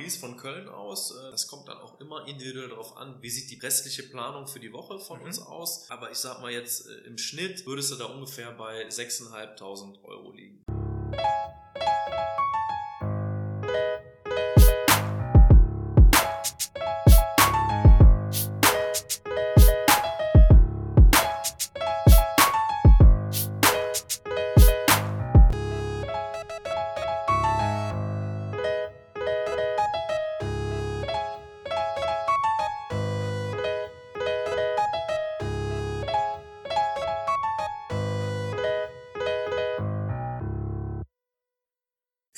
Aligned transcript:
Paris 0.00 0.16
von 0.16 0.36
Köln 0.38 0.68
aus. 0.68 1.10
Äh, 1.10 1.30
das 1.30 1.46
kommt 1.46 1.68
dann 1.68 1.76
auch 1.76 2.00
immer 2.00 2.26
individuell 2.26 2.70
darauf 2.70 2.96
an, 2.96 3.16
wie 3.20 3.28
sieht 3.28 3.50
die 3.50 3.58
restliche 3.58 4.02
Planung 4.02 4.46
für 4.46 4.58
die 4.58 4.72
Woche 4.72 4.98
von 4.98 5.20
mhm. 5.20 5.26
uns 5.26 5.40
aus. 5.40 5.90
Aber 5.90 6.10
ich 6.10 6.16
sag 6.16 6.40
mal 6.40 6.50
jetzt, 6.50 6.86
äh, 6.86 7.06
im 7.06 7.18
Schnitt 7.18 7.66
würdest 7.66 7.92
du 7.92 7.96
da 7.96 8.06
ungefähr 8.06 8.50
bei 8.52 8.88
6.500 8.88 10.02
Euro 10.04 10.32
liegen. 10.32 10.64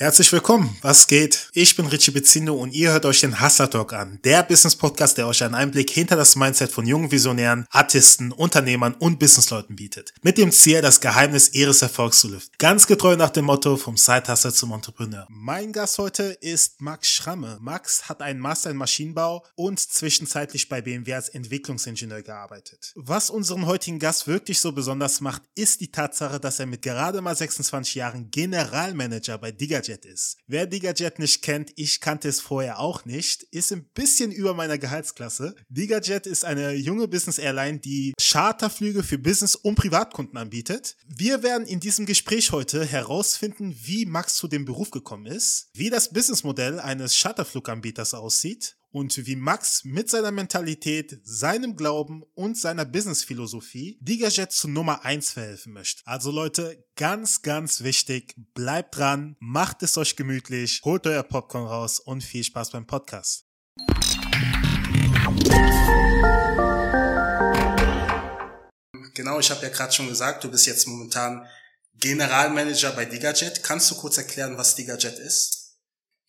Herzlich 0.03 0.33
willkommen. 0.33 0.77
Was 0.83 1.07
geht? 1.07 1.49
Ich 1.53 1.77
bin 1.77 1.87
Richie 1.87 2.11
Bezindo 2.11 2.55
und 2.55 2.75
ihr 2.75 2.91
hört 2.91 3.05
euch 3.05 3.21
den 3.21 3.41
Hustler 3.41 3.71
Talk 3.71 3.93
an. 3.93 4.19
Der 4.25 4.43
Business 4.43 4.75
Podcast, 4.75 5.17
der 5.17 5.29
euch 5.29 5.45
einen 5.45 5.55
Einblick 5.55 5.91
hinter 5.91 6.17
das 6.17 6.35
Mindset 6.35 6.73
von 6.73 6.85
jungen 6.85 7.13
Visionären, 7.13 7.67
Artisten, 7.71 8.33
Unternehmern 8.33 8.95
und 8.95 9.21
Businessleuten 9.21 9.77
bietet. 9.77 10.13
Mit 10.23 10.39
dem 10.39 10.51
Ziel, 10.51 10.83
das 10.83 11.01
Geheimnis 11.01 11.51
ihres 11.55 11.83
Erfolgs 11.83 12.19
zu 12.19 12.31
lüften. 12.31 12.53
Ganz 12.59 12.89
getreu 12.89 13.15
nach 13.15 13.31
dem 13.31 13.45
Motto 13.45 13.77
vom 13.77 13.97
Side-Hustler 13.97 14.53
zum 14.53 14.73
Entrepreneur. 14.73 15.25
Mein 15.31 15.71
Gast 15.71 15.99
heute 15.99 16.37
ist 16.41 16.81
Max 16.81 17.07
Schramme. 17.07 17.59
Max 17.61 18.09
hat 18.09 18.23
einen 18.23 18.41
Master 18.41 18.71
in 18.71 18.79
Maschinenbau 18.79 19.47
und 19.55 19.79
zwischenzeitlich 19.79 20.69
bei 20.69 20.81
BMW 20.81 21.15
als 21.15 21.29
Entwicklungsingenieur 21.29 22.23
gearbeitet. 22.23 22.93
Was 22.97 23.31
unseren 23.31 23.67
heutigen 23.67 24.01
Gast 24.01 24.27
wirklich 24.27 24.59
so 24.59 24.73
besonders 24.73 25.21
macht, 25.21 25.43
ist 25.55 25.81
die 25.81 25.93
Tatsache, 25.93 26.41
dass 26.41 26.59
er 26.59 26.67
mit 26.67 26.83
gerade 26.83 27.21
mal 27.21 27.37
26 27.37 27.95
Jahren 27.95 28.33
Generalmanager 28.33 29.39
bei 29.39 29.53
Digajet 29.53 29.92
DigaJet 29.93 30.07
ist. 30.07 30.39
Wer 30.47 30.67
DigaJet 30.67 31.19
nicht 31.19 31.43
kennt, 31.43 31.73
ich 31.77 32.01
kannte 32.01 32.29
es 32.29 32.41
vorher 32.41 32.79
auch 32.79 33.05
nicht, 33.05 33.43
ist 33.45 33.73
ein 33.73 33.85
bisschen 33.95 34.33
über 34.33 34.55
meiner 34.55 34.79
Gehaltsklasse. 34.79 35.55
DigaJet 35.69 36.27
ist 36.27 36.45
eine 36.45 36.73
junge 36.73 37.09
Business 37.09 37.39
Airline, 37.39 37.79
die 37.79 38.15
Charterflüge 38.21 39.03
für 39.03 39.19
Business- 39.19 39.55
und 39.55 39.75
Privatkunden 39.75 40.39
anbietet. 40.39 40.97
Wir 41.07 41.43
werden 41.43 41.67
in 41.67 41.81
diesem 41.81 42.07
Gespräch 42.07 42.53
heute 42.53 42.85
herausfinden, 42.85 43.77
wie 43.83 44.07
Max 44.07 44.37
zu 44.37 44.49
dem 44.49 44.65
Beruf 44.65 44.91
gekommen 44.91 45.27
ist, 45.27 45.69
wie 45.75 45.91
das 45.91 46.13
Businessmodell 46.13 46.81
eines 46.81 47.19
Charterfluganbieters 47.21 48.15
aussieht 48.15 48.77
und 48.93 49.27
wie 49.27 49.37
Max 49.37 49.85
mit 49.85 50.09
seiner 50.09 50.31
Mentalität, 50.31 51.19
seinem 51.25 51.77
Glauben 51.77 52.23
und 52.35 52.59
seiner 52.59 52.85
Businessphilosophie 52.85 53.99
Digajet 54.01 54.53
zu 54.53 54.69
Nummer 54.69 55.05
1 55.05 55.33
verhelfen 55.33 55.73
möchte. 55.73 56.03
Also 56.05 56.31
Leute, 56.31 56.85
ganz, 56.97 57.43
ganz 57.43 57.83
wichtig, 57.83 58.35
bleibt 58.55 58.97
dran, 58.97 59.37
macht 59.41 59.83
es 59.83 59.97
euch 59.97 60.15
gemütlich, 60.15 60.83
holt 60.85 61.07
euer 61.07 61.23
Popcorn 61.23 61.67
raus 61.67 61.99
und 61.99 62.23
viel 62.23 62.45
Spaß 62.45 62.71
beim 62.71 62.87
Podcast. 62.87 63.47
Genau, 69.15 69.41
ich 69.41 69.51
habe 69.51 69.63
ja 69.63 69.69
gerade 69.69 69.93
schon 69.93 70.09
gesagt, 70.09 70.45
du 70.45 70.51
bist 70.51 70.67
jetzt 70.67 70.87
momentan 70.87 71.47
Generalmanager 71.95 72.93
bei 72.93 73.05
Digajet. 73.05 73.63
Kannst 73.63 73.91
du 73.91 73.95
kurz 73.95 74.17
erklären, 74.19 74.57
was 74.57 74.75
Digajet 74.75 75.19
ist? 75.19 75.62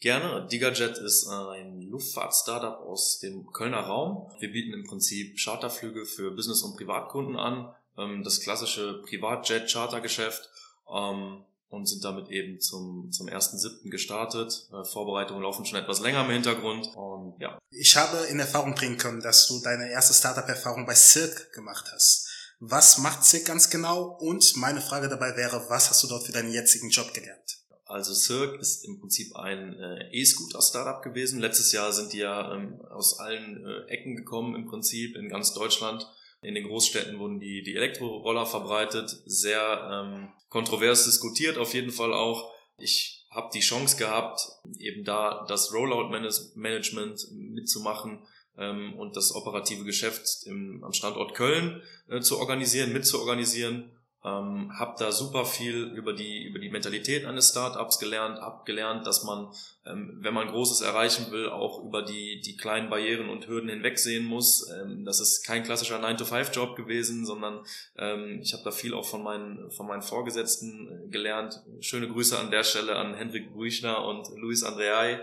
Gerne. 0.03 0.45
DigaJet 0.51 0.97
ist 0.97 1.29
ein 1.29 1.79
Luftfahrt-Startup 1.83 2.77
aus 2.81 3.19
dem 3.19 3.49
Kölner 3.53 3.79
Raum. 3.79 4.29
Wir 4.37 4.51
bieten 4.51 4.73
im 4.73 4.83
Prinzip 4.83 5.39
Charterflüge 5.39 6.05
für 6.05 6.31
Business- 6.31 6.61
und 6.61 6.75
Privatkunden 6.75 7.37
an, 7.37 7.73
ähm, 7.97 8.21
das 8.21 8.41
klassische 8.41 9.01
Privatjet-Chartergeschäft 9.07 10.49
ähm, 10.93 11.45
und 11.69 11.85
sind 11.85 12.03
damit 12.03 12.27
eben 12.27 12.59
zum, 12.59 13.13
zum 13.13 13.29
1.7. 13.29 13.89
gestartet. 13.89 14.67
Äh, 14.73 14.83
Vorbereitungen 14.83 15.41
laufen 15.41 15.65
schon 15.65 15.79
etwas 15.79 16.01
länger 16.01 16.25
im 16.25 16.31
Hintergrund 16.31 16.89
und 16.97 17.39
ja. 17.39 17.57
Ich 17.69 17.95
habe 17.95 18.25
in 18.25 18.41
Erfahrung 18.41 18.75
bringen 18.75 18.97
können, 18.97 19.21
dass 19.21 19.47
du 19.47 19.61
deine 19.61 19.89
erste 19.89 20.13
Startup-Erfahrung 20.13 20.85
bei 20.85 20.95
Cirque 20.95 21.49
gemacht 21.53 21.89
hast. 21.93 22.27
Was 22.59 22.97
macht 22.97 23.23
Cirque 23.23 23.45
ganz 23.45 23.69
genau? 23.69 24.17
Und 24.19 24.57
meine 24.57 24.81
Frage 24.81 25.07
dabei 25.07 25.37
wäre, 25.37 25.65
was 25.69 25.89
hast 25.89 26.03
du 26.03 26.07
dort 26.07 26.25
für 26.25 26.33
deinen 26.33 26.51
jetzigen 26.51 26.89
Job 26.89 27.13
gelernt? 27.13 27.62
Also 27.93 28.15
Cirque 28.15 28.59
ist 28.59 28.85
im 28.85 28.99
Prinzip 28.99 29.35
ein 29.35 29.79
äh, 29.79 30.09
E-Scooter-Startup 30.11 31.03
gewesen. 31.03 31.39
Letztes 31.39 31.71
Jahr 31.73 31.93
sind 31.93 32.11
die 32.11 32.17
ja 32.17 32.55
ähm, 32.55 32.81
aus 32.89 33.19
allen 33.19 33.63
äh, 33.63 33.85
Ecken 33.87 34.15
gekommen, 34.15 34.55
im 34.55 34.65
Prinzip 34.65 35.15
in 35.15 35.29
ganz 35.29 35.53
Deutschland. 35.53 36.09
In 36.41 36.55
den 36.55 36.67
Großstädten 36.67 37.19
wurden 37.19 37.39
die, 37.39 37.61
die 37.61 37.75
Elektroroller 37.75 38.47
verbreitet, 38.47 39.15
sehr 39.27 39.89
ähm, 39.91 40.33
kontrovers 40.49 41.05
diskutiert 41.05 41.59
auf 41.59 41.75
jeden 41.75 41.91
Fall 41.91 42.13
auch. 42.13 42.51
Ich 42.79 43.27
habe 43.29 43.51
die 43.53 43.59
Chance 43.59 43.97
gehabt, 43.97 44.41
eben 44.79 45.03
da 45.03 45.45
das 45.47 45.71
Rollout-Management 45.71 47.27
mitzumachen 47.31 48.25
ähm, 48.57 48.95
und 48.95 49.15
das 49.15 49.35
operative 49.35 49.83
Geschäft 49.83 50.47
im, 50.47 50.83
am 50.83 50.93
Standort 50.93 51.35
Köln 51.35 51.83
äh, 52.09 52.21
zu 52.21 52.39
organisieren, 52.39 52.91
mitzuorganisieren 52.91 53.91
ähm, 54.25 54.71
habe 54.79 54.95
da 54.97 55.11
super 55.11 55.45
viel 55.45 55.91
über 55.95 56.13
die 56.13 56.43
über 56.43 56.59
die 56.59 56.69
Mentalität 56.69 57.25
eines 57.25 57.49
Startups 57.49 57.99
gelernt, 57.99 58.39
habe 58.39 58.63
gelernt, 58.63 59.05
dass 59.05 59.23
man, 59.23 59.51
ähm, 59.85 60.19
wenn 60.21 60.33
man 60.33 60.47
Großes 60.47 60.79
erreichen 60.79 61.29
will, 61.31 61.49
auch 61.49 61.83
über 61.83 62.03
die 62.03 62.39
die 62.39 62.55
kleinen 62.55 62.89
Barrieren 62.89 63.29
und 63.29 63.47
Hürden 63.47 63.69
hinwegsehen 63.69 64.23
muss. 64.23 64.69
Ähm, 64.71 65.03
das 65.03 65.19
ist 65.19 65.45
kein 65.45 65.63
klassischer 65.63 65.99
9-to-5-Job 65.99 66.77
gewesen, 66.77 67.25
sondern 67.25 67.65
ähm, 67.97 68.39
ich 68.41 68.53
habe 68.53 68.63
da 68.63 68.71
viel 68.71 68.93
auch 68.93 69.05
von 69.05 69.23
meinen 69.23 69.69
von 69.71 69.87
meinen 69.87 70.01
Vorgesetzten 70.01 70.87
äh, 70.87 71.09
gelernt. 71.09 71.61
Schöne 71.81 72.07
Grüße 72.07 72.39
an 72.39 72.49
der 72.49 72.63
Stelle 72.63 72.95
an 72.95 73.15
Hendrik 73.15 73.53
Buichner 73.53 74.05
und 74.05 74.29
Luis 74.37 74.63
Andreai, 74.63 75.19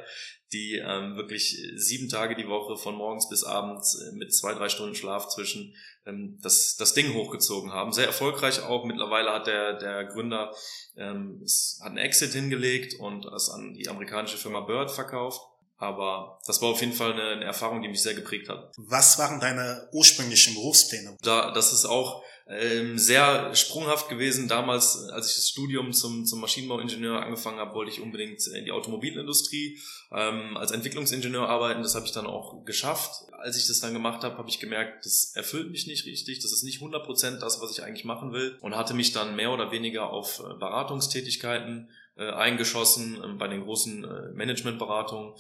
die 0.53 0.75
ähm, 0.75 1.17
wirklich 1.17 1.57
sieben 1.77 2.11
Tage 2.11 2.35
die 2.35 2.49
Woche 2.49 2.77
von 2.77 2.97
morgens 2.97 3.31
bis 3.31 3.45
abends 3.45 3.95
äh, 3.95 4.15
mit 4.15 4.35
zwei 4.35 4.53
drei 4.53 4.69
Stunden 4.69 4.95
Schlaf 4.95 5.29
zwischen 5.29 5.75
ähm, 6.11 6.39
das, 6.43 6.77
das 6.77 6.95
Ding 6.95 7.15
hochgezogen 7.15 7.73
haben. 7.73 7.93
Sehr 7.93 8.07
erfolgreich 8.07 8.63
auch. 8.63 8.85
Mittlerweile 8.85 9.33
hat 9.33 9.47
der, 9.47 9.75
der 9.75 10.05
Gründer 10.05 10.53
ähm, 10.97 11.41
es, 11.45 11.79
hat 11.81 11.89
einen 11.89 11.99
Exit 11.99 12.33
hingelegt 12.33 12.95
und 12.99 13.25
es 13.27 13.49
an 13.51 13.75
die 13.75 13.89
amerikanische 13.89 14.37
Firma 14.37 14.61
Bird 14.61 14.91
verkauft. 14.91 15.41
Aber 15.77 16.39
das 16.47 16.61
war 16.61 16.69
auf 16.69 16.81
jeden 16.81 16.93
Fall 16.93 17.15
eine, 17.15 17.23
eine 17.23 17.45
Erfahrung, 17.45 17.81
die 17.81 17.89
mich 17.89 18.03
sehr 18.03 18.15
geprägt 18.15 18.51
hat. 18.51 18.71
Was 18.77 19.19
waren 19.19 19.41
deine 19.41 19.89
ursprünglichen 19.93 20.55
Berufspläne? 20.55 21.17
Da, 21.23 21.53
das 21.53 21.73
ist 21.73 21.87
auch 21.87 22.23
ähm, 22.51 22.99
sehr 22.99 23.55
sprunghaft 23.55 24.09
gewesen. 24.09 24.49
Damals, 24.49 25.09
als 25.11 25.31
ich 25.31 25.37
das 25.37 25.49
Studium 25.49 25.93
zum, 25.93 26.27
zum 26.27 26.41
Maschinenbauingenieur 26.41 27.23
angefangen 27.23 27.59
habe, 27.59 27.75
wollte 27.75 27.93
ich 27.93 28.01
unbedingt 28.01 28.45
in 28.49 28.65
die 28.65 28.73
Automobilindustrie 28.73 29.79
ähm, 30.11 30.57
als 30.57 30.73
Entwicklungsingenieur 30.73 31.49
arbeiten. 31.49 31.83
Das 31.83 31.95
habe 31.95 32.07
ich 32.07 32.13
dann 32.13 32.27
auch 32.27 32.65
geschafft. 32.65 33.31
Als 33.33 33.57
ich 33.57 33.69
das 33.69 33.79
dann 33.79 33.93
gemacht 33.93 34.25
habe, 34.25 34.37
habe 34.37 34.49
ich 34.49 34.59
gemerkt, 34.59 35.07
das 35.07 35.33
erfüllt 35.37 35.71
mich 35.71 35.87
nicht 35.87 36.07
richtig. 36.07 36.41
Das 36.41 36.53
ist 36.53 36.65
nicht 36.65 36.81
100% 36.81 37.39
das, 37.39 37.61
was 37.63 37.71
ich 37.71 37.85
eigentlich 37.85 38.05
machen 38.05 38.33
will. 38.33 38.59
Und 38.61 38.77
hatte 38.77 38.95
mich 38.95 39.13
dann 39.13 39.37
mehr 39.37 39.53
oder 39.53 39.71
weniger 39.71 40.11
auf 40.11 40.41
äh, 40.41 40.55
Beratungstätigkeiten 40.55 41.89
äh, 42.17 42.31
eingeschossen 42.31 43.23
äh, 43.23 43.29
bei 43.35 43.47
den 43.47 43.63
großen 43.63 44.05
äh, 44.05 44.33
Managementberatungen, 44.35 45.35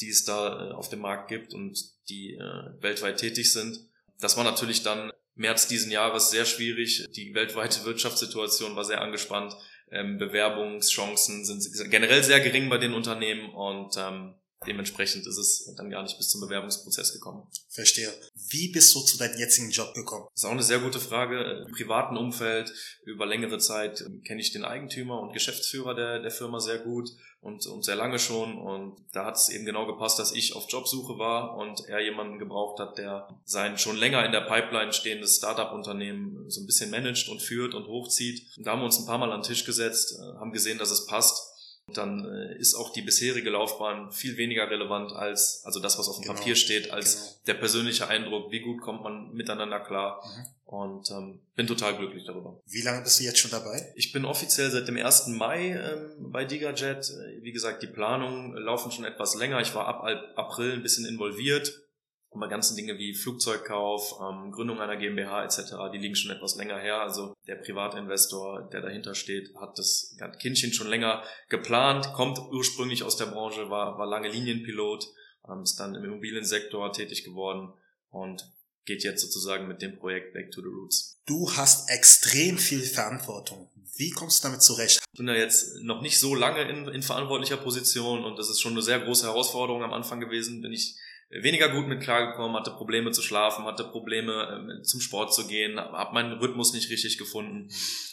die 0.00 0.08
es 0.08 0.24
da 0.24 0.70
äh, 0.70 0.72
auf 0.72 0.88
dem 0.88 1.00
Markt 1.00 1.28
gibt 1.28 1.52
und 1.52 1.78
die 2.08 2.32
äh, 2.34 2.82
weltweit 2.82 3.18
tätig 3.18 3.52
sind. 3.52 3.80
Das 4.20 4.38
war 4.38 4.44
natürlich 4.44 4.82
dann 4.82 5.12
März 5.36 5.68
diesen 5.68 5.92
Jahres 5.92 6.30
sehr 6.30 6.44
schwierig. 6.44 7.06
Die 7.12 7.34
weltweite 7.34 7.84
Wirtschaftssituation 7.84 8.74
war 8.74 8.84
sehr 8.84 9.00
angespannt. 9.00 9.54
Ähm, 9.90 10.18
Bewerbungschancen 10.18 11.44
sind 11.44 11.90
generell 11.90 12.24
sehr 12.24 12.40
gering 12.40 12.68
bei 12.68 12.78
den 12.78 12.92
Unternehmen 12.92 13.50
und 13.50 13.96
ähm, 13.96 14.34
dementsprechend 14.66 15.26
ist 15.26 15.38
es 15.38 15.74
dann 15.76 15.90
gar 15.90 16.02
nicht 16.02 16.16
bis 16.16 16.28
zum 16.28 16.40
Bewerbungsprozess 16.40 17.12
gekommen. 17.12 17.46
Verstehe. 17.68 18.12
Wie 18.48 18.68
bist 18.68 18.94
du 18.94 19.00
zu 19.00 19.18
deinem 19.18 19.38
jetzigen 19.38 19.70
Job 19.70 19.94
gekommen? 19.94 20.26
Das 20.32 20.42
ist 20.42 20.48
auch 20.48 20.52
eine 20.52 20.62
sehr 20.62 20.78
gute 20.78 21.00
Frage. 21.00 21.64
Im 21.66 21.72
privaten 21.72 22.16
Umfeld 22.16 22.72
über 23.04 23.26
längere 23.26 23.58
Zeit 23.58 24.04
kenne 24.24 24.40
ich 24.40 24.52
den 24.52 24.64
Eigentümer 24.64 25.20
und 25.20 25.32
Geschäftsführer 25.32 25.94
der, 25.94 26.20
der 26.20 26.30
Firma 26.30 26.60
sehr 26.60 26.78
gut 26.78 27.10
und, 27.40 27.64
und 27.66 27.84
sehr 27.84 27.96
lange 27.96 28.18
schon. 28.18 28.58
Und 28.58 28.96
da 29.12 29.24
hat 29.24 29.36
es 29.36 29.48
eben 29.48 29.66
genau 29.66 29.86
gepasst, 29.86 30.18
dass 30.18 30.32
ich 30.32 30.54
auf 30.54 30.66
Jobsuche 30.68 31.18
war 31.18 31.56
und 31.56 31.86
er 31.88 32.00
jemanden 32.00 32.38
gebraucht 32.38 32.80
hat, 32.80 32.98
der 32.98 33.28
sein 33.44 33.78
schon 33.78 33.96
länger 33.96 34.24
in 34.24 34.32
der 34.32 34.42
Pipeline 34.42 34.92
stehendes 34.92 35.36
Startup-Unternehmen 35.36 36.50
so 36.50 36.60
ein 36.60 36.66
bisschen 36.66 36.90
managt 36.90 37.28
und 37.28 37.42
führt 37.42 37.74
und 37.74 37.86
hochzieht. 37.86 38.56
Und 38.56 38.66
da 38.66 38.72
haben 38.72 38.80
wir 38.80 38.86
uns 38.86 38.98
ein 38.98 39.06
paar 39.06 39.18
Mal 39.18 39.32
an 39.32 39.42
den 39.42 39.46
Tisch 39.46 39.64
gesetzt, 39.64 40.18
äh, 40.18 40.38
haben 40.38 40.52
gesehen, 40.52 40.78
dass 40.78 40.90
es 40.90 41.06
passt 41.06 41.55
dann 41.92 42.24
äh, 42.24 42.58
ist 42.58 42.74
auch 42.74 42.92
die 42.92 43.02
bisherige 43.02 43.50
Laufbahn 43.50 44.10
viel 44.10 44.36
weniger 44.36 44.68
relevant 44.68 45.12
als, 45.12 45.62
also 45.64 45.78
das, 45.78 45.98
was 45.98 46.08
auf 46.08 46.16
dem 46.16 46.22
genau. 46.22 46.34
Papier 46.34 46.56
steht, 46.56 46.90
als 46.90 47.14
genau. 47.14 47.26
der 47.46 47.54
persönliche 47.54 48.08
Eindruck, 48.08 48.50
wie 48.50 48.60
gut 48.60 48.80
kommt 48.80 49.02
man 49.02 49.32
miteinander 49.32 49.80
klar. 49.80 50.22
Mhm. 50.24 50.46
Und 50.66 51.10
ähm, 51.12 51.38
bin 51.54 51.68
total 51.68 51.96
glücklich 51.96 52.24
darüber. 52.24 52.60
Wie 52.66 52.82
lange 52.82 53.02
bist 53.02 53.20
du 53.20 53.24
jetzt 53.24 53.38
schon 53.38 53.52
dabei? 53.52 53.92
Ich 53.94 54.10
bin 54.10 54.24
offiziell 54.24 54.68
seit 54.68 54.88
dem 54.88 54.96
1. 54.96 55.28
Mai 55.28 55.68
ähm, 55.68 56.32
bei 56.32 56.44
DigaJet. 56.44 57.12
Wie 57.40 57.52
gesagt, 57.52 57.84
die 57.84 57.86
Planungen 57.86 58.56
laufen 58.56 58.90
schon 58.90 59.04
etwas 59.04 59.36
länger. 59.36 59.60
Ich 59.60 59.76
war 59.76 59.86
ab 59.86 60.04
April 60.34 60.72
ein 60.72 60.82
bisschen 60.82 61.06
involviert 61.06 61.85
bei 62.38 62.48
ganzen 62.48 62.76
Dinge 62.76 62.98
wie 62.98 63.14
Flugzeugkauf, 63.14 64.20
ähm, 64.20 64.52
Gründung 64.52 64.80
einer 64.80 64.96
GmbH 64.96 65.44
etc., 65.44 65.74
die 65.92 65.98
liegen 65.98 66.16
schon 66.16 66.34
etwas 66.34 66.56
länger 66.56 66.78
her. 66.78 67.00
Also 67.00 67.34
der 67.46 67.56
Privatinvestor, 67.56 68.68
der 68.72 68.80
dahinter 68.80 69.14
steht, 69.14 69.54
hat 69.56 69.78
das 69.78 70.16
Kindchen 70.40 70.72
schon 70.72 70.88
länger 70.88 71.22
geplant, 71.48 72.12
kommt 72.12 72.38
ursprünglich 72.38 73.02
aus 73.02 73.16
der 73.16 73.26
Branche, 73.26 73.70
war, 73.70 73.98
war 73.98 74.06
lange 74.06 74.28
Linienpilot, 74.28 75.06
ähm, 75.48 75.62
ist 75.62 75.76
dann 75.76 75.94
im 75.94 76.04
Immobiliensektor 76.04 76.92
tätig 76.92 77.24
geworden 77.24 77.72
und 78.10 78.50
geht 78.86 79.02
jetzt 79.02 79.20
sozusagen 79.20 79.66
mit 79.66 79.82
dem 79.82 79.98
Projekt 79.98 80.32
Back 80.32 80.52
to 80.52 80.62
the 80.62 80.68
Roots. 80.68 81.20
Du 81.26 81.50
hast 81.56 81.90
extrem 81.90 82.56
viel 82.56 82.82
Verantwortung. 82.82 83.68
Wie 83.96 84.10
kommst 84.10 84.42
du 84.42 84.48
damit 84.48 84.62
zurecht? 84.62 85.00
Ich 85.12 85.18
bin 85.18 85.26
ja 85.28 85.34
jetzt 85.34 85.82
noch 85.82 86.02
nicht 86.02 86.18
so 86.18 86.34
lange 86.34 86.62
in, 86.62 86.86
in 86.88 87.02
verantwortlicher 87.02 87.56
Position 87.56 88.24
und 88.24 88.38
das 88.38 88.48
ist 88.48 88.60
schon 88.60 88.72
eine 88.72 88.82
sehr 88.82 89.00
große 89.00 89.26
Herausforderung 89.26 89.82
am 89.82 89.92
Anfang 89.92 90.20
gewesen. 90.20 90.62
Bin 90.62 90.72
ich 90.72 90.96
weniger 91.28 91.68
gut 91.68 91.88
mit 91.88 92.00
klargekommen, 92.00 92.56
hatte 92.56 92.70
Probleme 92.70 93.10
zu 93.10 93.20
schlafen, 93.20 93.64
hatte 93.64 93.84
Probleme 93.84 94.78
äh, 94.80 94.82
zum 94.82 95.00
Sport 95.00 95.34
zu 95.34 95.46
gehen, 95.46 95.78
habe 95.78 96.14
meinen 96.14 96.38
Rhythmus 96.38 96.72
nicht 96.72 96.90
richtig 96.90 97.18
gefunden. 97.18 97.68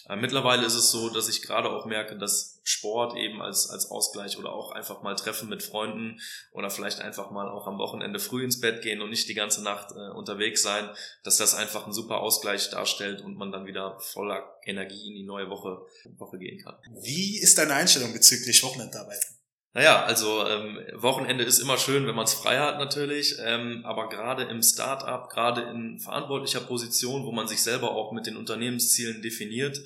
Äh, 0.10 0.16
mittlerweile 0.16 0.66
ist 0.66 0.74
es 0.74 0.90
so, 0.90 1.10
dass 1.10 1.30
ich 1.30 1.42
gerade 1.44 1.70
auch 1.70 1.86
merke, 1.86 2.18
dass 2.18 2.60
Sport 2.64 3.16
eben 3.16 3.42
als, 3.42 3.70
als 3.70 3.92
Ausgleich 3.92 4.38
oder 4.38 4.52
auch 4.52 4.72
einfach 4.72 5.04
mal 5.04 5.16
Treffen 5.16 5.50
mit 5.50 5.62
Freunden 5.62 6.20
oder 6.52 6.70
vielleicht 6.70 7.02
einfach 7.02 7.30
mal 7.30 7.50
auch 7.50 7.68
am 7.68 7.78
Wochenende 7.78 8.20
früh 8.20 8.44
ins 8.44 8.60
Bett 8.60 8.82
gehen 8.82 9.02
und 9.02 9.10
nicht 9.10 9.30
die 9.30 9.36
ganze 9.36 9.62
Nacht 9.64 9.92
äh, 9.92 10.12
unterwegs 10.16 10.64
sein, 10.64 10.90
dass 11.24 11.38
das 11.38 11.54
einfach 11.54 11.86
ein 11.86 11.94
super 11.94 12.20
Ausgleich 12.20 12.70
darstellt 12.72 13.22
und 13.22 13.38
man 13.38 13.52
dann 13.52 13.66
wieder 13.66 14.00
voller 14.00 14.58
Energie 14.66 15.10
in 15.10 15.16
die 15.16 15.26
neue 15.26 15.50
Woche, 15.50 15.86
Woche 16.18 16.40
gehen 16.40 16.60
kann. 16.64 16.76
Wie 17.02 17.40
ist 17.40 17.58
deine 17.58 17.74
Einstellung 17.74 18.12
bezüglich 18.14 18.64
Wochenendarbeiten? 18.64 19.43
Naja, 19.76 20.04
also 20.06 20.48
ähm, 20.48 20.80
Wochenende 20.94 21.44
ist 21.44 21.58
immer 21.58 21.80
schön, 21.80 22.06
wenn 22.06 22.14
man 22.14 22.26
es 22.26 22.36
frei 22.36 22.60
hat 22.60 22.78
natürlich, 22.78 23.38
ähm, 23.44 23.82
aber 23.86 24.08
gerade 24.08 24.44
im 24.44 24.62
Startup, 24.62 25.28
gerade 25.30 25.62
in 25.64 26.00
verantwortlicher 26.00 26.60
Position, 26.60 27.26
wo 27.26 27.32
man 27.32 27.48
sich 27.48 27.64
selber 27.64 27.92
auch 27.92 28.12
mit 28.12 28.28
den 28.28 28.38
Unternehmenszielen 28.38 29.24
definiert, 29.24 29.82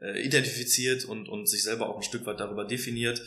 äh, 0.00 0.24
identifiziert 0.24 1.04
und, 1.04 1.28
und 1.28 1.48
sich 1.48 1.64
selber 1.64 1.88
auch 1.88 1.96
ein 1.96 2.04
Stück 2.04 2.26
weit 2.26 2.38
darüber 2.38 2.64
definiert, 2.64 3.20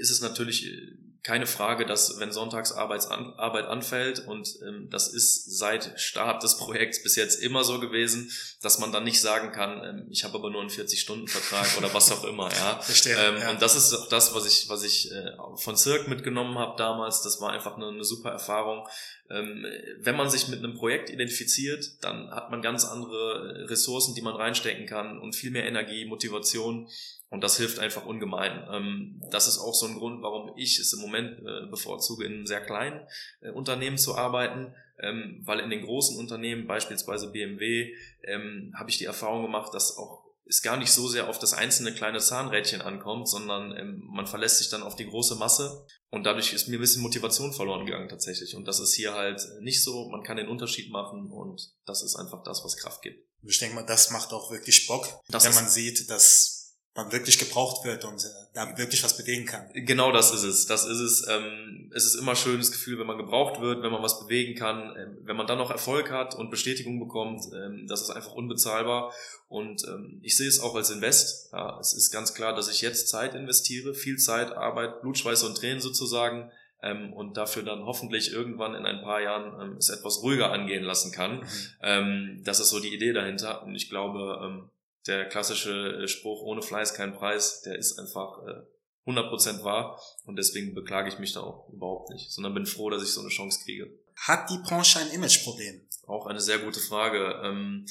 ist 0.00 0.10
es 0.10 0.20
natürlich 0.20 0.66
äh, 0.66 0.96
keine 1.24 1.46
Frage, 1.46 1.86
dass 1.86 2.20
wenn 2.20 2.32
sonntags 2.32 2.70
Arbeit 2.70 3.06
anfällt 3.08 4.28
und 4.28 4.58
ähm, 4.62 4.88
das 4.90 5.08
ist 5.08 5.56
seit 5.58 5.98
Start 5.98 6.42
des 6.42 6.58
Projekts 6.58 7.02
bis 7.02 7.16
jetzt 7.16 7.42
immer 7.42 7.64
so 7.64 7.80
gewesen, 7.80 8.30
dass 8.60 8.78
man 8.78 8.92
dann 8.92 9.04
nicht 9.04 9.22
sagen 9.22 9.50
kann, 9.50 9.82
ähm, 9.82 10.06
ich 10.10 10.22
habe 10.22 10.34
aber 10.34 10.50
nur 10.50 10.60
einen 10.60 10.68
40-Stunden-Vertrag 10.68 11.78
oder 11.78 11.92
was 11.94 12.12
auch 12.12 12.24
immer. 12.24 12.52
Ja. 12.52 12.78
Verstehe, 12.82 13.16
ähm, 13.16 13.38
ja. 13.38 13.50
Und 13.50 13.62
das 13.62 13.74
ist 13.74 13.94
auch 13.94 14.08
das, 14.10 14.34
was 14.34 14.46
ich, 14.46 14.68
was 14.68 14.84
ich 14.84 15.10
äh, 15.12 15.32
von 15.56 15.78
Cirque 15.78 16.10
mitgenommen 16.10 16.58
habe 16.58 16.76
damals. 16.76 17.22
Das 17.22 17.40
war 17.40 17.52
einfach 17.52 17.76
eine, 17.76 17.88
eine 17.88 18.04
super 18.04 18.30
Erfahrung. 18.30 18.86
Ähm, 19.30 19.64
wenn 20.00 20.16
man 20.16 20.28
sich 20.28 20.48
mit 20.48 20.58
einem 20.58 20.74
Projekt 20.74 21.08
identifiziert, 21.08 22.04
dann 22.04 22.30
hat 22.32 22.50
man 22.50 22.60
ganz 22.60 22.84
andere 22.84 23.70
Ressourcen, 23.70 24.14
die 24.14 24.20
man 24.20 24.36
reinstecken 24.36 24.84
kann 24.84 25.18
und 25.18 25.34
viel 25.34 25.50
mehr 25.50 25.64
Energie, 25.64 26.04
Motivation 26.04 26.86
und 27.30 27.42
das 27.42 27.56
hilft 27.56 27.78
einfach 27.78 28.06
ungemein. 28.06 28.66
Ähm, 28.70 29.22
das 29.30 29.48
ist 29.48 29.58
auch 29.58 29.74
so 29.74 29.86
ein 29.86 29.96
Grund, 29.96 30.22
warum 30.22 30.52
ich 30.56 30.78
es 30.78 30.92
im 30.92 31.00
Moment 31.00 31.40
äh, 31.40 31.66
bevorzuge, 31.70 32.24
in 32.24 32.32
einem 32.32 32.46
sehr 32.46 32.60
kleinen 32.60 33.00
äh, 33.40 33.50
Unternehmen 33.50 33.98
zu 33.98 34.14
arbeiten, 34.14 34.74
ähm, 35.00 35.40
weil 35.44 35.60
in 35.60 35.70
den 35.70 35.84
großen 35.84 36.16
Unternehmen, 36.18 36.66
beispielsweise 36.66 37.30
BMW, 37.30 37.92
ähm, 38.22 38.72
habe 38.76 38.90
ich 38.90 38.98
die 38.98 39.06
Erfahrung 39.06 39.42
gemacht, 39.42 39.74
dass 39.74 39.96
auch 39.96 40.24
es 40.46 40.62
gar 40.62 40.76
nicht 40.76 40.92
so 40.92 41.08
sehr 41.08 41.28
auf 41.28 41.38
das 41.38 41.54
einzelne 41.54 41.94
kleine 41.94 42.18
Zahnrädchen 42.18 42.82
ankommt, 42.82 43.28
sondern 43.28 43.98
man 44.04 44.26
verlässt 44.26 44.58
sich 44.58 44.68
dann 44.68 44.82
auf 44.82 44.94
die 44.94 45.06
große 45.06 45.36
Masse 45.36 45.86
und 46.10 46.24
dadurch 46.24 46.52
ist 46.52 46.68
mir 46.68 46.78
ein 46.78 46.80
bisschen 46.80 47.02
Motivation 47.02 47.52
verloren 47.52 47.86
gegangen 47.86 48.08
tatsächlich. 48.08 48.54
Und 48.54 48.68
das 48.68 48.78
ist 48.78 48.94
hier 48.94 49.14
halt 49.14 49.40
nicht 49.60 49.82
so. 49.82 50.08
Man 50.10 50.22
kann 50.22 50.36
den 50.36 50.48
Unterschied 50.48 50.90
machen 50.90 51.30
und 51.32 51.72
das 51.86 52.02
ist 52.02 52.14
einfach 52.16 52.42
das, 52.42 52.62
was 52.62 52.76
Kraft 52.76 53.02
gibt. 53.02 53.26
Ich 53.42 53.58
denke 53.58 53.74
mal, 53.74 53.86
das 53.86 54.10
macht 54.10 54.32
auch 54.32 54.50
wirklich 54.50 54.86
Bock, 54.86 55.08
das 55.28 55.44
wenn 55.44 55.54
man 55.54 55.68
sieht, 55.68 56.08
dass 56.10 56.63
man 56.94 57.10
wirklich 57.10 57.38
gebraucht 57.38 57.84
wird 57.84 58.04
und 58.04 58.22
äh, 58.22 58.28
da 58.54 58.78
wirklich 58.78 59.02
was 59.02 59.16
bewegen 59.16 59.46
kann. 59.46 59.68
Genau 59.74 60.12
das 60.12 60.32
ist 60.32 60.44
es. 60.44 60.66
Das 60.66 60.84
ist 60.84 61.00
es. 61.00 61.26
Ähm, 61.28 61.90
es 61.92 62.04
ist 62.04 62.14
immer 62.14 62.32
ein 62.32 62.36
schönes 62.36 62.70
Gefühl, 62.70 62.98
wenn 63.00 63.06
man 63.06 63.18
gebraucht 63.18 63.60
wird, 63.60 63.82
wenn 63.82 63.90
man 63.90 64.02
was 64.02 64.20
bewegen 64.20 64.54
kann, 64.54 64.94
ähm, 64.96 65.18
wenn 65.22 65.36
man 65.36 65.48
dann 65.48 65.58
noch 65.58 65.70
Erfolg 65.70 66.10
hat 66.12 66.36
und 66.36 66.50
Bestätigung 66.50 67.00
bekommt. 67.00 67.42
Ähm, 67.52 67.86
das 67.88 68.02
ist 68.02 68.10
einfach 68.10 68.32
unbezahlbar. 68.32 69.12
Und 69.48 69.84
ähm, 69.88 70.20
ich 70.22 70.36
sehe 70.36 70.48
es 70.48 70.60
auch 70.60 70.76
als 70.76 70.90
Invest. 70.90 71.52
Ja, 71.52 71.78
es 71.80 71.94
ist 71.94 72.12
ganz 72.12 72.32
klar, 72.32 72.54
dass 72.54 72.68
ich 72.68 72.80
jetzt 72.80 73.08
Zeit 73.08 73.34
investiere, 73.34 73.94
viel 73.94 74.16
Zeit, 74.16 74.52
Arbeit, 74.52 75.00
Blutschweiß 75.00 75.42
und 75.42 75.56
Tränen 75.56 75.80
sozusagen. 75.80 76.52
Ähm, 76.80 77.12
und 77.12 77.36
dafür 77.36 77.64
dann 77.64 77.86
hoffentlich 77.86 78.32
irgendwann 78.32 78.74
in 78.76 78.86
ein 78.86 79.02
paar 79.02 79.20
Jahren 79.20 79.60
ähm, 79.60 79.76
es 79.78 79.88
etwas 79.88 80.22
ruhiger 80.22 80.52
angehen 80.52 80.84
lassen 80.84 81.10
kann. 81.10 81.38
Mhm. 81.38 81.46
Ähm, 81.82 82.42
das 82.44 82.60
ist 82.60 82.68
so 82.68 82.78
die 82.78 82.94
Idee 82.94 83.12
dahinter. 83.12 83.64
Und 83.64 83.74
ich 83.74 83.88
glaube, 83.88 84.40
ähm, 84.44 84.70
der 85.06 85.26
klassische 85.28 86.02
äh, 86.02 86.08
Spruch, 86.08 86.42
ohne 86.42 86.62
Fleiß 86.62 86.94
kein 86.94 87.14
Preis, 87.14 87.62
der 87.62 87.78
ist 87.78 87.98
einfach 87.98 88.38
äh, 88.46 89.10
100% 89.10 89.64
wahr 89.64 90.00
und 90.24 90.36
deswegen 90.36 90.74
beklage 90.74 91.08
ich 91.08 91.18
mich 91.18 91.34
da 91.34 91.40
auch 91.40 91.68
überhaupt 91.70 92.10
nicht, 92.10 92.30
sondern 92.32 92.54
bin 92.54 92.66
froh, 92.66 92.90
dass 92.90 93.02
ich 93.02 93.10
so 93.10 93.20
eine 93.20 93.28
Chance 93.28 93.60
kriege. 93.64 93.90
Hat 94.16 94.48
die 94.50 94.58
Branche 94.58 95.00
ein 95.00 95.10
Imageproblem? 95.10 95.82
Auch 96.06 96.26
eine 96.26 96.40
sehr 96.40 96.58
gute 96.58 96.80
Frage. 96.80 97.40
Ähm, 97.42 97.86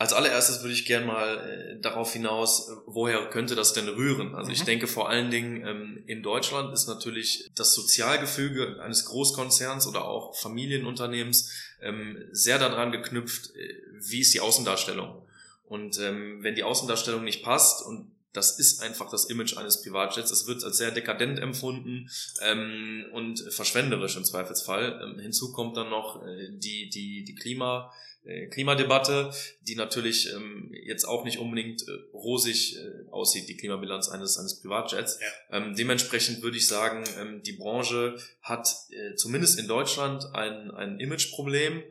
als 0.00 0.14
allererstes 0.14 0.62
würde 0.62 0.72
ich 0.72 0.86
gerne 0.86 1.04
mal 1.04 1.36
äh, 1.36 1.80
darauf 1.80 2.12
hinaus, 2.12 2.68
äh, 2.68 2.72
woher 2.86 3.28
könnte 3.28 3.54
das 3.54 3.74
denn 3.74 3.86
rühren? 3.88 4.34
Also 4.34 4.48
mhm. 4.48 4.54
ich 4.54 4.62
denke 4.64 4.86
vor 4.86 5.10
allen 5.10 5.30
Dingen 5.30 5.66
ähm, 5.66 6.04
in 6.06 6.22
Deutschland 6.22 6.72
ist 6.72 6.86
natürlich 6.86 7.50
das 7.54 7.74
Sozialgefüge 7.74 8.80
eines 8.82 9.04
Großkonzerns 9.04 9.86
oder 9.86 10.06
auch 10.06 10.34
Familienunternehmens 10.36 11.52
ähm, 11.82 12.16
sehr 12.32 12.58
daran 12.58 12.92
geknüpft, 12.92 13.54
äh, 13.54 13.74
wie 14.00 14.20
ist 14.20 14.32
die 14.32 14.40
Außendarstellung. 14.40 15.22
Und 15.70 16.00
ähm, 16.00 16.42
wenn 16.42 16.56
die 16.56 16.64
Außendarstellung 16.64 17.22
nicht 17.22 17.44
passt 17.44 17.86
und 17.86 18.10
das 18.32 18.58
ist 18.58 18.82
einfach 18.82 19.10
das 19.10 19.24
Image 19.24 19.56
eines 19.56 19.82
Privatjets. 19.82 20.30
Es 20.30 20.46
wird 20.46 20.62
als 20.64 20.76
sehr 20.76 20.90
dekadent 20.90 21.38
empfunden 21.38 22.10
ähm, 22.42 23.06
und 23.12 23.40
verschwenderisch 23.52 24.16
im 24.16 24.24
Zweifelsfall. 24.24 25.00
Ähm, 25.02 25.20
hinzu 25.20 25.52
kommt 25.52 25.76
dann 25.76 25.90
noch 25.90 26.24
äh, 26.24 26.48
die, 26.50 26.88
die, 26.90 27.24
die 27.24 27.34
Klima, 27.34 27.92
äh, 28.24 28.46
Klimadebatte, 28.46 29.32
die 29.62 29.74
natürlich 29.76 30.32
ähm, 30.32 30.72
jetzt 30.84 31.04
auch 31.04 31.24
nicht 31.24 31.38
unbedingt 31.38 31.82
äh, 31.82 31.92
rosig 32.12 32.76
äh, 32.76 33.10
aussieht, 33.10 33.48
die 33.48 33.56
Klimabilanz 33.56 34.08
eines, 34.08 34.38
eines 34.38 34.60
Privatjets. 34.60 35.18
Ja. 35.20 35.56
Ähm, 35.56 35.74
dementsprechend 35.74 36.42
würde 36.42 36.56
ich 36.56 36.66
sagen, 36.66 37.04
ähm, 37.18 37.42
die 37.42 37.54
Branche 37.54 38.16
hat 38.42 38.74
äh, 38.90 39.14
zumindest 39.14 39.58
in 39.58 39.66
Deutschland 39.66 40.34
ein, 40.34 40.70
ein 40.70 41.00
Imageproblem 41.00 41.82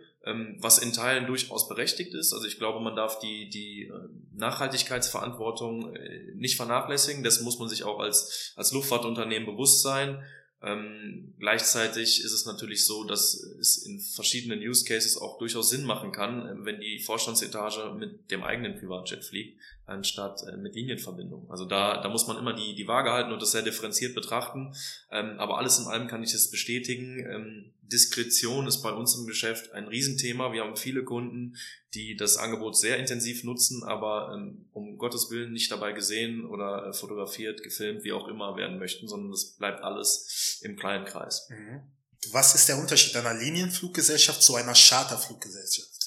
was 0.60 0.80
in 0.80 0.92
Teilen 0.92 1.28
durchaus 1.28 1.68
berechtigt 1.68 2.14
ist. 2.14 2.34
Also 2.34 2.46
ich 2.46 2.58
glaube, 2.58 2.82
man 2.82 2.96
darf 2.96 3.20
die, 3.20 3.50
die 3.50 3.84
äh, 3.84 3.94
Nachhaltigkeitsverantwortung 4.34 5.96
äh, 5.96 6.34
nicht 6.36 6.58
vernachlässigen. 6.58 7.24
Das 7.24 7.42
muss 7.42 7.60
man 7.60 7.70
sich 7.70 7.84
auch 7.84 8.00
als, 8.00 8.54
als 8.56 8.72
Luftfahrtunternehmen 8.74 9.46
bewusst 9.46 9.82
sein. 9.82 10.22
Ähm, 10.62 11.36
gleichzeitig 11.40 12.22
ist 12.22 12.34
es 12.34 12.46
natürlich 12.46 12.86
so, 12.86 13.06
dass 13.06 13.34
es 13.34 13.78
in 13.78 14.02
verschiedenen 14.02 14.60
Use 14.60 14.84
Cases 14.84 15.16
auch 15.16 15.38
durchaus 15.38 15.70
Sinn 15.70 15.86
machen 15.86 16.12
kann, 16.12 16.46
äh, 16.46 16.66
wenn 16.66 16.82
die 16.82 17.00
Vorstandsetage 17.00 17.96
mit 17.98 18.30
dem 18.30 18.44
eigenen 18.44 18.78
Privatjet 18.78 19.24
fliegt, 19.24 19.58
anstatt 19.90 20.44
äh, 20.48 20.58
mit 20.58 20.76
Linienverbindung. 20.76 21.50
Also 21.50 21.66
da, 21.66 22.02
da 22.02 22.10
muss 22.10 22.28
man 22.28 22.38
immer 22.38 22.54
die, 22.54 22.76
die 22.76 22.88
Waage 22.88 23.12
halten 23.12 23.32
und 23.32 23.42
das 23.42 23.52
sehr 23.52 23.62
differenziert 23.62 24.16
betrachten. 24.16 24.74
Ähm, 25.12 25.40
aber 25.40 25.58
alles 25.58 25.80
in 25.80 25.88
allem 25.88 26.08
kann 26.08 26.24
ich 26.24 26.34
es 26.34 26.50
bestätigen. 26.50 27.20
Ähm, 27.30 27.74
Diskretion 27.82 28.68
ist 28.68 28.82
bei 28.82 28.92
uns 28.92 29.16
im 29.16 29.26
Geschäft 29.26 29.72
ein 29.74 29.88
Riesenthema. 29.88 30.54
Wir 30.54 30.64
haben 30.64 30.76
viele 30.76 31.04
Kunden, 31.04 31.56
die 31.94 32.16
das 32.16 32.38
Angebot 32.38 32.78
sehr 32.78 32.98
intensiv 32.98 33.44
nutzen, 33.44 33.84
aber 33.84 34.34
ähm, 34.36 34.70
um 34.74 34.98
Gottes 34.98 35.32
Willen 35.32 35.52
nicht 35.52 35.72
dabei 35.72 35.92
gesehen 35.92 36.46
oder 36.46 36.88
äh, 36.88 36.94
fotografiert, 36.94 37.64
gefilmt, 37.64 38.04
wie 38.04 38.14
auch 38.14 38.28
immer 38.28 38.56
werden 38.56 38.78
möchten, 38.78 39.08
sondern 39.08 39.32
das 39.32 39.56
bleibt 39.58 39.84
alles 39.84 40.60
im 40.64 40.78
kleinen 40.78 41.06
Kreis. 41.06 41.48
Mhm. 41.50 41.82
Was 42.32 42.54
ist 42.54 42.68
der 42.68 42.78
Unterschied 42.78 43.16
einer 43.16 43.34
Linienfluggesellschaft 43.34 44.44
zu 44.44 44.56
einer 44.56 44.74
Charterfluggesellschaft? 44.74 46.00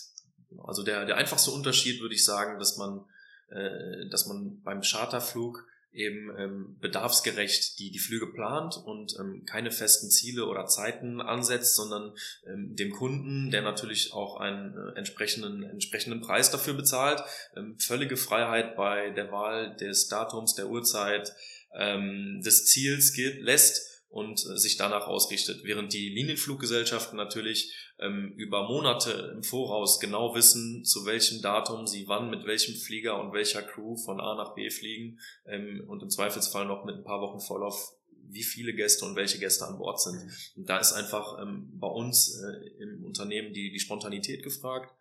Also 0.65 0.83
der, 0.83 1.07
der 1.07 1.17
einfachste 1.17 1.51
Unterschied 1.51 2.01
würde 2.01 2.15
ich 2.15 2.25
sagen, 2.25 2.59
dass 2.59 2.77
man, 2.77 3.05
äh, 3.53 4.09
dass 4.09 4.27
man 4.27 4.61
beim 4.63 4.83
Charterflug 4.83 5.67
eben 5.93 6.31
ähm, 6.39 6.77
bedarfsgerecht 6.81 7.79
die, 7.79 7.91
die 7.91 7.99
Flüge 7.99 8.27
plant 8.27 8.79
und 8.83 9.15
ähm, 9.21 9.45
keine 9.45 9.71
festen 9.71 10.11
Ziele 10.11 10.47
oder 10.47 10.67
Zeiten 10.67 11.21
ansetzt, 11.21 11.77
sondern 11.77 12.15
ähm, 12.47 12.75
dem 12.75 12.93
Kunden, 12.93 13.51
der 13.51 13.61
natürlich 13.63 14.15
auch 14.15 14.37
einen 14.37 14.75
äh, 14.75 14.99
entsprechenden, 14.99 15.63
entsprechenden 15.65 16.23
Preis 16.23 16.51
dafür 16.51 16.75
bezahlt, 16.75 17.23
ähm, 17.57 17.79
völlige 17.79 18.17
Freiheit 18.17 18.75
bei 18.75 19.11
der 19.11 19.31
Wahl 19.33 19.77
des 19.77 20.09
Datums, 20.09 20.55
der 20.55 20.69
Uhrzeit, 20.69 21.35
ähm, 21.75 22.41
des 22.43 22.67
Ziels 22.67 23.13
geht, 23.13 23.43
lässt 23.43 23.92
und 24.13 24.45
äh, 24.45 24.59
sich 24.59 24.77
danach 24.77 25.07
ausrichtet. 25.07 25.65
Während 25.65 25.93
die 25.93 26.11
Linienfluggesellschaften 26.11 27.17
natürlich 27.17 27.75
ähm, 27.99 28.35
über 28.37 28.69
Monate 28.69 29.33
im 29.35 29.43
Voraus 29.43 29.99
genau 30.01 30.35
wissen, 30.35 30.85
zu 30.85 31.07
welchem 31.07 31.41
Datum 31.41 31.87
sie 31.87 32.07
wann 32.07 32.31
mit 32.31 32.47
welchem 32.47 32.77
Flieger 32.77 33.19
und 33.19 33.33
welcher 33.33 33.63
Crew 33.63 33.97
von 33.97 34.21
A 34.21 34.35
nach 34.35 34.55
B 34.55 34.71
fliegen 34.71 35.19
ähm, 35.47 35.85
und 35.89 36.03
im 36.03 36.11
Zweifelsfall 36.11 36.67
noch 36.67 36.85
mit 36.85 36.95
ein 36.95 37.05
paar 37.05 37.23
Wochen 37.23 37.41
Vorlauf 37.41 37.95
wie 38.29 38.43
viele 38.43 38.75
Gäste 38.75 39.05
und 39.05 39.17
welche 39.17 39.39
Gäste 39.39 39.67
an 39.67 39.79
Bord 39.79 40.01
sind. 40.01 40.31
Und 40.57 40.69
da 40.69 40.79
ist 40.79 40.93
einfach 40.93 41.41
ähm, 41.41 41.71
bei 41.75 41.89
uns 41.89 42.39
äh, 42.39 42.83
im 42.83 43.05
Unternehmen 43.05 43.53
die, 43.53 43.73
die 43.73 43.81
Spontanität 43.81 44.43
gefragt 44.43 44.95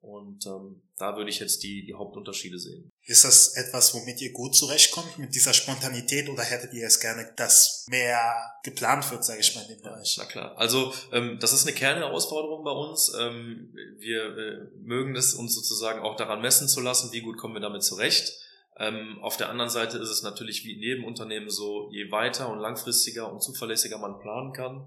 und 0.00 0.46
ähm, 0.46 0.82
da 0.96 1.16
würde 1.16 1.30
ich 1.30 1.40
jetzt 1.40 1.62
die, 1.62 1.84
die 1.84 1.94
Hauptunterschiede 1.94 2.58
sehen. 2.58 2.90
Ist 3.04 3.24
das 3.24 3.54
etwas, 3.56 3.94
womit 3.94 4.20
ihr 4.20 4.32
gut 4.32 4.54
zurechtkommt, 4.54 5.18
mit 5.18 5.34
dieser 5.34 5.52
Spontanität, 5.52 6.28
oder 6.28 6.42
hättet 6.42 6.72
ihr 6.72 6.86
es 6.86 7.00
gerne, 7.00 7.32
dass 7.36 7.84
mehr 7.88 8.52
geplant 8.62 9.10
wird, 9.10 9.24
sage 9.24 9.40
ich 9.40 9.54
mal, 9.54 9.62
in 9.62 9.76
dem 9.76 9.82
Bereich? 9.82 10.16
Na 10.18 10.24
klar. 10.24 10.56
Also 10.56 10.92
ähm, 11.12 11.38
das 11.40 11.52
ist 11.52 11.66
eine 11.66 11.74
Kernherausforderung 11.74 12.64
bei 12.64 12.70
uns. 12.70 13.12
Ähm, 13.18 13.74
wir 13.98 14.36
äh, 14.36 14.66
mögen 14.80 15.16
es 15.16 15.34
uns 15.34 15.54
sozusagen 15.54 16.00
auch 16.00 16.16
daran 16.16 16.40
messen 16.40 16.68
zu 16.68 16.80
lassen, 16.80 17.12
wie 17.12 17.20
gut 17.20 17.36
kommen 17.36 17.54
wir 17.54 17.60
damit 17.60 17.82
zurecht. 17.82 18.32
Ähm, 18.78 19.18
auf 19.22 19.36
der 19.36 19.50
anderen 19.50 19.70
Seite 19.70 19.98
ist 19.98 20.10
es 20.10 20.22
natürlich 20.22 20.64
wie 20.64 20.74
in 20.74 20.80
jedem 20.80 21.04
Unternehmen 21.04 21.50
so, 21.50 21.88
je 21.90 22.10
weiter 22.12 22.48
und 22.48 22.60
langfristiger 22.60 23.30
und 23.32 23.42
zuverlässiger 23.42 23.98
man 23.98 24.20
planen 24.20 24.52
kann, 24.52 24.86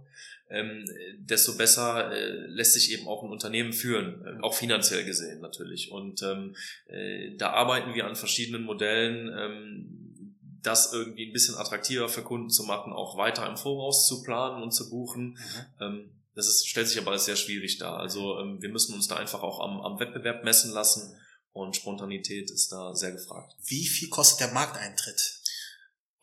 ähm, 0.50 0.86
desto 1.17 1.57
besser 1.57 2.12
äh, 2.12 2.48
lässt 2.48 2.74
sich 2.74 2.91
eben 2.91 3.07
auch 3.07 3.24
ein 3.24 3.29
Unternehmen 3.29 3.74
führen, 3.74 4.25
äh, 4.25 4.41
auch 4.41 4.53
finanziell 4.53 5.03
gesehen 5.03 5.41
natürlich. 5.41 5.91
Und 5.91 6.21
ähm, 6.24 6.55
äh, 6.88 7.36
da 7.38 7.51
arbeiten 7.51 7.93
wir 7.93 8.05
an 8.05 8.15
verschiedenen 8.15 8.63
Modellen, 8.63 9.29
ähm, 9.38 10.38
das 10.63 10.93
irgendwie 10.93 11.27
ein 11.27 11.33
bisschen 11.33 11.55
attraktiver 11.55 12.07
für 12.07 12.21
Kunden 12.21 12.50
zu 12.50 12.63
machen, 12.63 12.93
auch 12.93 13.17
weiter 13.17 13.48
im 13.50 13.57
Voraus 13.57 14.07
zu 14.07 14.24
planen 14.24 14.62
und 14.62 14.71
zu 14.71 14.89
buchen. 14.89 15.31
Mhm. 15.31 15.38
Ähm, 15.81 16.12
das 16.36 16.48
ist, 16.48 16.67
stellt 16.67 16.88
sich 16.88 17.01
aber 17.01 17.12
als 17.12 17.25
sehr 17.25 17.36
schwierig 17.36 17.77
dar. 17.77 17.98
Also 17.98 18.39
ähm, 18.39 18.62
wir 18.62 18.69
müssen 18.69 18.93
uns 18.93 19.07
da 19.07 19.17
einfach 19.17 19.43
auch 19.43 19.60
am, 19.60 19.81
am 19.81 20.00
Wettbewerb 20.00 20.45
messen 20.45 20.71
lassen 20.71 21.17
und 21.53 21.75
Spontanität 21.75 22.50
ist 22.51 22.72
da 22.72 22.96
sehr 22.96 23.12
gefragt. 23.12 23.55
Wie 23.65 23.86
viel 23.86 24.10
kostet 24.10 24.41
der 24.41 24.53
Markteintritt? 24.53 25.40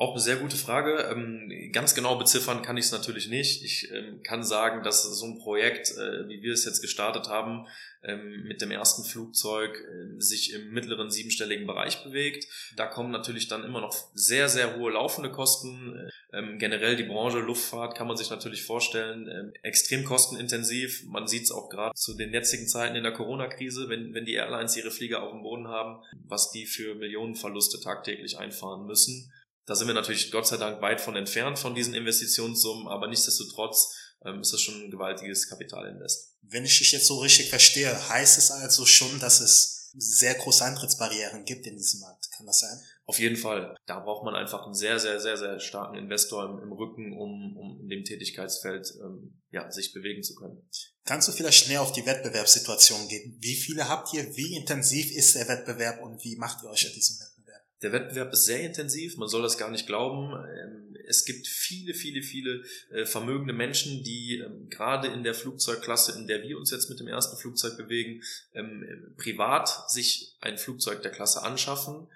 Auch 0.00 0.12
eine 0.12 0.20
sehr 0.20 0.36
gute 0.36 0.56
Frage. 0.56 1.10
Ähm, 1.10 1.50
ganz 1.72 1.96
genau 1.96 2.16
beziffern 2.16 2.62
kann 2.62 2.76
ich 2.76 2.84
es 2.84 2.92
natürlich 2.92 3.28
nicht. 3.28 3.64
Ich 3.64 3.90
ähm, 3.90 4.22
kann 4.22 4.44
sagen, 4.44 4.84
dass 4.84 5.02
so 5.02 5.26
ein 5.26 5.38
Projekt, 5.38 5.90
äh, 5.90 6.28
wie 6.28 6.40
wir 6.40 6.52
es 6.52 6.64
jetzt 6.64 6.82
gestartet 6.82 7.28
haben, 7.28 7.66
ähm, 8.04 8.44
mit 8.44 8.62
dem 8.62 8.70
ersten 8.70 9.02
Flugzeug 9.02 9.76
sich 10.18 10.52
im 10.52 10.70
mittleren 10.70 11.10
siebenstelligen 11.10 11.66
Bereich 11.66 12.04
bewegt. 12.04 12.46
Da 12.76 12.86
kommen 12.86 13.10
natürlich 13.10 13.48
dann 13.48 13.64
immer 13.64 13.80
noch 13.80 13.92
sehr, 14.14 14.48
sehr 14.48 14.76
hohe 14.76 14.92
laufende 14.92 15.32
Kosten. 15.32 16.10
Generell 16.58 16.94
die 16.94 17.02
Branche 17.02 17.40
Luftfahrt 17.40 17.96
kann 17.96 18.06
man 18.06 18.16
sich 18.16 18.30
natürlich 18.30 18.62
vorstellen, 18.62 19.52
extrem 19.62 20.04
kostenintensiv. 20.04 21.04
Man 21.06 21.26
sieht 21.26 21.44
es 21.44 21.50
auch 21.50 21.68
gerade 21.70 21.94
zu 21.94 22.16
den 22.16 22.32
jetzigen 22.32 22.68
Zeiten 22.68 22.94
in 22.94 23.02
der 23.02 23.12
Corona-Krise, 23.12 23.88
wenn, 23.88 24.14
wenn 24.14 24.24
die 24.24 24.34
Airlines 24.34 24.76
ihre 24.76 24.92
Flieger 24.92 25.22
auf 25.22 25.32
dem 25.32 25.42
Boden 25.42 25.66
haben, 25.66 26.02
was 26.28 26.52
die 26.52 26.66
für 26.66 26.94
Millionenverluste 26.94 27.80
tagtäglich 27.80 28.38
einfahren 28.38 28.86
müssen. 28.86 29.32
Da 29.68 29.74
sind 29.74 29.86
wir 29.86 29.94
natürlich 29.94 30.32
Gott 30.32 30.46
sei 30.46 30.56
Dank 30.56 30.80
weit 30.80 30.98
von 30.98 31.14
entfernt 31.14 31.58
von 31.58 31.74
diesen 31.74 31.92
Investitionssummen, 31.92 32.88
aber 32.88 33.06
nichtsdestotrotz 33.06 33.94
ähm, 34.24 34.40
ist 34.40 34.50
das 34.50 34.62
schon 34.62 34.82
ein 34.82 34.90
gewaltiges 34.90 35.46
Kapitalinvest. 35.50 36.36
Wenn 36.40 36.64
ich 36.64 36.78
dich 36.78 36.90
jetzt 36.92 37.06
so 37.06 37.18
richtig 37.18 37.50
verstehe, 37.50 38.08
heißt 38.08 38.38
es 38.38 38.50
also 38.50 38.86
schon, 38.86 39.20
dass 39.20 39.40
es 39.40 39.90
sehr 39.94 40.34
große 40.34 40.64
Eintrittsbarrieren 40.64 41.44
gibt 41.44 41.66
in 41.66 41.76
diesem 41.76 42.00
Markt. 42.00 42.30
Kann 42.34 42.46
das 42.46 42.60
sein? 42.60 42.80
Auf 43.04 43.18
jeden 43.18 43.36
Fall. 43.36 43.76
Da 43.84 44.00
braucht 44.00 44.24
man 44.24 44.34
einfach 44.34 44.64
einen 44.64 44.74
sehr, 44.74 44.98
sehr, 44.98 45.20
sehr, 45.20 45.36
sehr 45.36 45.60
starken 45.60 45.98
Investor 45.98 46.46
im, 46.46 46.62
im 46.62 46.72
Rücken, 46.72 47.12
um, 47.12 47.54
um 47.58 47.80
in 47.82 47.88
dem 47.90 48.04
Tätigkeitsfeld 48.04 48.94
ähm, 49.02 49.38
ja, 49.50 49.70
sich 49.70 49.92
bewegen 49.92 50.22
zu 50.22 50.34
können. 50.34 50.66
Kannst 51.04 51.28
du 51.28 51.32
vielleicht 51.32 51.64
schnell 51.64 51.78
auf 51.78 51.92
die 51.92 52.06
Wettbewerbssituation 52.06 53.06
gehen? 53.08 53.36
Wie 53.40 53.56
viele 53.56 53.86
habt 53.86 54.14
ihr? 54.14 54.34
Wie 54.34 54.56
intensiv 54.56 55.14
ist 55.14 55.34
der 55.34 55.46
Wettbewerb 55.48 56.00
und 56.02 56.24
wie 56.24 56.36
macht 56.36 56.62
ihr 56.62 56.70
euch 56.70 56.86
an 56.86 56.92
diesem 56.94 57.16
Wettbewerb? 57.16 57.27
Der 57.82 57.92
Wettbewerb 57.92 58.32
ist 58.32 58.44
sehr 58.44 58.60
intensiv, 58.60 59.16
man 59.16 59.28
soll 59.28 59.42
das 59.42 59.56
gar 59.56 59.70
nicht 59.70 59.86
glauben. 59.86 60.32
Ähm, 60.32 60.96
es 61.06 61.24
gibt 61.24 61.46
viele, 61.46 61.94
viele, 61.94 62.22
viele 62.22 62.64
äh, 62.90 63.06
vermögende 63.06 63.52
Menschen, 63.52 64.02
die 64.02 64.42
ähm, 64.44 64.68
gerade 64.68 65.08
in 65.08 65.22
der 65.22 65.34
Flugzeugklasse, 65.34 66.18
in 66.18 66.26
der 66.26 66.42
wir 66.42 66.58
uns 66.58 66.70
jetzt 66.70 66.90
mit 66.90 66.98
dem 66.98 67.06
ersten 67.06 67.36
Flugzeug 67.36 67.76
bewegen, 67.76 68.22
ähm, 68.52 69.14
privat 69.16 69.90
sich 69.90 70.34
ein 70.40 70.58
Flugzeug 70.58 71.02
der 71.02 71.12
Klasse 71.12 71.42
anschaffen 71.42 72.08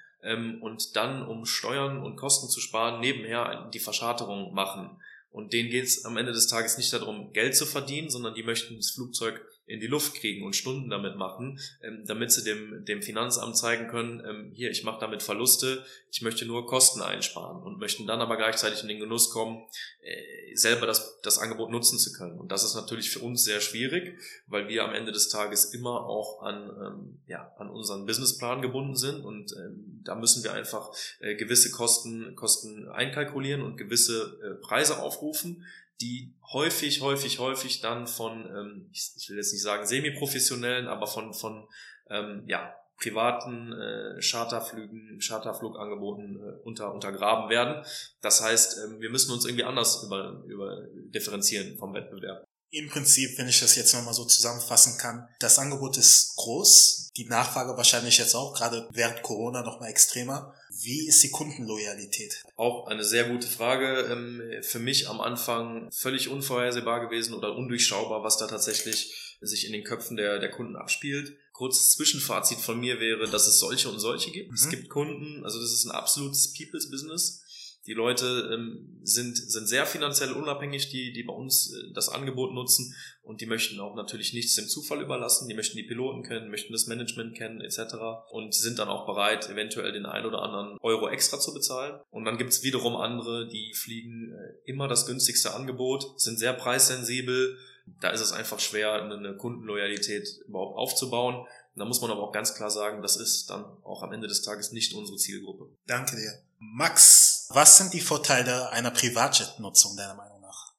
und 0.60 0.94
dann, 0.94 1.26
um 1.26 1.46
Steuern 1.46 2.00
und 2.00 2.14
Kosten 2.14 2.48
zu 2.48 2.60
sparen, 2.60 3.00
nebenher 3.00 3.68
die 3.74 3.80
Verscharterung 3.80 4.54
machen. 4.54 4.96
Und 5.32 5.52
denen 5.52 5.68
geht 5.68 5.86
es 5.86 6.04
am 6.04 6.16
Ende 6.16 6.32
des 6.32 6.46
Tages 6.46 6.78
nicht 6.78 6.92
darum, 6.92 7.32
Geld 7.32 7.56
zu 7.56 7.66
verdienen, 7.66 8.08
sondern 8.08 8.34
die 8.34 8.44
möchten 8.44 8.76
das 8.76 8.92
Flugzeug 8.92 9.44
in 9.72 9.80
die 9.80 9.86
Luft 9.86 10.14
kriegen 10.14 10.44
und 10.44 10.54
Stunden 10.54 10.90
damit 10.90 11.16
machen, 11.16 11.58
ähm, 11.82 12.04
damit 12.06 12.30
sie 12.30 12.44
dem, 12.44 12.84
dem 12.84 13.02
Finanzamt 13.02 13.56
zeigen 13.56 13.88
können, 13.88 14.22
ähm, 14.28 14.52
hier, 14.54 14.70
ich 14.70 14.84
mache 14.84 15.00
damit 15.00 15.22
Verluste, 15.22 15.84
ich 16.10 16.22
möchte 16.22 16.44
nur 16.44 16.66
Kosten 16.66 17.00
einsparen 17.00 17.62
und 17.62 17.78
möchten 17.78 18.06
dann 18.06 18.20
aber 18.20 18.36
gleichzeitig 18.36 18.82
in 18.82 18.88
den 18.88 19.00
Genuss 19.00 19.30
kommen, 19.30 19.62
äh, 20.02 20.54
selber 20.54 20.86
das, 20.86 21.20
das 21.22 21.38
Angebot 21.38 21.70
nutzen 21.70 21.98
zu 21.98 22.12
können. 22.12 22.38
Und 22.38 22.52
das 22.52 22.64
ist 22.64 22.74
natürlich 22.74 23.10
für 23.10 23.20
uns 23.20 23.44
sehr 23.44 23.60
schwierig, 23.60 24.18
weil 24.46 24.68
wir 24.68 24.84
am 24.84 24.94
Ende 24.94 25.10
des 25.10 25.30
Tages 25.30 25.72
immer 25.72 26.04
auch 26.06 26.42
an, 26.42 26.70
ähm, 26.84 27.18
ja, 27.26 27.52
an 27.58 27.70
unseren 27.70 28.04
Businessplan 28.04 28.60
gebunden 28.60 28.96
sind 28.96 29.24
und 29.24 29.52
ähm, 29.56 30.02
da 30.04 30.14
müssen 30.14 30.44
wir 30.44 30.52
einfach 30.52 30.90
äh, 31.20 31.34
gewisse 31.34 31.70
Kosten, 31.70 32.36
Kosten 32.36 32.88
einkalkulieren 32.88 33.62
und 33.62 33.76
gewisse 33.76 34.38
äh, 34.42 34.54
Preise 34.62 35.00
aufrufen, 35.00 35.64
die 36.02 36.34
häufig, 36.52 37.00
häufig, 37.00 37.38
häufig 37.38 37.80
dann 37.80 38.06
von, 38.06 38.46
ähm, 38.46 38.88
ich, 38.92 39.12
ich 39.16 39.30
will 39.30 39.36
jetzt 39.36 39.52
nicht 39.52 39.62
sagen 39.62 39.86
semi-professionellen, 39.86 40.88
aber 40.88 41.06
von, 41.06 41.32
von 41.32 41.66
ähm, 42.10 42.42
ja, 42.46 42.74
privaten 42.98 43.72
äh, 43.72 44.20
Charterflügen, 44.20 45.18
Charterflugangeboten 45.20 46.36
äh, 46.36 46.62
unter, 46.64 46.92
untergraben 46.92 47.48
werden. 47.48 47.84
Das 48.20 48.42
heißt, 48.42 48.78
ähm, 48.84 49.00
wir 49.00 49.10
müssen 49.10 49.32
uns 49.32 49.44
irgendwie 49.44 49.64
anders 49.64 50.02
über, 50.04 50.42
über 50.46 50.82
differenzieren 51.14 51.78
vom 51.78 51.94
Wettbewerb. 51.94 52.44
Im 52.70 52.88
Prinzip, 52.88 53.38
wenn 53.38 53.48
ich 53.48 53.60
das 53.60 53.76
jetzt 53.76 53.94
nochmal 53.94 54.14
so 54.14 54.24
zusammenfassen 54.24 54.98
kann, 54.98 55.28
das 55.40 55.58
Angebot 55.58 55.98
ist 55.98 56.36
groß, 56.36 57.10
die 57.16 57.26
Nachfrage 57.26 57.76
wahrscheinlich 57.76 58.18
jetzt 58.18 58.34
auch, 58.34 58.54
gerade 58.54 58.88
während 58.92 59.22
Corona 59.22 59.62
nochmal 59.62 59.90
extremer. 59.90 60.54
Wie 60.82 61.06
ist 61.06 61.22
die 61.22 61.30
Kundenloyalität? 61.30 62.44
Auch 62.56 62.86
eine 62.86 63.04
sehr 63.04 63.24
gute 63.24 63.46
Frage. 63.46 64.08
Ähm, 64.10 64.42
für 64.62 64.78
mich 64.78 65.08
am 65.08 65.20
Anfang 65.20 65.90
völlig 65.92 66.28
unvorhersehbar 66.28 67.00
gewesen 67.00 67.34
oder 67.34 67.54
undurchschaubar, 67.54 68.24
was 68.24 68.36
da 68.36 68.46
tatsächlich 68.46 69.36
sich 69.40 69.66
in 69.66 69.72
den 69.72 69.84
Köpfen 69.84 70.16
der, 70.16 70.38
der 70.38 70.50
Kunden 70.50 70.76
abspielt. 70.76 71.36
Kurzes 71.52 71.90
Zwischenfazit 71.92 72.58
von 72.58 72.80
mir 72.80 73.00
wäre, 73.00 73.28
dass 73.28 73.46
es 73.46 73.58
solche 73.58 73.88
und 73.88 73.98
solche 73.98 74.30
gibt. 74.30 74.50
Mhm. 74.50 74.54
Es 74.54 74.68
gibt 74.68 74.88
Kunden, 74.88 75.44
also 75.44 75.60
das 75.60 75.72
ist 75.72 75.84
ein 75.84 75.90
absolutes 75.90 76.52
People's 76.52 76.90
Business 76.90 77.41
die 77.86 77.94
Leute 77.94 78.50
ähm, 78.52 79.00
sind, 79.02 79.36
sind 79.36 79.66
sehr 79.66 79.86
finanziell 79.86 80.32
unabhängig, 80.32 80.88
die, 80.90 81.12
die 81.12 81.24
bei 81.24 81.32
uns 81.32 81.72
äh, 81.72 81.92
das 81.92 82.08
Angebot 82.08 82.54
nutzen 82.54 82.94
und 83.22 83.40
die 83.40 83.46
möchten 83.46 83.80
auch 83.80 83.96
natürlich 83.96 84.32
nichts 84.34 84.54
dem 84.54 84.68
Zufall 84.68 85.02
überlassen. 85.02 85.48
Die 85.48 85.54
möchten 85.54 85.76
die 85.76 85.82
Piloten 85.82 86.22
kennen, 86.22 86.50
möchten 86.50 86.72
das 86.72 86.86
Management 86.86 87.36
kennen 87.36 87.60
etc. 87.60 87.94
und 88.30 88.54
sind 88.54 88.78
dann 88.78 88.88
auch 88.88 89.06
bereit, 89.06 89.48
eventuell 89.48 89.92
den 89.92 90.06
ein 90.06 90.24
oder 90.24 90.42
anderen 90.42 90.78
Euro 90.80 91.08
extra 91.08 91.40
zu 91.40 91.52
bezahlen. 91.52 92.00
Und 92.10 92.24
dann 92.24 92.38
gibt's 92.38 92.62
wiederum 92.62 92.94
andere, 92.94 93.48
die 93.48 93.74
fliegen 93.74 94.32
äh, 94.32 94.70
immer 94.70 94.86
das 94.86 95.06
günstigste 95.06 95.52
Angebot, 95.54 96.20
sind 96.20 96.38
sehr 96.38 96.52
preissensibel. 96.52 97.58
Da 98.00 98.10
ist 98.10 98.20
es 98.20 98.30
einfach 98.30 98.60
schwer, 98.60 99.02
eine 99.02 99.36
Kundenloyalität 99.36 100.28
überhaupt 100.46 100.78
aufzubauen. 100.78 101.46
Da 101.74 101.84
muss 101.84 102.00
man 102.00 102.10
aber 102.10 102.22
auch 102.22 102.32
ganz 102.32 102.54
klar 102.54 102.70
sagen, 102.70 103.02
das 103.02 103.16
ist 103.16 103.50
dann 103.50 103.64
auch 103.82 104.02
am 104.02 104.12
Ende 104.12 104.28
des 104.28 104.42
Tages 104.42 104.70
nicht 104.70 104.94
unsere 104.94 105.16
Zielgruppe. 105.16 105.68
Danke 105.86 106.16
dir. 106.16 106.32
Max, 106.58 107.21
was 107.54 107.78
sind 107.78 107.92
die 107.92 108.00
Vorteile 108.00 108.70
einer 108.70 108.90
Privatjet-Nutzung 108.90 109.96
deiner 109.96 110.14
Meinung? 110.14 110.31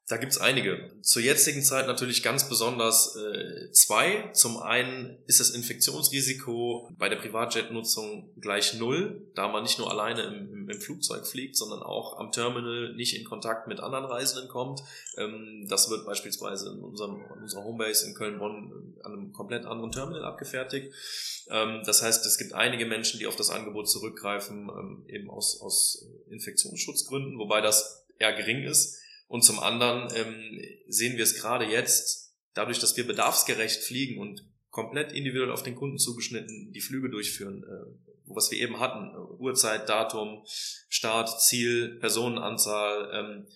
Da 0.10 0.18
gibt's 0.18 0.38
einige. 0.38 0.92
Zur 1.02 1.22
jetzigen 1.22 1.64
Zeit 1.64 1.88
natürlich 1.88 2.24
ganz 2.24 2.50
besonders 2.50 3.16
äh, 3.16 3.72
zwei. 3.72 4.32
Zum 4.34 4.58
einen 4.58 5.18
ist 5.28 5.40
das 5.40 5.52
Infektionsrisiko 5.52 6.90
bei 6.98 7.08
der 7.08 7.16
Privatjet-Nutzung 7.16 8.34
gleich 8.42 8.74
null, 8.74 9.26
da 9.34 9.48
man 9.48 9.64
nicht 9.64 9.80
nur 9.80 9.90
alleine 9.90 10.24
im, 10.24 10.52
im, 10.52 10.70
im, 10.70 10.82
Flugzeug 10.82 11.26
fliegt, 11.26 11.56
sondern 11.56 11.82
auch 11.82 12.20
am 12.20 12.34
Terminal 12.34 12.94
nicht 12.96 13.18
in 13.18 13.24
Kontakt 13.24 13.70
mit 13.70 13.80
anderen 13.80 14.04
Reisenden 14.04 14.50
kommt. 14.50 14.82
Ähm, 15.18 15.68
das 15.70 15.90
wird 15.90 16.06
beispielsweise 16.06 16.72
in, 16.72 16.84
unserem, 16.84 17.22
in 17.38 17.44
unserer 17.44 17.64
Homebase 17.64 18.06
in 18.06 18.14
Köln-Bonn 18.14 18.98
an 19.04 19.14
einem 19.14 19.32
komplett 19.32 19.66
anderen 19.66 19.94
Terminal 19.94 20.26
abgefertigt. 20.26 20.94
Ähm, 21.50 21.82
das 21.86 22.02
heißt, 22.02 22.26
es 22.26 22.38
gibt 22.38 22.52
einige 22.52 22.86
Menschen, 22.86 23.20
die 23.20 23.28
auf 23.28 23.38
das 23.38 23.50
Angebot 23.50 23.90
zurückgreifen, 23.90 24.70
ähm, 24.70 25.06
eben 25.08 25.30
aus, 25.30 25.62
aus 25.62 26.06
Infektionsschutzgründen, 26.30 27.40
wobei 27.40 27.62
das 27.62 28.06
eher 28.20 28.34
gering 28.34 28.64
ist. 28.64 29.00
Und 29.34 29.42
zum 29.42 29.60
anderen 29.60 30.16
ähm, 30.16 30.62
sehen 30.88 31.18
wir 31.18 31.24
es 31.24 31.34
gerade 31.42 31.66
jetzt, 31.66 32.36
dadurch, 32.54 32.78
dass 32.78 32.96
wir 32.98 33.08
bedarfsgerecht 33.08 33.84
fliegen 33.84 34.20
und 34.20 34.48
komplett 34.70 35.12
individuell 35.12 35.50
auf 35.50 35.64
den 35.64 35.74
Kunden 35.74 35.98
zugeschnitten 35.98 36.72
die 36.72 36.82
Flüge 36.82 37.10
durchführen, 37.10 37.64
äh, 37.64 38.12
was 38.26 38.52
wir 38.52 38.60
eben 38.60 38.80
hatten, 38.80 39.10
Uhrzeit, 39.40 39.90
Datum, 39.90 40.44
Start, 40.88 41.42
Ziel, 41.42 41.98
Personenanzahl, 42.00 43.10
ähm, 43.12 43.48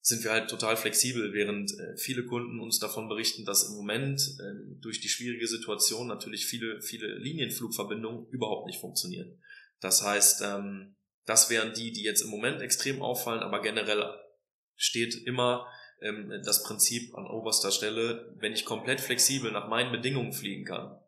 sind 0.00 0.24
wir 0.24 0.32
halt 0.32 0.50
total 0.50 0.76
flexibel, 0.76 1.32
während 1.32 1.78
äh, 1.78 1.96
viele 1.96 2.26
Kunden 2.26 2.58
uns 2.58 2.80
davon 2.80 3.08
berichten, 3.08 3.44
dass 3.44 3.68
im 3.68 3.76
Moment 3.76 4.20
äh, 4.40 4.80
durch 4.80 5.00
die 5.00 5.08
schwierige 5.08 5.46
Situation 5.46 6.08
natürlich 6.08 6.46
viele, 6.46 6.82
viele 6.82 7.06
Linienflugverbindungen 7.18 8.26
überhaupt 8.30 8.66
nicht 8.66 8.80
funktionieren. 8.80 9.40
Das 9.78 10.02
heißt, 10.02 10.42
ähm, 10.42 10.96
das 11.24 11.50
wären 11.50 11.72
die, 11.72 11.92
die 11.92 12.02
jetzt 12.02 12.22
im 12.22 12.30
Moment 12.30 12.62
extrem 12.62 13.00
auffallen, 13.00 13.44
aber 13.44 13.62
generell 13.62 14.02
steht 14.80 15.14
immer 15.26 15.68
ähm, 16.00 16.32
das 16.44 16.64
Prinzip 16.64 17.14
an 17.14 17.26
oberster 17.26 17.70
Stelle, 17.70 18.34
wenn 18.38 18.54
ich 18.54 18.64
komplett 18.64 19.00
flexibel 19.00 19.52
nach 19.52 19.68
meinen 19.68 19.92
Bedingungen 19.92 20.32
fliegen 20.32 20.64
kann, 20.64 20.98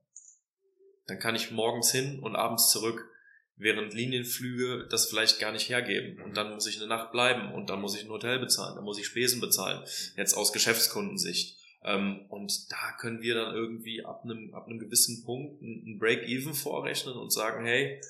dann 1.06 1.18
kann 1.18 1.34
ich 1.34 1.50
morgens 1.50 1.90
hin 1.90 2.20
und 2.20 2.36
abends 2.36 2.70
zurück 2.70 3.08
während 3.56 3.94
Linienflüge 3.94 4.88
das 4.90 5.06
vielleicht 5.06 5.38
gar 5.38 5.52
nicht 5.52 5.68
hergeben. 5.68 6.22
Und 6.22 6.36
dann 6.36 6.52
muss 6.54 6.66
ich 6.66 6.76
eine 6.76 6.86
Nacht 6.86 7.12
bleiben 7.12 7.52
und 7.52 7.70
dann 7.70 7.80
muss 7.80 7.96
ich 7.96 8.04
ein 8.04 8.10
Hotel 8.10 8.38
bezahlen, 8.38 8.74
dann 8.76 8.84
muss 8.84 8.98
ich 8.98 9.06
Spesen 9.06 9.40
bezahlen, 9.40 9.82
jetzt 10.16 10.34
aus 10.34 10.52
Geschäftskundensicht. 10.52 11.58
Ähm, 11.84 12.26
und 12.28 12.70
da 12.70 12.96
können 13.00 13.22
wir 13.22 13.34
dann 13.34 13.54
irgendwie 13.54 14.04
ab 14.04 14.22
einem, 14.24 14.54
ab 14.54 14.66
einem 14.66 14.78
gewissen 14.78 15.24
Punkt 15.24 15.62
ein 15.62 15.98
Break-Even 15.98 16.54
vorrechnen 16.54 17.16
und 17.16 17.32
sagen, 17.32 17.64
hey, 17.64 18.00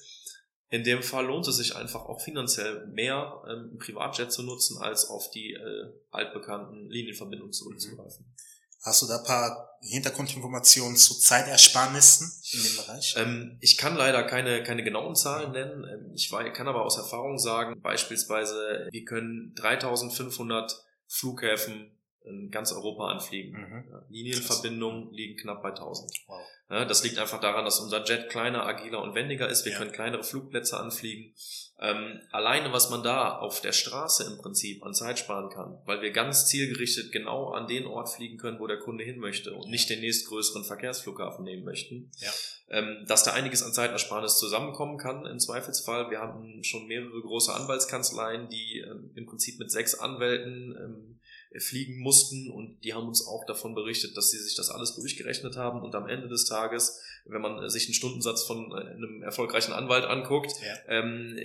in 0.72 0.84
dem 0.84 1.02
Fall 1.02 1.26
lohnt 1.26 1.46
es 1.46 1.56
sich 1.56 1.76
einfach 1.76 2.06
auch 2.06 2.22
finanziell 2.22 2.86
mehr, 2.86 3.42
ähm, 3.46 3.72
ein 3.74 3.78
Privatjet 3.78 4.32
zu 4.32 4.42
nutzen, 4.42 4.78
als 4.80 5.04
auf 5.10 5.30
die 5.30 5.52
äh, 5.52 5.92
altbekannten 6.10 6.88
Linienverbindungen 6.88 7.52
zurückzugreifen. 7.52 8.24
Mhm. 8.26 8.34
Hast 8.82 9.02
du 9.02 9.06
da 9.06 9.18
ein 9.18 9.24
paar 9.24 9.78
Hintergrundinformationen 9.82 10.96
zu 10.96 11.20
Zeitersparnissen 11.20 12.32
in 12.52 12.62
dem 12.62 12.76
Bereich? 12.76 13.14
Ähm, 13.18 13.58
ich 13.60 13.76
kann 13.76 13.96
leider 13.96 14.24
keine, 14.24 14.62
keine 14.62 14.82
genauen 14.82 15.14
Zahlen 15.14 15.52
nennen. 15.52 15.84
Ähm, 15.84 16.12
ich 16.14 16.32
war, 16.32 16.42
kann 16.52 16.66
aber 16.66 16.86
aus 16.86 16.96
Erfahrung 16.96 17.38
sagen, 17.38 17.78
beispielsweise, 17.82 18.88
wir 18.90 19.04
können 19.04 19.54
3500 19.56 20.72
Flughäfen 21.06 21.92
in 22.24 22.50
ganz 22.50 22.72
Europa 22.72 23.08
anfliegen. 23.08 23.60
Mhm. 23.60 23.84
Linienverbindungen 24.08 25.12
liegen 25.12 25.36
knapp 25.36 25.62
bei 25.62 25.68
1000. 25.68 26.10
Wow. 26.26 26.40
Ja, 26.72 26.86
das 26.86 27.04
liegt 27.04 27.18
einfach 27.18 27.38
daran, 27.38 27.66
dass 27.66 27.80
unser 27.80 28.02
Jet 28.02 28.30
kleiner, 28.30 28.64
agiler 28.64 29.02
und 29.02 29.14
wendiger 29.14 29.46
ist. 29.46 29.66
Wir 29.66 29.72
ja. 29.72 29.78
können 29.78 29.92
kleinere 29.92 30.24
Flugplätze 30.24 30.80
anfliegen. 30.80 31.34
Ähm, 31.78 32.18
alleine, 32.30 32.72
was 32.72 32.88
man 32.88 33.02
da 33.02 33.36
auf 33.38 33.60
der 33.60 33.72
Straße 33.72 34.24
im 34.24 34.38
Prinzip 34.38 34.82
an 34.82 34.94
Zeit 34.94 35.18
sparen 35.18 35.50
kann, 35.50 35.82
weil 35.84 36.00
wir 36.00 36.12
ganz 36.12 36.46
zielgerichtet 36.46 37.12
genau 37.12 37.50
an 37.50 37.66
den 37.66 37.84
Ort 37.84 38.08
fliegen 38.08 38.38
können, 38.38 38.58
wo 38.58 38.66
der 38.66 38.78
Kunde 38.78 39.04
hin 39.04 39.18
möchte 39.18 39.52
und 39.52 39.68
nicht 39.68 39.90
den 39.90 40.00
nächstgrößeren 40.00 40.64
Verkehrsflughafen 40.64 41.44
nehmen 41.44 41.64
möchten. 41.64 42.10
Ja. 42.16 42.30
Ähm, 42.70 43.04
dass 43.06 43.24
da 43.24 43.34
einiges 43.34 43.62
an 43.62 43.74
Zeitersparnis 43.74 44.38
zusammenkommen 44.38 44.96
kann 44.96 45.26
im 45.26 45.40
Zweifelsfall. 45.40 46.10
Wir 46.10 46.20
haben 46.20 46.64
schon 46.64 46.86
mehrere 46.86 47.20
große 47.20 47.52
Anwaltskanzleien, 47.52 48.48
die 48.48 48.78
ähm, 48.78 49.10
im 49.14 49.26
Prinzip 49.26 49.58
mit 49.58 49.70
sechs 49.70 49.94
Anwälten 49.94 50.74
ähm, 50.80 51.20
fliegen 51.58 51.98
mussten 51.98 52.50
und 52.50 52.82
die 52.84 52.94
haben 52.94 53.08
uns 53.08 53.26
auch 53.26 53.44
davon 53.44 53.74
berichtet, 53.74 54.16
dass 54.16 54.30
sie 54.30 54.38
sich 54.38 54.54
das 54.54 54.70
alles 54.70 54.94
durchgerechnet 54.94 55.56
haben 55.56 55.82
und 55.82 55.94
am 55.94 56.08
Ende 56.08 56.28
des 56.28 56.44
Tages, 56.44 57.00
wenn 57.24 57.40
man 57.40 57.68
sich 57.68 57.86
einen 57.86 57.94
Stundensatz 57.94 58.44
von 58.44 58.72
äh, 58.72 58.90
einem 58.90 59.22
erfolgreichen 59.22 59.72
Anwalt 59.72 60.04
anguckt, 60.04 60.52
ja. 60.64 60.74
ähm, 60.88 61.38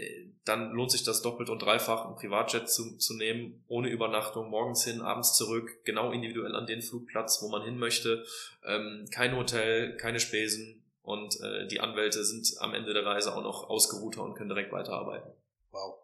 dann 0.46 0.72
lohnt 0.72 0.92
sich 0.92 1.04
das 1.04 1.22
doppelt 1.22 1.50
und 1.50 1.62
dreifach, 1.62 2.06
ein 2.06 2.16
Privatjet 2.16 2.70
zu, 2.70 2.98
zu 2.98 3.16
nehmen, 3.16 3.64
ohne 3.68 3.90
Übernachtung, 3.90 4.50
morgens 4.50 4.84
hin, 4.84 5.02
abends 5.02 5.36
zurück, 5.36 5.84
genau 5.84 6.12
individuell 6.12 6.56
an 6.56 6.68
den 6.68 6.82
Flugplatz, 6.82 7.42
wo 7.42 7.50
man 7.50 7.64
hin 7.64 7.78
möchte, 7.78 8.26
ähm, 8.66 9.06
kein 9.12 9.36
Hotel, 9.36 9.98
keine 9.98 10.20
Spesen 10.20 10.84
und 11.04 11.40
äh, 11.42 11.68
die 11.68 11.80
Anwälte 11.80 12.24
sind 12.24 12.54
am 12.60 12.74
Ende 12.74 12.94
der 12.94 13.06
Reise 13.06 13.36
auch 13.36 13.44
noch 13.44 13.70
ausgeruhter 13.70 14.24
und 14.24 14.36
können 14.36 14.50
direkt 14.50 14.72
weiterarbeiten. 14.72 15.32
Wow. 15.72 16.00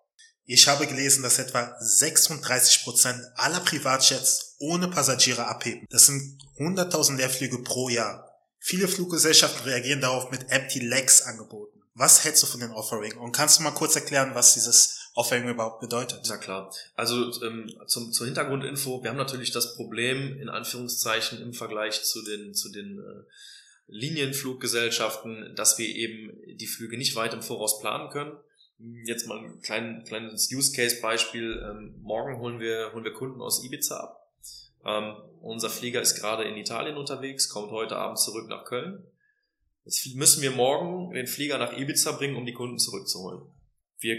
Ich 0.46 0.68
habe 0.68 0.88
gelesen, 0.88 1.24
dass 1.24 1.40
etwa 1.40 1.74
36 1.80 2.84
Prozent 2.84 3.22
aller 3.36 3.62
Privatjets 3.62 4.56
ohne 4.60 4.90
Passagiere 4.90 5.48
abheben. 5.48 5.88
Das 5.90 6.08
sind 6.08 6.38
100.000 6.58 7.16
Leerflüge 7.16 7.60
pro 7.60 7.90
Jahr. 7.90 8.30
Viele 8.60 8.88
Fluggesellschaften 8.88 9.64
reagieren 9.64 10.02
darauf 10.02 10.32
mit 10.32 10.50
Empty 10.50 10.80
Legs 10.80 11.22
Angeboten. 11.22 11.82
Was 11.96 12.26
hältst 12.26 12.44
du 12.44 12.48
von 12.48 12.60
den 12.60 12.72
Offering? 12.72 13.18
Und 13.18 13.32
kannst 13.32 13.60
du 13.60 13.64
mal 13.64 13.72
kurz 13.72 13.96
erklären, 13.96 14.36
was 14.36 14.54
dieses 14.54 15.12
Offering 15.14 15.48
überhaupt 15.48 15.80
bedeutet? 15.80 16.22
Na 16.28 16.38
klar. 16.38 16.74
Also 16.96 17.32
ähm, 17.44 17.72
zum, 17.88 18.12
zur 18.12 18.26
Hintergrundinfo, 18.26 19.04
wir 19.04 19.12
haben 19.12 19.18
natürlich 19.18 19.52
das 19.52 19.76
Problem 19.76 20.40
in 20.40 20.50
Anführungszeichen 20.50 21.42
im 21.42 21.54
Vergleich 21.54 22.04
zu 22.04 22.22
den, 22.24 22.54
zu 22.54 22.70
den 22.70 23.00
äh, 23.00 23.24
Linienfluggesellschaften, 23.88 25.56
dass 25.56 25.78
wir 25.78 25.88
eben 25.88 26.32
die 26.58 26.68
Flüge 26.68 26.98
nicht 26.98 27.16
weit 27.16 27.34
im 27.34 27.44
Voraus 27.44 27.80
planen 27.80 28.10
können 28.10 28.34
Jetzt 29.06 29.28
mal 29.28 29.40
ein 29.40 29.62
klein, 29.62 30.04
kleines 30.06 30.52
Use 30.52 30.74
Case 30.76 31.00
Beispiel. 31.02 31.64
Ähm, 31.64 31.96
morgen 32.02 32.40
holen 32.40 32.60
wir, 32.60 32.92
holen 32.94 33.06
wir 33.06 33.14
Kunden 33.14 33.42
aus 33.42 33.64
Ibiza 33.64 33.98
ab. 33.98 34.32
Ähm, 34.86 35.16
unser 35.42 35.70
Flieger 35.70 36.02
ist 36.02 36.20
gerade 36.20 36.44
in 36.44 36.58
Italien 36.58 36.98
unterwegs, 36.98 37.48
kommt 37.48 37.72
heute 37.72 37.96
Abend 37.96 38.20
zurück 38.20 38.50
nach 38.50 38.66
Köln. 38.66 39.06
Jetzt 39.86 40.16
müssen 40.16 40.42
wir 40.42 40.52
morgen 40.52 41.14
den 41.14 41.28
Flieger 41.28 41.58
nach 41.58 41.78
Ibiza 41.78 42.12
bringen, 42.14 42.36
um 42.36 42.46
die 42.46 42.54
Kunden 42.54 42.78
zurückzuholen. 42.78 43.42
Wir 44.00 44.18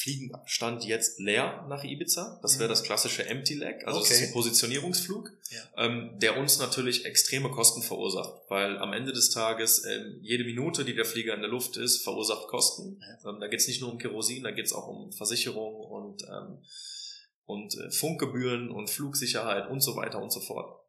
fliegen 0.00 0.32
Stand 0.46 0.84
jetzt 0.84 1.20
leer 1.20 1.66
nach 1.68 1.84
Ibiza. 1.84 2.38
Das 2.42 2.58
wäre 2.58 2.68
mhm. 2.68 2.72
das 2.72 2.82
klassische 2.82 3.26
Empty 3.26 3.54
Leg, 3.54 3.86
also 3.86 4.00
okay. 4.00 4.08
das 4.08 4.18
ist 4.18 4.26
ein 4.28 4.32
Positionierungsflug, 4.32 5.30
ja. 5.50 5.84
ähm, 5.84 6.18
der 6.18 6.38
uns 6.38 6.58
natürlich 6.58 7.04
extreme 7.04 7.50
Kosten 7.50 7.82
verursacht, 7.82 8.32
weil 8.48 8.78
am 8.78 8.92
Ende 8.92 9.12
des 9.12 9.30
Tages 9.30 9.84
ähm, 9.84 10.18
jede 10.22 10.44
Minute, 10.44 10.84
die 10.84 10.94
der 10.94 11.04
Flieger 11.04 11.34
in 11.34 11.40
der 11.40 11.50
Luft 11.50 11.76
ist, 11.76 12.02
verursacht 12.02 12.48
Kosten. 12.48 13.00
Ja. 13.00 13.30
Ähm, 13.30 13.40
da 13.40 13.48
geht 13.48 13.60
es 13.60 13.68
nicht 13.68 13.80
nur 13.80 13.92
um 13.92 13.98
Kerosin, 13.98 14.42
da 14.42 14.50
geht 14.50 14.66
es 14.66 14.72
auch 14.72 14.88
um 14.88 15.12
Versicherung 15.12 15.74
und, 15.74 16.22
ähm, 16.22 16.58
und 17.44 17.76
äh, 17.76 17.90
Funkgebühren 17.90 18.70
und 18.70 18.88
Flugsicherheit 18.88 19.68
und 19.68 19.80
so 19.80 19.96
weiter 19.96 20.22
und 20.22 20.32
so 20.32 20.40
fort. 20.40 20.80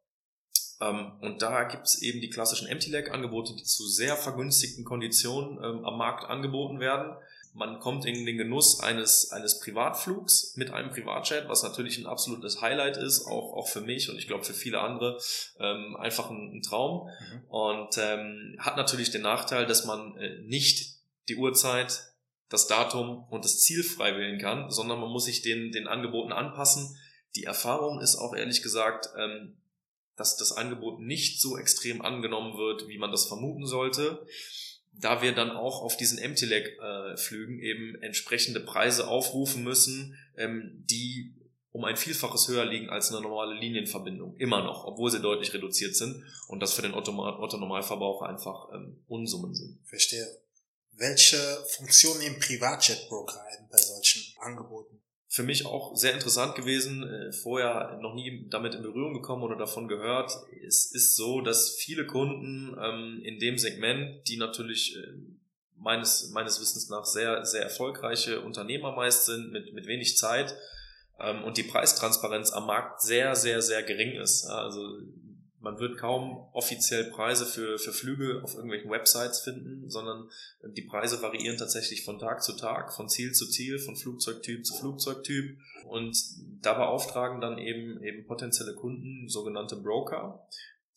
Ähm, 0.80 1.12
und 1.22 1.42
da 1.42 1.66
gibt 1.66 1.86
es 1.86 2.02
eben 2.02 2.22
die 2.22 2.30
klassischen 2.30 2.68
Empty 2.68 2.90
Leg 2.90 3.12
Angebote, 3.12 3.56
die 3.56 3.64
zu 3.64 3.88
sehr 3.88 4.16
vergünstigten 4.16 4.86
Konditionen 4.86 5.58
ähm, 5.58 5.86
am 5.86 5.98
Markt 5.98 6.24
angeboten 6.24 6.80
werden 6.80 7.16
man 7.54 7.80
kommt 7.80 8.06
in 8.06 8.26
den 8.26 8.38
Genuss 8.38 8.80
eines, 8.80 9.32
eines 9.32 9.60
Privatflugs 9.60 10.56
mit 10.56 10.72
einem 10.72 10.90
Privatjet, 10.90 11.50
was 11.50 11.64
natürlich 11.64 11.98
ein 11.98 12.06
absolutes 12.06 12.62
Highlight 12.62 12.98
ist, 12.98 13.26
auch, 13.26 13.54
auch 13.54 13.68
für 13.68 13.82
mich 13.82 14.10
und 14.10 14.18
ich 14.18 14.28
glaube 14.28 14.44
für 14.44 14.54
viele 14.54 14.80
andere 14.80 15.20
ähm, 15.60 15.98
einfach 15.98 16.30
ein, 16.30 16.52
ein 16.54 16.62
Traum. 16.62 17.08
Mhm. 17.08 17.44
Und 17.50 17.98
ähm, 17.98 18.56
hat 18.60 18.78
natürlich 18.78 19.12
den 19.12 19.24
Nachteil, 19.24 19.66
dass 19.66 19.86
man 19.86 20.16
äh, 20.18 20.40
nicht 20.44 20.96
die 21.28 21.36
Uhrzeit, 21.36 22.04
das 22.50 22.68
Datum 22.68 23.26
und 23.30 23.46
das 23.46 23.60
Ziel 23.60 23.84
frei 23.84 24.18
wählen 24.18 24.40
kann, 24.40 24.70
sondern 24.70 25.00
man 25.00 25.10
muss 25.10 25.26
sich 25.26 25.42
den, 25.42 25.72
den 25.72 25.88
Angeboten 25.88 26.34
anpassen. 26.34 26.98
Die 27.36 27.46
Erfahrung 27.46 28.02
ist 28.02 28.18
auch 28.18 28.36
ehrlich 28.36 28.62
gesagt, 28.62 29.10
ähm, 29.18 29.58
dass 30.18 30.38
das 30.38 30.52
Angebot 30.52 31.00
nicht 31.00 31.42
so 31.42 31.58
extrem 31.58 32.02
angenommen 32.02 32.58
wird, 32.58 32.88
wie 32.88 32.98
man 32.98 33.12
das 33.12 33.26
vermuten 33.26 33.66
sollte 33.66 34.26
da 34.94 35.22
wir 35.22 35.34
dann 35.34 35.52
auch 35.52 35.82
auf 35.82 35.98
diesen 35.98 36.20
MTLEG-Flügen 36.20 37.60
äh, 37.60 37.66
eben 37.66 37.96
entsprechende 38.02 38.60
Preise 38.60 39.08
aufrufen 39.08 39.64
müssen, 39.64 40.18
ähm, 40.38 40.84
die 40.90 41.34
um 41.72 41.86
ein 41.86 41.96
Vielfaches 41.96 42.50
höher 42.50 42.66
liegen 42.66 42.90
als 42.90 43.12
eine 43.12 43.22
normale 43.22 43.58
Linienverbindung. 43.58 44.36
Immer 44.38 44.64
noch, 44.64 44.84
obwohl 44.86 45.10
sie 45.10 45.22
deutlich 45.22 45.54
reduziert 45.54 45.96
sind 45.96 46.24
und 46.48 46.60
das 46.60 46.74
für 46.74 46.82
den 46.82 46.94
Otto-Normalverbraucher 46.94 48.28
einfach 48.28 48.70
ähm, 48.74 49.04
Unsummen 49.08 49.56
sind. 49.56 49.80
Verstehe. 49.86 50.28
Welche 50.92 51.38
Funktionen 51.78 52.20
nehmen 52.20 52.40
Privatjet-Broker 52.40 53.42
ein 53.42 53.70
bei 53.72 53.78
solchen 53.78 54.38
Angeboten? 54.40 55.02
Für 55.32 55.44
mich 55.44 55.66
auch 55.66 55.96
sehr 55.96 56.14
interessant 56.14 56.56
gewesen, 56.56 57.04
äh, 57.04 57.32
vorher 57.32 57.98
noch 58.02 58.14
nie 58.14 58.50
damit 58.50 58.76
in 58.76 58.82
Berührung 58.82 59.14
gekommen 59.14 59.44
oder 59.44 59.56
davon 59.56 59.88
gehört. 59.88 60.30
Es 60.68 60.92
ist 60.92 61.16
so, 61.16 61.40
dass 61.40 61.70
viele 61.70 62.06
Kunden 62.06 62.78
ähm, 62.78 63.22
in 63.24 63.40
dem 63.40 63.58
Segment, 63.58 64.28
die 64.28 64.36
natürlich 64.36 64.98
äh, 64.98 65.08
meines, 65.78 66.32
meines 66.32 66.60
Wissens 66.60 66.90
nach 66.90 67.06
sehr, 67.06 67.46
sehr 67.46 67.64
erfolgreiche 67.64 68.42
Unternehmer 68.42 68.92
meist 68.94 69.26
sind, 69.26 69.54
mit, 69.54 69.74
mit 69.74 69.88
wenig 69.88 70.18
Zeit 70.18 70.54
ähm, 71.18 71.46
und 71.46 71.56
die 71.56 71.64
Preistransparenz 71.64 72.52
am 72.52 72.66
Markt 72.66 73.02
sehr, 73.02 73.34
sehr, 73.34 73.62
sehr 73.62 73.84
gering 73.84 74.20
ist. 74.20 74.44
Also 74.44 74.98
man 75.62 75.80
wird 75.80 75.98
kaum 75.98 76.48
offiziell 76.54 77.06
Preise 77.06 77.46
für, 77.46 77.78
für 77.78 77.94
Flüge 77.94 78.42
auf 78.44 78.56
irgendwelchen 78.56 78.90
Websites 78.90 79.42
finden, 79.42 79.90
sondern 79.90 80.30
die 80.64 80.82
Preise 80.82 81.22
variieren 81.22 81.58
tatsächlich 81.58 82.04
von 82.04 82.20
Tag 82.20 82.44
zu 82.44 82.54
Tag, 82.54 82.94
von 82.94 83.10
Ziel 83.10 83.32
zu 83.32 83.48
Ziel, 83.48 83.78
von 83.80 83.96
Flugzeugtyp 83.96 84.66
zu 84.66 84.76
Flugzeugtyp. 84.76 85.58
Und 85.86 86.18
da 86.62 86.74
beauftragen 86.74 87.42
dann 87.42 87.58
eben, 87.60 88.04
eben 88.04 88.26
potenzielle 88.26 88.74
Kunden, 88.74 89.30
sogenannte 89.30 89.76
Broker, 89.76 90.48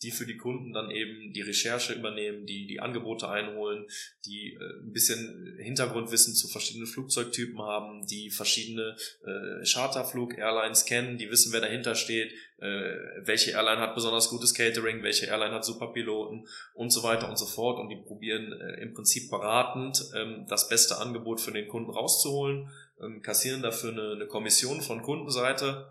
die 0.04 0.10
für 0.10 0.26
die 0.26 0.36
Kunden 0.36 0.72
dann 0.72 0.90
eben 0.90 1.32
die 1.32 1.40
Recherche 1.40 1.94
übernehmen, 1.94 2.44
die 2.46 2.66
die 2.66 2.80
Angebote 2.80 3.28
einholen, 3.28 3.86
die 4.26 4.52
äh, 4.52 4.82
ein 4.82 4.92
bisschen 4.92 5.56
Hintergrundwissen 5.58 6.34
zu 6.34 6.46
verschiedenen 6.46 6.86
Flugzeugtypen 6.86 7.58
haben, 7.60 8.06
die 8.06 8.30
verschiedene 8.30 8.96
äh, 9.24 9.64
Charterflug-Airlines 9.64 10.84
kennen, 10.84 11.16
die 11.16 11.30
wissen, 11.30 11.52
wer 11.52 11.62
dahinter 11.62 11.94
steht, 11.94 12.32
äh, 12.58 12.96
welche 13.22 13.52
Airline 13.52 13.80
hat 13.80 13.94
besonders 13.94 14.28
gutes 14.28 14.54
Catering, 14.54 15.02
welche 15.02 15.26
Airline 15.26 15.54
hat 15.54 15.64
Superpiloten 15.64 16.46
und 16.74 16.90
so 16.90 17.02
weiter 17.02 17.28
und 17.28 17.38
so 17.38 17.46
fort. 17.46 17.78
Und 17.80 17.88
die 17.88 17.96
probieren 17.96 18.52
im 18.80 18.92
Prinzip 18.92 19.30
beratend 19.30 20.04
ähm, 20.14 20.44
das 20.48 20.68
beste 20.68 20.98
Angebot 20.98 21.40
für 21.40 21.52
den 21.52 21.66
Kunden 21.66 21.90
rauszuholen, 21.90 22.68
ähm, 23.02 23.22
kassieren 23.22 23.62
dafür 23.62 23.90
eine 23.90 24.26
Kommission 24.26 24.82
von 24.82 25.02
Kundenseite 25.02 25.86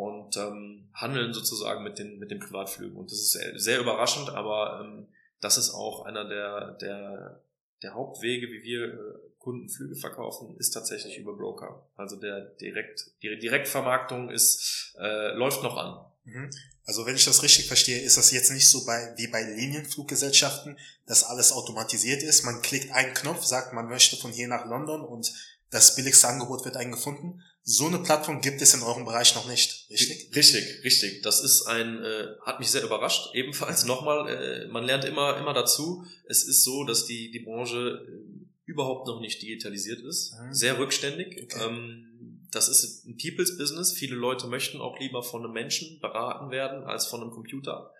und 0.00 0.34
ähm, 0.38 0.88
handeln 0.94 1.34
sozusagen 1.34 1.84
mit 1.84 1.98
den, 1.98 2.18
mit 2.18 2.30
den 2.30 2.40
Privatflügen. 2.40 2.96
Und 2.96 3.10
das 3.12 3.18
ist 3.18 3.32
sehr, 3.32 3.58
sehr 3.58 3.80
überraschend, 3.80 4.30
aber 4.30 4.80
ähm, 4.82 5.08
das 5.42 5.58
ist 5.58 5.74
auch 5.74 6.06
einer 6.06 6.26
der, 6.26 6.70
der, 6.80 7.44
der 7.82 7.92
Hauptwege, 7.92 8.46
wie 8.46 8.62
wir 8.62 8.94
äh, 8.94 8.96
Kundenflüge 9.38 9.96
verkaufen, 9.96 10.56
ist 10.56 10.70
tatsächlich 10.70 11.18
über 11.18 11.36
Broker. 11.36 11.86
Also 11.96 12.16
der 12.16 12.40
direkt, 12.40 13.10
die 13.22 13.38
Direktvermarktung 13.38 14.30
ist, 14.30 14.96
äh, 14.98 15.34
läuft 15.34 15.62
noch 15.62 15.76
an. 15.76 16.02
Mhm. 16.24 16.50
Also 16.86 17.04
wenn 17.04 17.16
ich 17.16 17.26
das 17.26 17.42
richtig 17.42 17.66
verstehe, 17.66 18.00
ist 18.00 18.16
das 18.16 18.30
jetzt 18.30 18.50
nicht 18.52 18.70
so 18.70 18.86
bei, 18.86 19.12
wie 19.18 19.26
bei 19.26 19.42
Linienfluggesellschaften, 19.42 20.78
dass 21.04 21.24
alles 21.24 21.52
automatisiert 21.52 22.22
ist. 22.22 22.42
Man 22.44 22.62
klickt 22.62 22.90
einen 22.92 23.12
Knopf, 23.12 23.44
sagt, 23.44 23.74
man 23.74 23.88
möchte 23.88 24.16
von 24.16 24.32
hier 24.32 24.48
nach 24.48 24.64
London 24.64 25.02
und 25.02 25.30
das 25.68 25.94
billigste 25.94 26.26
Angebot 26.26 26.64
wird 26.64 26.78
eingefunden. 26.78 27.42
So 27.62 27.86
eine 27.86 27.98
Plattform 27.98 28.40
gibt 28.40 28.62
es 28.62 28.74
in 28.74 28.82
eurem 28.82 29.04
Bereich 29.04 29.34
noch 29.34 29.46
nicht, 29.46 29.86
richtig? 29.90 30.34
Richtig, 30.34 30.84
richtig. 30.84 31.22
Das 31.22 31.42
ist 31.42 31.66
ein, 31.66 32.02
äh, 32.02 32.28
hat 32.42 32.58
mich 32.58 32.70
sehr 32.70 32.82
überrascht. 32.82 33.34
Ebenfalls 33.34 33.84
nochmal, 33.86 34.28
äh, 34.28 34.68
man 34.68 34.84
lernt 34.84 35.04
immer, 35.04 35.36
immer 35.36 35.52
dazu. 35.52 36.04
Es 36.26 36.42
ist 36.42 36.64
so, 36.64 36.84
dass 36.84 37.06
die, 37.06 37.30
die 37.30 37.40
Branche 37.40 38.06
äh, 38.06 38.70
überhaupt 38.70 39.06
noch 39.06 39.20
nicht 39.20 39.42
digitalisiert 39.42 40.00
ist. 40.00 40.32
Mhm. 40.40 40.54
Sehr 40.54 40.78
rückständig. 40.78 41.42
Okay. 41.42 41.64
Ähm, 41.64 42.46
das 42.50 42.68
ist 42.68 43.06
ein 43.06 43.16
People's 43.16 43.56
Business. 43.56 43.92
Viele 43.92 44.16
Leute 44.16 44.46
möchten 44.46 44.80
auch 44.80 44.98
lieber 44.98 45.22
von 45.22 45.44
einem 45.44 45.52
Menschen 45.52 46.00
beraten 46.00 46.50
werden 46.50 46.84
als 46.84 47.06
von 47.06 47.20
einem 47.20 47.30
Computer. 47.30 47.92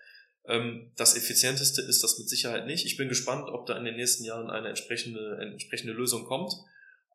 Ähm, 0.45 0.91
das 0.95 1.15
effizienteste 1.15 1.81
ist 1.81 2.03
das 2.03 2.17
mit 2.17 2.27
Sicherheit 2.29 2.65
nicht. 2.65 2.85
Ich 2.85 2.97
bin 2.97 3.09
gespannt, 3.09 3.47
ob 3.49 3.65
da 3.67 3.77
in 3.77 3.85
den 3.85 3.95
nächsten 3.95 4.23
Jahren 4.23 4.49
eine 4.49 4.69
entsprechende, 4.69 5.37
eine 5.39 5.51
entsprechende 5.51 5.93
Lösung 5.93 6.25
kommt. 6.25 6.53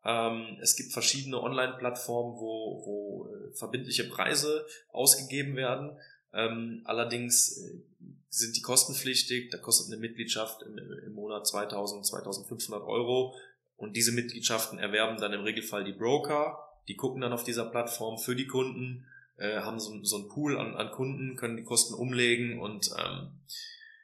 Ähm, 0.06 0.58
es 0.60 0.76
gibt 0.76 0.92
verschiedene 0.92 1.42
Online-Plattformen, 1.42 2.38
wo, 2.38 2.82
wo 2.86 3.28
äh, 3.28 3.52
verbindliche 3.54 4.04
Preise 4.04 4.64
ausgegeben 4.92 5.56
werden. 5.56 5.98
Ähm, 6.32 6.82
allerdings 6.84 7.58
äh, 7.58 7.80
sind 8.28 8.56
die 8.56 8.62
kostenpflichtig. 8.62 9.50
Da 9.50 9.58
kostet 9.58 9.92
eine 9.92 10.00
Mitgliedschaft 10.00 10.62
im, 10.62 10.78
im 10.78 11.12
Monat 11.12 11.48
2000, 11.48 12.06
2500 12.06 12.86
Euro. 12.86 13.34
Und 13.76 13.96
diese 13.96 14.12
Mitgliedschaften 14.12 14.78
erwerben 14.78 15.18
dann 15.18 15.32
im 15.32 15.42
Regelfall 15.42 15.82
die 15.82 15.92
Broker. 15.92 16.58
Die 16.86 16.94
gucken 16.94 17.20
dann 17.20 17.32
auf 17.32 17.42
dieser 17.42 17.64
Plattform 17.64 18.18
für 18.18 18.36
die 18.36 18.46
Kunden, 18.46 19.04
äh, 19.38 19.58
haben 19.58 19.80
so, 19.80 20.04
so 20.04 20.16
einen 20.16 20.28
Pool 20.28 20.56
an, 20.56 20.76
an 20.76 20.92
Kunden, 20.92 21.36
können 21.36 21.56
die 21.56 21.64
Kosten 21.64 21.94
umlegen 21.94 22.60
und 22.60 22.90
ähm, 22.96 23.32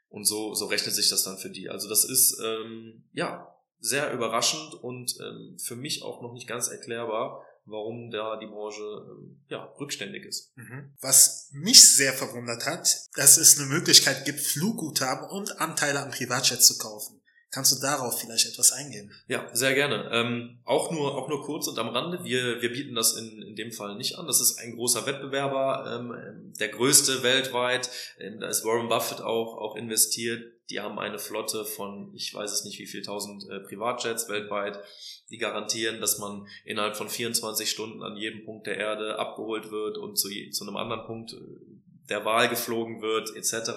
und 0.09 0.27
so, 0.27 0.55
so 0.55 0.67
rechnet 0.67 0.95
sich 0.95 1.09
das 1.09 1.25
dann 1.25 1.39
für 1.39 1.49
die. 1.49 1.71
Also 1.71 1.89
das 1.89 2.05
ist 2.05 2.39
ähm, 2.45 3.03
ja 3.15 3.52
sehr 3.83 4.13
überraschend 4.13 4.75
und 4.75 5.15
ähm, 5.21 5.59
für 5.59 5.75
mich 5.75 6.03
auch 6.03 6.23
noch 6.23 6.33
nicht 6.33 6.47
ganz 6.47 6.69
erklärbar, 6.69 7.45
warum 7.65 8.11
da 8.11 8.37
die 8.37 8.47
Branche 8.47 8.81
ähm, 8.83 9.43
ja, 9.49 9.65
rückständig 9.79 10.25
ist. 10.25 10.57
Mhm. 10.57 10.95
Was 11.01 11.51
mich 11.53 11.97
sehr 11.97 12.13
verwundert 12.13 12.65
hat, 12.65 12.89
dass 13.17 13.37
es 13.37 13.59
eine 13.59 13.69
Möglichkeit 13.69 14.25
gibt, 14.25 14.41
Flugguthaben 14.41 15.29
und 15.29 15.61
Anteile 15.61 16.01
am 16.01 16.13
Privatjet 16.13 16.63
zu 16.63 16.79
kaufen. 16.79 17.21
Kannst 17.51 17.71
du 17.77 17.83
darauf 17.83 18.19
vielleicht 18.19 18.47
etwas 18.47 18.73
eingehen? 18.73 19.13
Ja, 19.27 19.47
sehr 19.53 19.75
gerne. 19.75 20.09
Ähm, 20.11 20.61
auch 20.65 20.91
nur 20.91 21.15
auch 21.15 21.29
nur 21.29 21.45
kurz 21.45 21.67
und 21.67 21.79
am 21.79 21.89
Rande. 21.89 22.25
Wir 22.25 22.63
wir 22.63 22.73
bieten 22.73 22.95
das 22.95 23.15
in, 23.15 23.43
in 23.43 23.57
dem 23.57 23.73
Fall 23.73 23.97
nicht 23.97 24.17
an. 24.17 24.27
Das 24.27 24.41
ist 24.41 24.59
ein 24.59 24.75
großer 24.75 25.05
Wettbewerber, 25.05 25.99
ähm, 26.01 26.55
der 26.59 26.69
größte 26.69 27.23
weltweit. 27.23 27.91
Ähm, 28.19 28.41
da 28.41 28.49
ist 28.49 28.65
Warren 28.65 28.89
Buffett 28.89 29.21
auch 29.21 29.59
auch 29.59 29.77
investiert. 29.77 30.43
Die 30.71 30.81
haben 30.81 30.99
eine 30.99 31.19
Flotte 31.19 31.65
von 31.65 32.13
ich 32.15 32.33
weiß 32.33 32.53
es 32.53 32.65
nicht 32.65 32.79
wie 32.79 32.87
viel 32.87 33.03
tausend 33.03 33.49
äh, 33.51 33.61
Privatjets 33.61 34.29
weltweit. 34.29 34.79
Die 35.31 35.39
garantieren, 35.39 36.01
dass 36.01 36.19
man 36.19 36.47
innerhalb 36.65 36.97
von 36.97 37.09
24 37.09 37.69
Stunden 37.69 38.03
an 38.03 38.17
jedem 38.17 38.45
Punkt 38.45 38.67
der 38.67 38.77
Erde 38.77 39.19
abgeholt 39.19 39.71
wird 39.71 39.99
und 39.99 40.17
zu, 40.17 40.29
zu 40.51 40.65
einem 40.65 40.77
anderen 40.77 41.05
Punkt 41.05 41.33
äh, 41.33 41.37
der 42.09 42.25
Wahl 42.25 42.49
geflogen 42.49 43.01
wird, 43.01 43.35
etc., 43.37 43.71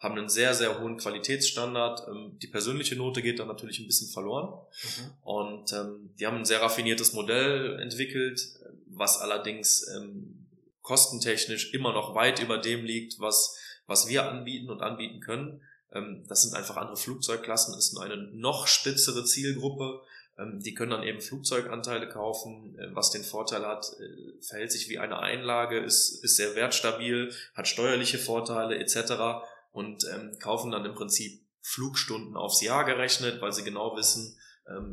haben 0.00 0.18
einen 0.18 0.28
sehr, 0.28 0.54
sehr 0.54 0.80
hohen 0.80 0.98
Qualitätsstandard. 0.98 2.06
Ähm, 2.08 2.38
die 2.40 2.46
persönliche 2.46 2.96
Note 2.96 3.22
geht 3.22 3.38
dann 3.38 3.48
natürlich 3.48 3.80
ein 3.80 3.86
bisschen 3.86 4.10
verloren. 4.10 4.50
Mhm. 4.82 5.10
Und 5.22 5.72
ähm, 5.72 6.14
die 6.18 6.26
haben 6.26 6.36
ein 6.36 6.44
sehr 6.44 6.60
raffiniertes 6.60 7.14
Modell 7.14 7.78
entwickelt, 7.80 8.40
was 8.86 9.18
allerdings 9.20 9.86
ähm, 9.96 10.46
kostentechnisch 10.82 11.72
immer 11.72 11.92
noch 11.92 12.14
weit 12.14 12.42
über 12.42 12.58
dem 12.58 12.84
liegt, 12.84 13.18
was, 13.18 13.58
was 13.86 14.08
wir 14.08 14.28
anbieten 14.28 14.70
und 14.70 14.82
anbieten 14.82 15.20
können. 15.20 15.62
Ähm, 15.94 16.24
das 16.28 16.42
sind 16.42 16.54
einfach 16.54 16.76
andere 16.76 16.96
Flugzeugklassen, 16.96 17.78
ist 17.78 17.96
eine 17.98 18.16
noch 18.32 18.66
spitzere 18.66 19.24
Zielgruppe. 19.24 20.02
Ähm, 20.36 20.60
die 20.60 20.74
können 20.74 20.90
dann 20.90 21.04
eben 21.04 21.20
Flugzeuganteile 21.20 22.08
kaufen, 22.08 22.76
äh, 22.78 22.94
was 22.94 23.10
den 23.10 23.22
Vorteil 23.22 23.64
hat, 23.64 23.86
äh, 24.00 24.42
verhält 24.42 24.72
sich 24.72 24.88
wie 24.88 24.98
eine 24.98 25.20
Einlage, 25.20 25.78
ist, 25.78 26.24
ist 26.24 26.36
sehr 26.36 26.54
wertstabil, 26.56 27.32
hat 27.54 27.68
steuerliche 27.68 28.18
Vorteile 28.18 28.76
etc. 28.78 29.46
und 29.72 30.04
ähm, 30.12 30.36
kaufen 30.40 30.72
dann 30.72 30.84
im 30.84 30.94
Prinzip 30.94 31.40
Flugstunden 31.62 32.36
aufs 32.36 32.60
Jahr 32.60 32.84
gerechnet, 32.84 33.40
weil 33.40 33.52
sie 33.52 33.64
genau 33.64 33.96
wissen, 33.96 34.36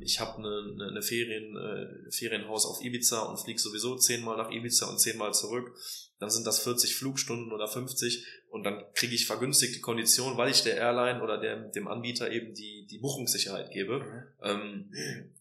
ich 0.02 0.20
habe 0.20 0.40
eine, 0.40 0.74
eine, 0.74 0.88
eine 0.90 1.02
Ferien, 1.02 1.56
äh, 1.56 2.12
Ferienhaus 2.12 2.66
auf 2.66 2.82
Ibiza 2.82 3.22
und 3.22 3.40
fliege 3.40 3.58
sowieso 3.58 3.96
zehnmal 3.96 4.36
nach 4.36 4.52
Ibiza 4.52 4.88
und 4.88 5.00
zehnmal 5.00 5.34
zurück. 5.34 5.74
Dann 6.22 6.30
sind 6.30 6.46
das 6.46 6.60
40 6.60 6.96
Flugstunden 6.96 7.52
oder 7.52 7.68
50 7.68 8.24
und 8.50 8.64
dann 8.64 8.84
kriege 8.94 9.16
ich 9.16 9.26
vergünstigte 9.26 9.82
Konditionen, 9.82 10.38
weil 10.38 10.52
ich 10.52 10.62
der 10.62 10.78
Airline 10.78 11.24
oder 11.24 11.40
dem, 11.40 11.72
dem 11.72 11.88
Anbieter 11.88 12.32
eben 12.32 12.54
die, 12.54 12.86
die 12.86 13.00
Buchungssicherheit 13.00 13.72
gebe 13.72 14.00
mhm. 14.00 14.24
ähm, 14.44 14.94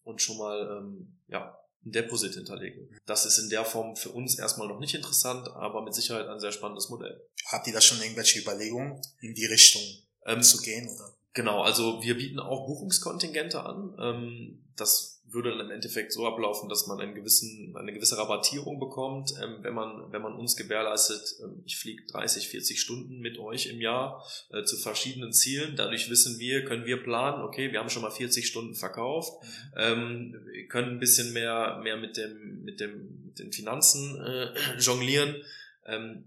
und 0.05 0.23
schon 0.23 0.39
mal 0.39 0.79
ähm, 0.79 1.19
ja, 1.29 1.55
ein 1.85 1.93
Deposit 1.93 2.33
hinterlege. 2.33 2.89
Das 3.05 3.27
ist 3.27 3.37
in 3.37 3.51
der 3.51 3.67
Form 3.67 3.95
für 3.95 4.09
uns 4.09 4.39
erstmal 4.39 4.69
noch 4.69 4.81
nicht 4.81 4.95
interessant, 4.95 5.49
aber 5.49 5.83
mit 5.83 5.95
Sicherheit 5.95 6.27
ein 6.29 6.41
sehr 6.41 6.53
spannendes 6.53 6.89
Modell. 6.89 7.21
Habt 7.49 7.67
ihr 7.67 7.75
da 7.75 7.83
schon 7.83 8.01
irgendwelche 8.01 8.41
Überlegungen 8.41 9.03
in 9.21 9.35
die 9.35 9.45
Richtung 9.45 9.83
ähm, 10.25 10.43
zu 10.43 10.63
gehen? 10.63 10.89
Oder? 10.89 11.15
Genau, 11.35 11.61
also 11.61 12.03
wir 12.03 12.17
bieten 12.17 12.41
auch 12.41 12.67
Buchungskontingente 12.67 13.63
an. 13.63 13.95
Ähm, 14.01 14.65
das 14.77 15.20
würde 15.33 15.51
dann 15.51 15.61
im 15.61 15.71
Endeffekt 15.71 16.13
so 16.13 16.27
ablaufen, 16.27 16.69
dass 16.69 16.87
man 16.87 17.01
einen 17.01 17.15
gewissen, 17.15 17.75
eine 17.77 17.93
gewisse 17.93 18.19
Rabattierung 18.19 18.81
bekommt, 18.81 19.33
ähm, 19.43 19.59
wenn 19.63 19.75
man, 19.75 20.13
wenn 20.13 20.23
man 20.23 20.35
uns 20.35 20.57
gewährleistet, 20.57 21.37
ähm, 21.43 21.63
ich 21.65 21.77
fliege 21.77 22.05
30, 22.07 22.49
40 22.49 22.81
Stunden 22.81 23.21
mit 23.21 23.39
euch 23.39 23.67
im 23.67 23.81
Jahr 23.81 24.25
äh, 24.53 24.65
zu 24.65 24.77
verschiedenen 24.77 25.33
Zielen. 25.33 25.77
Dadurch 25.77 26.11
wissen 26.11 26.39
wir, 26.39 26.65
können 26.65 26.87
wir 26.87 27.03
planen, 27.03 27.43
okay, 27.43 27.73
wir 27.73 27.79
haben 27.79 27.91
schon 27.91 28.03
mal 28.03 28.11
40 28.11 28.47
Stunden 28.47 28.75
verkauft, 28.75 29.33
mhm. 29.43 29.81
ähm, 29.81 30.69
können 30.69 30.91
ein 30.93 31.01
bisschen 31.01 31.33
mehr, 31.33 31.81
mehr 31.83 31.97
mit 31.97 32.17
dem, 32.17 32.65
mit 32.65 32.81
dem, 32.81 33.25
mit 33.27 33.39
den 33.39 33.53
Finanzen 33.53 34.21
äh, 34.21 34.49
jonglieren 34.79 35.37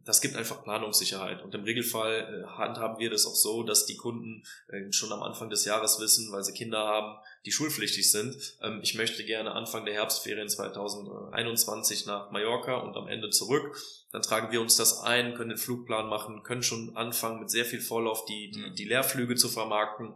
das 0.06 0.22
gibt 0.22 0.36
einfach 0.36 0.64
Planungssicherheit. 0.64 1.42
Und 1.44 1.54
im 1.56 1.64
Regelfall 1.64 2.44
äh, 2.44 2.48
handhaben 2.58 3.00
wir 3.00 3.10
das 3.10 3.26
auch 3.26 3.36
so, 3.36 3.64
dass 3.64 3.86
die 3.86 3.98
Kunden 3.98 4.44
äh, 4.68 4.92
schon 4.92 5.12
am 5.12 5.24
Anfang 5.24 5.50
des 5.50 5.66
Jahres 5.66 6.00
wissen, 6.00 6.32
weil 6.32 6.44
sie 6.44 6.54
Kinder 6.54 6.80
haben, 6.80 7.20
die 7.46 7.52
schulpflichtig 7.52 8.12
sind. 8.12 8.36
Ähm, 8.62 8.80
ich 8.82 8.96
möchte 8.96 9.24
gerne 9.24 9.52
Anfang 9.52 9.86
der 9.86 9.94
Herbstferien 9.94 10.50
2021 10.50 12.06
nach 12.06 12.32
Mallorca 12.32 12.78
und 12.78 12.96
am 12.98 13.08
Ende 13.08 13.30
zurück. 13.30 13.78
Dann 14.12 14.22
tragen 14.22 14.52
wir 14.52 14.62
uns 14.62 14.76
das 14.76 15.02
ein, 15.02 15.34
können 15.36 15.50
den 15.50 15.58
Flugplan 15.58 16.08
machen, 16.08 16.44
können 16.44 16.64
schon 16.64 16.96
anfangen 16.96 17.40
mit 17.40 17.50
sehr 17.50 17.66
viel 17.66 17.82
Vorlauf 17.82 18.26
die, 18.26 18.52
die, 18.52 18.60
mhm. 18.60 18.76
die 18.76 18.86
Lehrflüge 18.86 19.36
zu 19.36 19.50
vermarkten. 19.50 20.14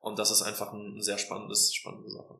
Und 0.00 0.18
das 0.18 0.30
ist 0.30 0.42
einfach 0.42 0.72
ein 0.72 1.00
sehr 1.02 1.18
spannendes, 1.18 1.74
spannende 1.74 2.10
Sache. 2.10 2.38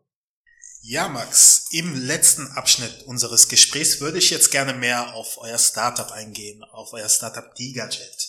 Ja, 0.80 1.08
Max, 1.08 1.66
im 1.72 1.94
letzten 1.94 2.46
Abschnitt 2.52 3.02
unseres 3.02 3.48
Gesprächs 3.48 4.00
würde 4.00 4.18
ich 4.18 4.30
jetzt 4.30 4.52
gerne 4.52 4.74
mehr 4.74 5.14
auf 5.14 5.38
euer 5.38 5.58
Startup 5.58 6.10
eingehen, 6.12 6.62
auf 6.64 6.92
euer 6.92 7.08
Startup 7.08 7.52
DigaJet. 7.56 8.28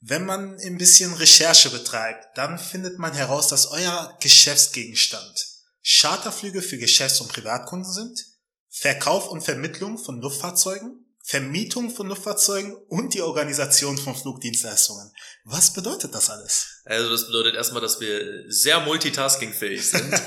Wenn 0.00 0.24
man 0.24 0.56
ein 0.60 0.78
bisschen 0.78 1.12
Recherche 1.14 1.70
betreibt, 1.70 2.38
dann 2.38 2.58
findet 2.58 2.98
man 3.00 3.14
heraus, 3.14 3.48
dass 3.48 3.66
euer 3.66 4.16
Geschäftsgegenstand 4.20 5.46
Charterflüge 5.82 6.62
für 6.62 6.78
Geschäfts- 6.78 7.20
und 7.20 7.32
Privatkunden 7.32 7.92
sind, 7.92 8.24
Verkauf 8.68 9.28
und 9.28 9.42
Vermittlung 9.42 9.98
von 9.98 10.20
Luftfahrzeugen, 10.20 11.04
Vermietung 11.28 11.90
von 11.90 12.08
Luftfahrzeugen 12.08 12.74
und 12.88 13.12
die 13.12 13.20
Organisation 13.20 13.98
von 13.98 14.14
Flugdienstleistungen. 14.14 15.12
Was 15.44 15.74
bedeutet 15.74 16.14
das 16.14 16.30
alles? 16.30 16.80
Also 16.86 17.10
das 17.10 17.26
bedeutet 17.26 17.54
erstmal, 17.54 17.82
dass 17.82 18.00
wir 18.00 18.50
sehr 18.50 18.80
multitaskingfähig 18.80 19.90
sind. 19.90 20.10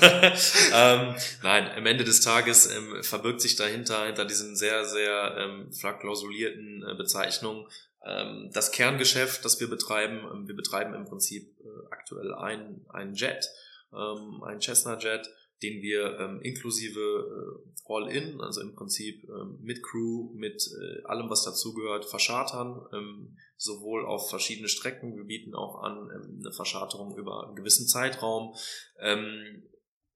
ähm, 0.72 1.16
nein, 1.42 1.68
am 1.76 1.86
Ende 1.86 2.04
des 2.04 2.20
Tages 2.20 2.70
ähm, 2.70 3.02
verbirgt 3.02 3.40
sich 3.40 3.56
dahinter, 3.56 4.06
hinter 4.06 4.24
diesen 4.24 4.54
sehr, 4.54 4.84
sehr 4.84 5.34
ähm, 5.38 5.72
verklausulierten 5.72 6.84
äh, 6.88 6.94
Bezeichnungen 6.94 7.66
Ähm, 8.04 8.50
das 8.52 8.70
Kerngeschäft, 8.70 9.44
das 9.44 9.58
wir 9.58 9.68
betreiben, 9.68 10.20
ähm, 10.32 10.46
wir 10.46 10.54
betreiben 10.54 10.94
im 10.94 11.04
Prinzip 11.04 11.52
äh, 11.64 11.86
aktuell 11.90 12.32
einen, 12.32 12.86
einen 12.90 13.14
Jet, 13.14 13.48
ähm, 13.92 14.42
einen 14.44 14.60
Cessna 14.60 14.98
Jet, 14.98 15.28
den 15.62 15.80
wir 15.82 16.18
ähm, 16.18 16.40
inklusive 16.42 17.00
äh, 17.00 17.72
All-In, 17.84 18.40
also 18.40 18.60
im 18.60 18.74
Prinzip 18.74 19.24
ähm, 19.28 19.58
mit 19.60 19.82
Crew, 19.82 20.30
mit 20.34 20.62
äh, 20.80 21.04
allem, 21.04 21.28
was 21.30 21.44
dazugehört, 21.44 22.04
verschartern, 22.04 22.80
ähm, 22.92 23.36
sowohl 23.56 24.06
auf 24.06 24.30
verschiedene 24.30 24.68
Strecken. 24.68 25.16
Wir 25.16 25.24
bieten 25.24 25.54
auch 25.54 25.82
an 25.82 26.10
ähm, 26.14 26.40
eine 26.40 26.52
Verscharterung 26.52 27.16
über 27.16 27.46
einen 27.46 27.56
gewissen 27.56 27.86
Zeitraum. 27.86 28.54
Ähm, 29.00 29.62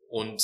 und 0.08 0.42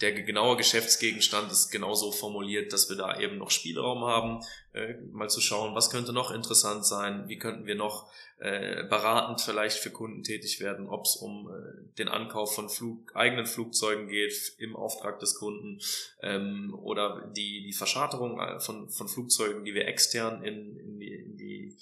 der 0.00 0.12
genaue 0.12 0.56
Geschäftsgegenstand 0.56 1.52
ist 1.52 1.70
genauso 1.70 2.10
formuliert, 2.10 2.72
dass 2.72 2.88
wir 2.88 2.96
da 2.96 3.20
eben 3.20 3.36
noch 3.36 3.50
Spielraum 3.50 4.04
haben, 4.04 4.40
äh, 4.72 4.94
mal 5.10 5.28
zu 5.28 5.40
schauen, 5.40 5.74
was 5.74 5.90
könnte 5.90 6.12
noch 6.12 6.30
interessant 6.30 6.86
sein, 6.86 7.28
wie 7.28 7.38
könnten 7.38 7.66
wir 7.66 7.74
noch 7.74 8.10
äh, 8.38 8.84
beratend 8.84 9.40
vielleicht 9.40 9.78
für 9.78 9.90
Kunden 9.90 10.22
tätig 10.22 10.60
werden, 10.60 10.88
ob 10.88 11.04
es 11.04 11.16
um 11.16 11.50
äh, 11.50 11.94
den 11.98 12.08
Ankauf 12.08 12.54
von 12.54 12.70
Flug, 12.70 13.14
eigenen 13.14 13.46
Flugzeugen 13.46 14.08
geht 14.08 14.54
im 14.58 14.76
Auftrag 14.76 15.18
des 15.18 15.34
Kunden 15.34 15.78
ähm, 16.22 16.74
oder 16.80 17.30
die, 17.36 17.64
die 17.66 17.72
Verscharterung 17.72 18.40
äh, 18.40 18.58
von, 18.60 18.88
von 18.90 19.08
Flugzeugen, 19.08 19.64
die 19.64 19.74
wir 19.74 19.86
extern 19.86 20.42
in, 20.42 20.78
in 20.78 20.98
die, 20.98 21.14
in 21.14 21.36
die 21.36 21.76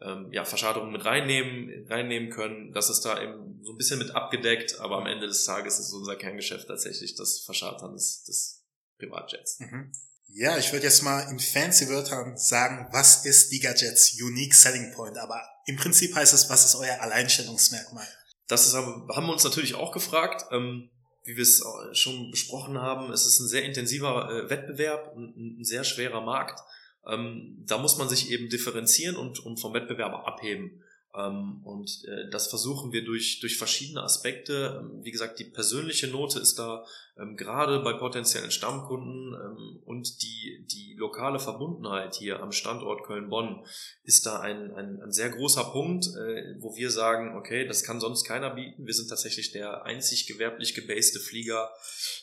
ähm, 0.00 0.32
ja, 0.32 0.44
Verscharterung 0.44 0.90
mit 0.90 1.04
reinnehmen, 1.04 1.86
reinnehmen 1.88 2.30
können. 2.30 2.72
Das 2.72 2.90
ist 2.90 3.02
da 3.02 3.22
eben 3.22 3.60
so 3.62 3.72
ein 3.72 3.76
bisschen 3.76 3.98
mit 3.98 4.10
abgedeckt, 4.10 4.80
aber 4.80 4.96
am 4.96 5.06
Ende 5.06 5.26
des 5.26 5.44
Tages 5.44 5.78
ist 5.78 5.92
unser 5.92 6.16
Kerngeschäft 6.16 6.66
tatsächlich 6.66 7.14
das 7.14 7.40
Verschartern 7.40 7.92
des, 7.92 8.24
des 8.24 8.64
Privatjets. 8.98 9.60
Mhm. 9.60 9.92
Ja, 10.32 10.56
ich 10.58 10.72
würde 10.72 10.86
jetzt 10.86 11.02
mal 11.02 11.22
in 11.30 11.38
fancy 11.38 11.88
Wörtern 11.88 12.36
sagen, 12.36 12.88
was 12.92 13.24
ist 13.26 13.50
DigaJets 13.50 14.20
Unique 14.22 14.54
Selling 14.54 14.92
Point? 14.92 15.18
Aber 15.18 15.42
im 15.66 15.76
Prinzip 15.76 16.14
heißt 16.14 16.32
es, 16.32 16.48
was 16.48 16.64
ist 16.64 16.76
euer 16.76 17.00
Alleinstellungsmerkmal? 17.00 18.06
Das 18.46 18.66
ist 18.66 18.74
haben 18.74 19.06
wir 19.08 19.32
uns 19.32 19.44
natürlich 19.44 19.74
auch 19.74 19.92
gefragt. 19.92 20.46
Ähm, 20.52 20.90
wie 21.24 21.36
wir 21.36 21.42
es 21.42 21.62
schon 21.92 22.30
besprochen 22.30 22.78
haben, 22.78 23.12
es 23.12 23.26
ist 23.26 23.40
ein 23.40 23.48
sehr 23.48 23.64
intensiver 23.64 24.30
äh, 24.30 24.50
Wettbewerb, 24.50 25.14
ein, 25.16 25.58
ein 25.60 25.64
sehr 25.64 25.84
schwerer 25.84 26.22
Markt. 26.22 26.60
Ähm, 27.06 27.64
da 27.66 27.78
muss 27.78 27.98
man 27.98 28.08
sich 28.08 28.30
eben 28.30 28.48
differenzieren 28.48 29.16
und, 29.16 29.40
und 29.40 29.60
vom 29.60 29.74
Wettbewerber 29.74 30.26
abheben. 30.26 30.82
Ähm, 31.12 31.60
und 31.64 32.04
äh, 32.06 32.30
das 32.30 32.46
versuchen 32.46 32.92
wir 32.92 33.04
durch, 33.04 33.40
durch 33.40 33.56
verschiedene 33.56 34.02
Aspekte. 34.02 34.80
Ähm, 34.80 35.02
wie 35.02 35.10
gesagt, 35.10 35.40
die 35.40 35.44
persönliche 35.44 36.06
Note 36.06 36.38
ist 36.38 36.58
da 36.58 36.84
ähm, 37.18 37.36
gerade 37.36 37.80
bei 37.80 37.94
potenziellen 37.94 38.52
Stammkunden 38.52 39.80
und 39.84 40.22
die, 40.22 40.64
die 40.70 40.94
lokale 40.96 41.40
Verbundenheit 41.40 42.14
hier 42.14 42.40
am 42.40 42.52
Standort 42.52 43.04
Köln-Bonn 43.04 43.64
ist 44.04 44.24
da 44.26 44.40
ein, 44.40 44.72
ein, 44.72 45.02
ein 45.02 45.12
sehr 45.12 45.30
großer 45.30 45.64
Punkt, 45.64 46.06
äh, 46.06 46.54
wo 46.60 46.76
wir 46.76 46.90
sagen, 46.90 47.36
okay, 47.36 47.66
das 47.66 47.82
kann 47.82 47.98
sonst 47.98 48.24
keiner 48.24 48.50
bieten. 48.50 48.86
Wir 48.86 48.94
sind 48.94 49.08
tatsächlich 49.08 49.50
der 49.50 49.84
einzig 49.84 50.26
gewerblich 50.26 50.74
gebaste 50.74 51.18
Flieger 51.18 51.70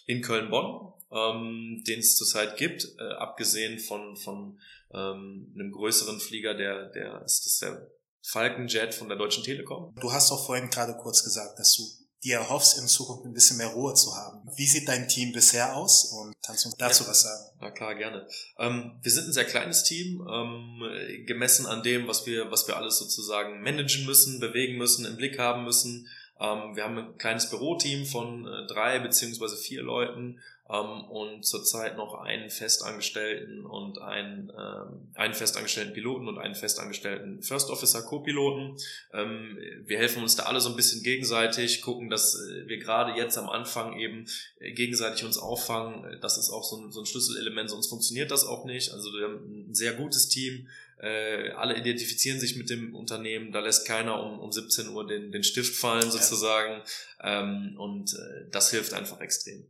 in 0.06 0.22
Köln-Bonn, 0.22 0.94
den 1.10 2.00
es 2.00 2.18
zurzeit 2.18 2.58
gibt, 2.58 2.88
äh, 3.00 3.04
abgesehen 3.04 3.80
von, 3.80 4.16
von 4.16 4.60
einem 4.90 5.72
größeren 5.74 6.22
Flieger, 6.22 6.54
der, 6.54 6.86
der 6.88 7.22
ist 7.26 7.46
das 7.46 7.60
der 7.60 7.90
Falkenjet 8.30 8.94
von 8.94 9.08
der 9.08 9.18
Deutschen 9.18 9.44
Telekom. 9.44 9.96
Du 10.02 10.12
hast 10.12 10.32
auch 10.32 10.46
vorhin 10.46 10.70
gerade 10.70 10.98
kurz 10.98 11.24
gesagt, 11.24 11.58
dass 11.60 11.76
du 11.76 11.84
dir 12.24 12.40
erhoffst, 12.40 12.78
in 12.78 12.88
Zukunft 12.88 13.26
ein 13.26 13.34
bisschen 13.34 13.58
mehr 13.58 13.68
Ruhe 13.68 13.94
zu 13.94 14.14
haben. 14.16 14.50
Wie 14.56 14.66
sieht 14.66 14.88
dein 14.90 15.08
Team 15.08 15.32
bisher 15.32 15.78
aus 15.78 16.12
und 16.12 16.34
kannst 16.46 16.66
du 16.66 16.70
dazu 16.78 17.04
ja, 17.04 17.10
was 17.10 17.22
sagen? 17.22 17.44
Na 17.62 17.72
klar, 17.72 17.96
gerne. 17.96 18.28
Ähm, 18.58 19.00
wir 19.02 19.12
sind 19.12 19.28
ein 19.28 19.34
sehr 19.34 19.46
kleines 19.46 19.84
Team, 19.84 20.28
ähm, 20.30 21.26
gemessen 21.26 21.68
an 21.68 21.84
dem, 21.84 22.08
was 22.08 22.26
wir, 22.26 22.52
was 22.52 22.68
wir 22.68 22.76
alles 22.76 22.98
sozusagen 22.98 23.62
managen 23.62 24.06
müssen, 24.06 24.42
bewegen 24.42 24.78
müssen, 24.78 25.06
im 25.06 25.16
Blick 25.16 25.40
haben 25.40 25.64
müssen. 25.64 26.08
Ähm, 26.40 26.76
wir 26.76 26.84
haben 26.84 26.98
ein 26.98 27.18
kleines 27.18 27.50
Büroteam 27.50 28.06
von 28.06 28.46
äh, 28.46 28.68
drei 28.68 29.00
beziehungsweise 29.00 29.56
vier 29.56 29.84
Leuten 29.84 30.40
ähm, 30.70 31.06
und 31.06 31.46
zurzeit 31.46 31.98
noch 31.98 32.16
einen 32.16 32.50
Festangestellten 32.50 33.66
und 33.66 34.02
einen, 34.02 34.52
ähm, 34.58 35.08
einen 35.16 35.34
festangestellten 35.34 35.94
Piloten 35.94 36.28
und 36.28 36.38
einen 36.38 36.56
festangestellten 36.56 37.42
First 37.42 37.70
Officer 37.70 38.02
Co-Piloten. 38.02 38.78
Ähm, 39.14 39.58
wir 39.86 39.98
helfen 39.98 40.22
uns 40.22 40.36
da 40.36 40.44
alle 40.44 40.60
so 40.60 40.70
ein 40.70 40.76
bisschen 40.76 41.04
gegenseitig, 41.04 41.82
gucken, 41.82 42.10
dass 42.10 42.36
äh, 42.36 42.68
wir 42.68 42.78
gerade 42.78 43.18
jetzt 43.18 43.38
am 43.38 43.50
Anfang 43.50 43.98
eben 43.98 44.26
äh, 44.60 44.72
gegenseitig 44.74 45.24
uns 45.24 45.38
auffangen. 45.38 46.20
Das 46.22 46.38
ist 46.38 46.50
auch 46.50 46.64
so 46.64 46.78
ein, 46.78 46.92
so 46.92 47.02
ein 47.02 47.06
Schlüsselelement, 47.06 47.70
sonst 47.70 47.88
funktioniert 47.88 48.32
das 48.32 48.46
auch 48.46 48.66
nicht. 48.66 48.92
Also 48.92 49.12
wir 49.14 49.26
haben 49.26 49.70
ein 49.70 49.76
sehr 49.76 49.94
gutes 49.94 50.28
Team. 50.28 50.68
Äh, 51.00 51.52
alle 51.52 51.78
identifizieren 51.78 52.40
sich 52.40 52.56
mit 52.56 52.72
dem 52.72 52.96
Unternehmen, 52.96 53.52
da 53.52 53.60
lässt 53.60 53.86
keiner 53.86 54.20
um, 54.20 54.40
um 54.40 54.52
17 54.52 54.90
Uhr 54.90 55.06
den, 55.06 55.32
den 55.32 55.44
Stift 55.44 55.76
fallen 55.76 56.10
sozusagen 56.10 56.82
ja. 57.20 57.44
ähm, 57.44 57.76
und 57.78 58.16
äh, 58.16 58.50
das 58.50 58.72
hilft 58.72 58.94
einfach 58.94 59.22
extrem. 59.22 59.64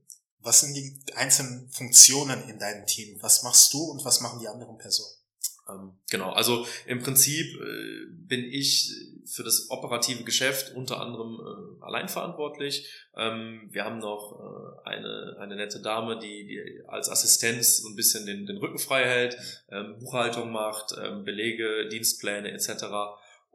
Was 0.47 0.61
sind 0.61 0.75
die 0.75 0.97
einzelnen 1.13 1.69
Funktionen 1.69 2.47
in 2.47 2.57
deinem 2.57 2.85
Team? 2.85 3.17
Was 3.19 3.43
machst 3.43 3.73
du 3.73 3.79
und 3.79 4.05
was 4.05 4.21
machen 4.21 4.39
die 4.39 4.47
anderen 4.47 4.77
Personen? 4.77 5.11
Ähm, 5.69 5.91
genau, 6.09 6.31
also 6.31 6.65
im 6.85 7.03
Prinzip 7.03 7.59
äh, 7.59 8.05
bin 8.09 8.45
ich 8.45 8.95
für 9.25 9.43
das 9.43 9.69
operative 9.69 10.23
Geschäft 10.23 10.73
unter 10.73 11.01
anderem 11.01 11.41
äh, 11.41 11.83
allein 11.83 12.07
verantwortlich. 12.07 12.89
Ähm, 13.17 13.67
wir 13.73 13.83
haben 13.83 13.99
noch 13.99 14.39
äh, 14.39 14.87
eine, 14.87 15.35
eine 15.37 15.57
nette 15.57 15.81
Dame, 15.81 16.17
die, 16.17 16.47
die 16.47 16.81
als 16.87 17.09
Assistenz 17.09 17.79
so 17.79 17.89
ein 17.89 17.97
bisschen 17.97 18.25
den, 18.25 18.45
den 18.45 18.55
Rücken 18.55 18.79
frei 18.79 19.03
hält, 19.03 19.37
ähm, 19.69 19.99
Buchhaltung 19.99 20.49
macht, 20.49 20.95
Belege, 21.25 21.89
Dienstpläne 21.89 22.53
etc. 22.53 22.85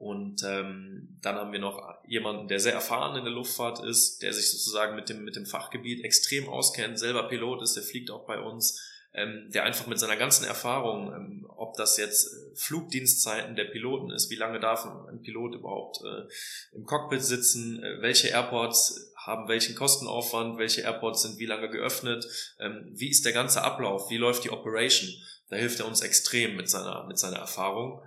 Und 0.02 0.42
ähm, 0.42 1.16
dann 1.22 1.36
haben 1.36 1.52
wir 1.52 1.60
noch 1.60 1.80
jemanden, 2.08 2.48
der 2.48 2.58
sehr 2.58 2.72
erfahren 2.72 3.16
in 3.16 3.22
der 3.22 3.32
Luftfahrt 3.32 3.84
ist, 3.84 4.20
der 4.20 4.32
sich 4.32 4.50
sozusagen 4.50 4.96
mit 4.96 5.08
dem, 5.08 5.22
mit 5.22 5.36
dem 5.36 5.46
Fachgebiet 5.46 6.02
extrem 6.02 6.48
auskennt, 6.48 6.98
selber 6.98 7.28
Pilot 7.28 7.62
ist, 7.62 7.76
der 7.76 7.84
fliegt 7.84 8.10
auch 8.10 8.26
bei 8.26 8.40
uns, 8.40 8.82
ähm, 9.14 9.48
der 9.54 9.62
einfach 9.62 9.86
mit 9.86 10.00
seiner 10.00 10.16
ganzen 10.16 10.44
Erfahrung, 10.44 11.14
ähm, 11.14 11.46
ob 11.56 11.76
das 11.76 11.98
jetzt 11.98 12.26
äh, 12.26 12.56
Flugdienstzeiten 12.56 13.54
der 13.54 13.66
Piloten 13.66 14.10
ist, 14.10 14.28
wie 14.28 14.34
lange 14.34 14.58
darf 14.58 14.84
ein 14.86 15.22
Pilot 15.22 15.54
überhaupt 15.54 16.00
äh, 16.04 16.76
im 16.76 16.84
Cockpit 16.84 17.22
sitzen, 17.22 17.80
äh, 17.80 18.02
welche 18.02 18.26
Airports 18.26 19.12
haben 19.16 19.46
welchen 19.46 19.76
Kostenaufwand, 19.76 20.58
welche 20.58 20.80
Airports 20.80 21.22
sind 21.22 21.38
wie 21.38 21.46
lange 21.46 21.70
geöffnet, 21.70 22.26
ähm, 22.58 22.90
wie 22.90 23.08
ist 23.08 23.24
der 23.24 23.34
ganze 23.34 23.62
Ablauf, 23.62 24.10
wie 24.10 24.16
läuft 24.16 24.42
die 24.42 24.50
Operation, 24.50 25.10
da 25.48 25.54
hilft 25.54 25.78
er 25.78 25.86
uns 25.86 26.00
extrem 26.00 26.56
mit 26.56 26.68
seiner, 26.68 27.06
mit 27.06 27.20
seiner 27.20 27.36
Erfahrung 27.36 28.02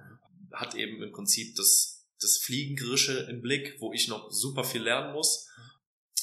hat 0.55 0.75
eben 0.75 1.01
im 1.01 1.11
Prinzip 1.11 1.55
das, 1.55 2.05
das 2.19 2.37
Fliegengerische 2.37 3.27
im 3.29 3.41
Blick, 3.41 3.75
wo 3.79 3.93
ich 3.93 4.07
noch 4.07 4.31
super 4.31 4.63
viel 4.63 4.81
lernen 4.81 5.13
muss. 5.13 5.47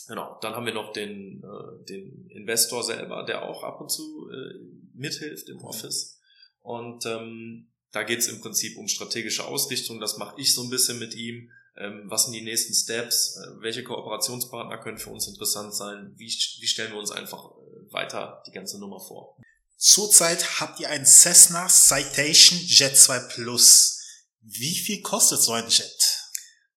Genau, 0.09 0.39
dann 0.41 0.55
haben 0.55 0.67
wir 0.67 0.75
noch 0.75 0.93
den, 0.93 1.43
äh, 1.43 1.85
den 1.85 2.29
Investor 2.29 2.83
selber, 2.83 3.25
der 3.25 3.43
auch 3.43 3.63
ab 3.63 3.81
und 3.81 3.91
zu 3.91 4.29
äh, 4.31 4.59
mithilft 4.95 5.49
im 5.49 5.63
Office. 5.63 6.19
Und 6.61 7.07
ähm, 7.07 7.73
da 7.93 8.03
geht 8.03 8.21
es 8.21 8.29
im 8.29 8.41
Prinzip 8.41 8.77
um 8.79 8.89
strategische 8.89 9.45
Ausrichtung. 9.45 10.01
Das 10.01 10.17
mache 10.17 10.41
ich 10.41 10.55
so 10.55 10.63
ein 10.63 10.71
bisschen 10.71 10.99
mit 10.99 11.15
ihm. 11.15 11.51
Ähm, 11.77 12.05
was 12.07 12.25
sind 12.25 12.33
die 12.33 12.43
nächsten 12.43 12.75
Steps? 12.75 13.37
Äh, 13.37 13.63
welche 13.63 13.85
Kooperationspartner 13.85 14.79
können 14.79 14.99
für 14.99 15.11
uns 15.11 15.27
interessant 15.27 15.75
sein? 15.75 16.13
Wie, 16.17 16.27
wie 16.27 16.67
stellen 16.67 16.93
wir 16.93 16.99
uns 16.99 17.11
einfach 17.11 17.51
äh, 17.51 17.93
weiter 17.93 18.43
die 18.47 18.53
ganze 18.53 18.79
Nummer 18.79 19.01
vor? 19.01 19.37
Zurzeit 19.77 20.61
habt 20.61 20.81
ihr 20.81 20.91
einen 20.91 21.07
Cessna 21.07 21.69
Citation 21.69 22.59
Jet 22.61 22.97
2 22.97 23.19
Plus. 23.35 24.02
Wie 24.43 24.75
viel 24.75 25.03
kostet 25.03 25.41
so 25.41 25.53
ein 25.53 25.69
Jet? 25.69 26.19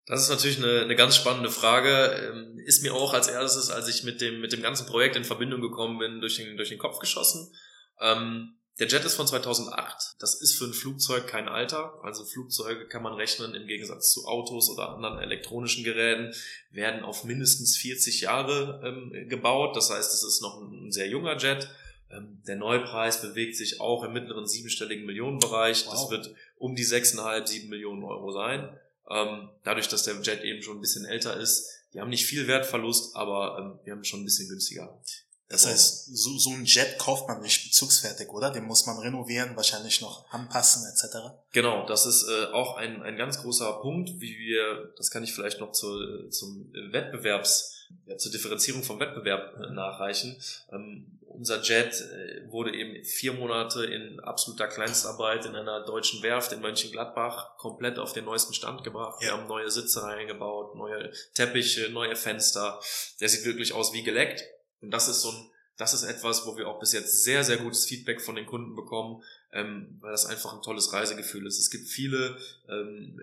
Das 0.05 0.21
ist 0.21 0.29
natürlich 0.29 0.57
eine, 0.57 0.81
eine 0.81 0.95
ganz 0.95 1.15
spannende 1.15 1.49
Frage. 1.49 1.89
Ähm, 1.89 2.59
ist 2.59 2.83
mir 2.83 2.93
auch 2.93 3.13
als 3.13 3.27
erstes, 3.27 3.71
als 3.71 3.87
ich 3.87 4.03
mit 4.03 4.21
dem, 4.21 4.39
mit 4.39 4.53
dem 4.53 4.61
ganzen 4.61 4.85
Projekt 4.85 5.15
in 5.15 5.23
Verbindung 5.23 5.61
gekommen 5.61 5.97
bin, 5.97 6.21
durch 6.21 6.35
den, 6.35 6.57
durch 6.57 6.69
den 6.69 6.77
Kopf 6.77 6.99
geschossen. 6.99 7.51
Ähm, 7.99 8.55
der 8.77 8.87
Jet 8.87 9.05
ist 9.05 9.15
von 9.15 9.25
2008. 9.25 10.15
Das 10.19 10.35
ist 10.41 10.57
für 10.57 10.65
ein 10.65 10.73
Flugzeug 10.73 11.27
kein 11.27 11.47
Alter. 11.47 11.97
Also 12.03 12.25
Flugzeuge 12.25 12.87
kann 12.87 13.01
man 13.01 13.13
rechnen, 13.13 13.55
im 13.55 13.67
Gegensatz 13.67 14.11
zu 14.11 14.25
Autos 14.25 14.69
oder 14.69 14.89
anderen 14.89 15.19
elektronischen 15.19 15.83
Geräten, 15.85 16.33
werden 16.71 17.03
auf 17.03 17.23
mindestens 17.23 17.77
40 17.77 18.21
Jahre 18.21 18.81
ähm, 18.83 19.29
gebaut. 19.29 19.75
Das 19.75 19.89
heißt, 19.89 20.13
es 20.13 20.23
ist 20.23 20.41
noch 20.41 20.61
ein 20.61 20.91
sehr 20.91 21.07
junger 21.07 21.37
Jet. 21.37 21.69
Ähm, 22.11 22.41
der 22.45 22.57
Neupreis 22.57 23.21
bewegt 23.21 23.55
sich 23.55 23.79
auch 23.79 24.03
im 24.03 24.11
mittleren 24.11 24.45
siebenstelligen 24.45 25.05
Millionenbereich. 25.05 25.85
Wow. 25.85 25.93
Das 25.93 26.09
wird 26.09 26.35
um 26.57 26.75
die 26.75 26.85
6,5, 26.85 27.47
7 27.47 27.69
Millionen 27.69 28.03
Euro 28.03 28.31
sein. 28.31 28.77
Ähm, 29.09 29.49
dadurch, 29.63 29.87
dass 29.87 30.03
der 30.03 30.15
Jet 30.21 30.43
eben 30.43 30.61
schon 30.61 30.77
ein 30.77 30.81
bisschen 30.81 31.05
älter 31.05 31.37
ist. 31.37 31.69
Die 31.93 32.01
haben 32.01 32.09
nicht 32.09 32.25
viel 32.25 32.47
Wertverlust, 32.47 33.15
aber 33.15 33.57
ähm, 33.59 33.79
wir 33.83 33.93
haben 33.93 34.03
schon 34.03 34.21
ein 34.21 34.25
bisschen 34.25 34.49
günstiger. 34.49 34.99
Das 35.47 35.67
heißt, 35.67 36.17
so, 36.17 36.37
so 36.39 36.49
ein 36.49 36.65
Jet 36.65 36.97
kauft 36.97 37.27
man 37.27 37.41
nicht 37.41 37.65
bezugsfertig, 37.65 38.29
oder? 38.29 38.49
Den 38.49 38.65
muss 38.65 38.87
man 38.87 38.97
renovieren, 38.97 39.55
wahrscheinlich 39.55 40.01
noch 40.01 40.27
anpassen 40.31 40.83
etc. 40.91 41.17
Genau, 41.51 41.85
das 41.85 42.07
ist 42.07 42.27
äh, 42.27 42.45
auch 42.51 42.77
ein, 42.77 43.03
ein 43.03 43.15
ganz 43.15 43.39
großer 43.39 43.73
Punkt, 43.81 44.19
wie 44.19 44.37
wir, 44.39 44.91
das 44.97 45.11
kann 45.11 45.23
ich 45.23 45.33
vielleicht 45.33 45.59
noch 45.59 45.71
zu, 45.71 46.29
zum 46.29 46.73
Wettbewerbs, 46.91 47.73
ja, 48.07 48.17
zur 48.17 48.31
Differenzierung 48.31 48.81
vom 48.81 48.99
Wettbewerb 48.99 49.55
äh, 49.59 49.71
nachreichen. 49.71 50.35
Ähm, 50.71 51.14
unser 51.37 51.61
Jet 51.61 52.01
äh, 52.01 52.51
wurde 52.51 52.75
eben 52.75 53.03
vier 53.03 53.33
Monate 53.33 53.85
in 53.85 54.19
absoluter 54.19 54.67
Kleinstarbeit 54.67 55.45
in 55.45 55.55
einer 55.55 55.85
deutschen 55.85 56.23
Werft 56.23 56.51
in 56.51 56.61
Mönchengladbach 56.61 57.57
komplett 57.57 57.99
auf 57.99 58.13
den 58.13 58.25
neuesten 58.25 58.53
Stand 58.53 58.83
gebracht. 58.83 59.21
Ja. 59.21 59.27
Wir 59.27 59.33
haben 59.33 59.47
neue 59.47 59.69
Sitze 59.69 60.03
reingebaut, 60.03 60.75
neue 60.75 61.11
Teppiche, 61.33 61.89
neue 61.89 62.15
Fenster. 62.15 62.79
Der 63.19 63.29
sieht 63.29 63.45
wirklich 63.45 63.73
aus 63.73 63.93
wie 63.93 64.03
geleckt. 64.03 64.43
Und 64.81 64.91
das 64.91 65.07
ist 65.07 65.21
so 65.21 65.29
ein, 65.29 65.49
das 65.77 65.93
ist 65.93 66.03
etwas, 66.03 66.45
wo 66.45 66.57
wir 66.57 66.67
auch 66.67 66.79
bis 66.79 66.93
jetzt 66.93 67.23
sehr, 67.23 67.43
sehr 67.43 67.57
gutes 67.57 67.85
Feedback 67.85 68.21
von 68.21 68.35
den 68.35 68.45
Kunden 68.45 68.75
bekommen, 68.75 69.21
ähm, 69.55 69.97
weil 70.01 70.11
das 70.11 70.25
einfach 70.25 70.53
ein 70.53 70.61
tolles 70.61 70.93
Reisegefühl 70.93 71.47
ist. 71.47 71.57
Es 71.57 71.71
gibt 71.71 71.87
viele, 71.87 72.37
ähm, 72.69 73.19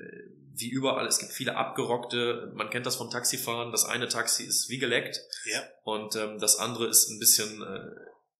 wie 0.54 0.68
überall, 0.68 1.06
es 1.06 1.18
gibt 1.18 1.32
viele 1.32 1.56
abgerockte, 1.56 2.50
man 2.54 2.70
kennt 2.70 2.86
das 2.86 2.96
vom 2.96 3.10
Taxifahren, 3.10 3.70
das 3.70 3.84
eine 3.84 4.08
Taxi 4.08 4.44
ist 4.44 4.68
wie 4.68 4.78
geleckt 4.78 5.20
ja. 5.44 5.62
und 5.84 6.16
ähm, 6.16 6.38
das 6.38 6.56
andere 6.56 6.88
ist 6.88 7.10
ein 7.10 7.18
bisschen 7.18 7.62
äh, 7.62 7.90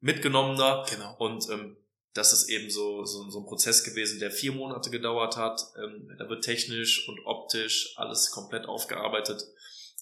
mitgenommener 0.01 0.85
genau. 0.91 1.15
und 1.19 1.49
ähm, 1.51 1.77
das 2.15 2.33
ist 2.33 2.49
eben 2.49 2.71
so, 2.71 3.05
so, 3.05 3.31
so 3.31 3.41
ein 3.41 3.47
Prozess 3.47 3.85
gewesen, 3.85 4.21
der 4.21 4.31
vier 4.31 4.53
Monate 4.53 4.91
gedauert 4.91 5.37
hat. 5.37 5.63
Ähm, 5.83 6.15
da 6.19 6.29
wird 6.29 6.45
technisch 6.45 7.09
und 7.09 7.19
optisch 7.25 7.95
alles 7.97 8.31
komplett 8.31 8.67
aufgearbeitet. 8.67 9.43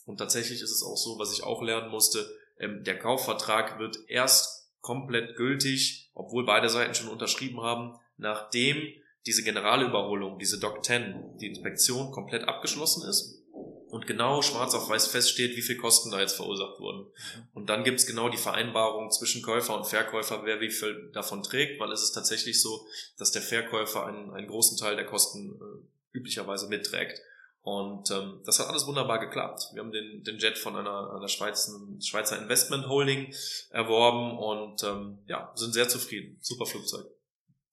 Und 0.07 0.17
tatsächlich 0.17 0.61
ist 0.61 0.73
es 0.73 0.83
auch 0.83 0.97
so, 0.97 1.19
was 1.21 1.33
ich 1.33 1.45
auch 1.45 1.63
lernen 1.63 1.91
musste, 1.91 2.29
ähm, 2.59 2.83
der 2.83 2.99
Kaufvertrag 2.99 3.79
wird 3.79 3.99
erst 4.09 4.69
komplett 4.81 5.37
gültig, 5.37 6.00
obwohl 6.15 6.45
beide 6.45 6.69
Seiten 6.69 6.95
schon 6.95 7.09
unterschrieben 7.09 7.61
haben, 7.61 7.99
nachdem 8.17 8.77
diese 9.27 9.43
Generalüberholung, 9.43 10.39
diese 10.39 10.59
Doc 10.59 10.85
10, 10.85 11.39
die 11.41 11.47
Inspektion 11.47 12.11
komplett 12.11 12.45
abgeschlossen 12.45 13.09
ist 13.09 13.41
und 13.91 14.07
genau 14.07 14.41
schwarz 14.41 14.75
auf 14.75 14.89
weiß 14.89 15.09
feststeht, 15.09 15.57
wie 15.57 15.63
viel 15.63 15.77
Kosten 15.77 16.11
da 16.11 16.21
jetzt 16.21 16.37
verursacht 16.37 16.79
wurden. 16.79 17.01
Mhm. 17.01 17.49
Und 17.53 17.67
dann 17.69 17.85
gibt's 17.85 18.07
genau 18.07 18.29
die 18.29 18.39
Vereinbarung 18.39 19.11
zwischen 19.11 19.43
Käufer 19.43 19.77
und 19.77 19.87
Verkäufer, 19.87 20.43
wer 20.45 20.61
wie 20.61 20.71
viel 20.71 21.11
davon 21.13 21.43
trägt, 21.43 21.81
weil 21.81 21.93
es 21.93 22.03
ist 22.03 22.13
tatsächlich 22.13 22.63
so, 22.63 22.87
dass 23.19 23.33
der 23.33 23.43
Verkäufer 23.43 24.07
einen, 24.07 24.31
einen 24.31 24.47
großen 24.47 24.79
Teil 24.79 24.97
der 24.97 25.07
Kosten 25.07 25.61
äh, 25.61 26.17
üblicherweise 26.17 26.69
mitträgt. 26.69 27.21
Und 27.71 28.11
ähm, 28.11 28.41
das 28.45 28.59
hat 28.59 28.67
alles 28.67 28.85
wunderbar 28.89 29.21
geklappt. 29.21 29.69
Wir 29.75 29.83
haben 29.83 29.93
den, 29.93 30.25
den 30.25 30.39
Jet 30.39 30.59
von 30.59 30.75
einer, 30.75 31.13
einer 31.15 31.29
Schweizer, 31.29 31.71
Schweizer 32.01 32.37
Investment 32.37 32.89
Holding 32.89 33.33
erworben 33.71 34.37
und 34.37 34.83
ähm, 34.83 35.21
ja, 35.29 35.53
sind 35.55 35.73
sehr 35.73 35.89
zufrieden. 35.89 36.37
Super 36.41 36.67
Flugzeug. 36.67 37.07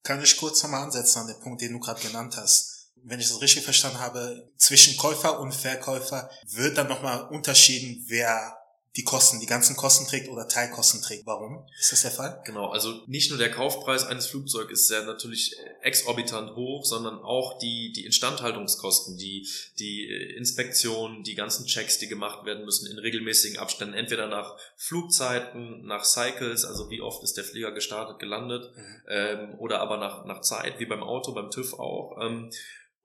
Kann 0.04 0.22
ich 0.22 0.36
kurz 0.36 0.62
nochmal 0.62 0.84
ansetzen 0.84 1.18
an 1.18 1.26
den 1.26 1.40
Punkt, 1.40 1.62
den 1.62 1.72
du 1.72 1.80
gerade 1.80 2.00
genannt 2.00 2.36
hast. 2.36 2.92
Wenn 3.02 3.18
ich 3.18 3.26
das 3.26 3.42
richtig 3.42 3.64
verstanden 3.64 3.98
habe, 3.98 4.48
zwischen 4.56 4.96
Käufer 4.96 5.40
und 5.40 5.52
Verkäufer 5.52 6.30
wird 6.46 6.78
dann 6.78 6.86
nochmal 6.86 7.26
unterschieden, 7.30 8.04
wer 8.06 8.56
die 8.98 9.04
Kosten, 9.04 9.38
die 9.38 9.46
ganzen 9.46 9.76
Kosten 9.76 10.08
trägt 10.08 10.28
oder 10.28 10.48
Teilkosten 10.48 11.00
trägt. 11.00 11.24
Warum 11.24 11.64
ist 11.78 11.92
das 11.92 12.02
der 12.02 12.10
Fall? 12.10 12.42
Genau, 12.44 12.70
also 12.70 13.00
nicht 13.06 13.30
nur 13.30 13.38
der 13.38 13.52
Kaufpreis 13.52 14.04
eines 14.04 14.26
Flugzeugs 14.26 14.72
ist 14.72 14.88
sehr 14.88 15.04
natürlich 15.04 15.56
exorbitant 15.82 16.56
hoch, 16.56 16.84
sondern 16.84 17.20
auch 17.20 17.58
die, 17.58 17.92
die 17.92 18.04
Instandhaltungskosten, 18.04 19.16
die, 19.16 19.46
die 19.78 20.04
Inspektion, 20.36 21.22
die 21.22 21.36
ganzen 21.36 21.66
Checks, 21.66 21.98
die 21.98 22.08
gemacht 22.08 22.44
werden 22.44 22.64
müssen 22.64 22.90
in 22.90 22.98
regelmäßigen 22.98 23.60
Abständen, 23.60 23.94
entweder 23.94 24.26
nach 24.26 24.56
Flugzeiten, 24.76 25.86
nach 25.86 26.04
Cycles, 26.04 26.64
also 26.64 26.90
wie 26.90 27.00
oft 27.00 27.22
ist 27.22 27.36
der 27.36 27.44
Flieger 27.44 27.70
gestartet, 27.70 28.18
gelandet, 28.18 28.68
mhm. 28.76 29.02
ähm, 29.08 29.54
oder 29.58 29.80
aber 29.80 29.98
nach, 29.98 30.24
nach 30.24 30.40
Zeit, 30.40 30.80
wie 30.80 30.86
beim 30.86 31.04
Auto, 31.04 31.32
beim 31.32 31.52
TÜV 31.52 31.74
auch. 31.74 32.18
Ähm, 32.20 32.50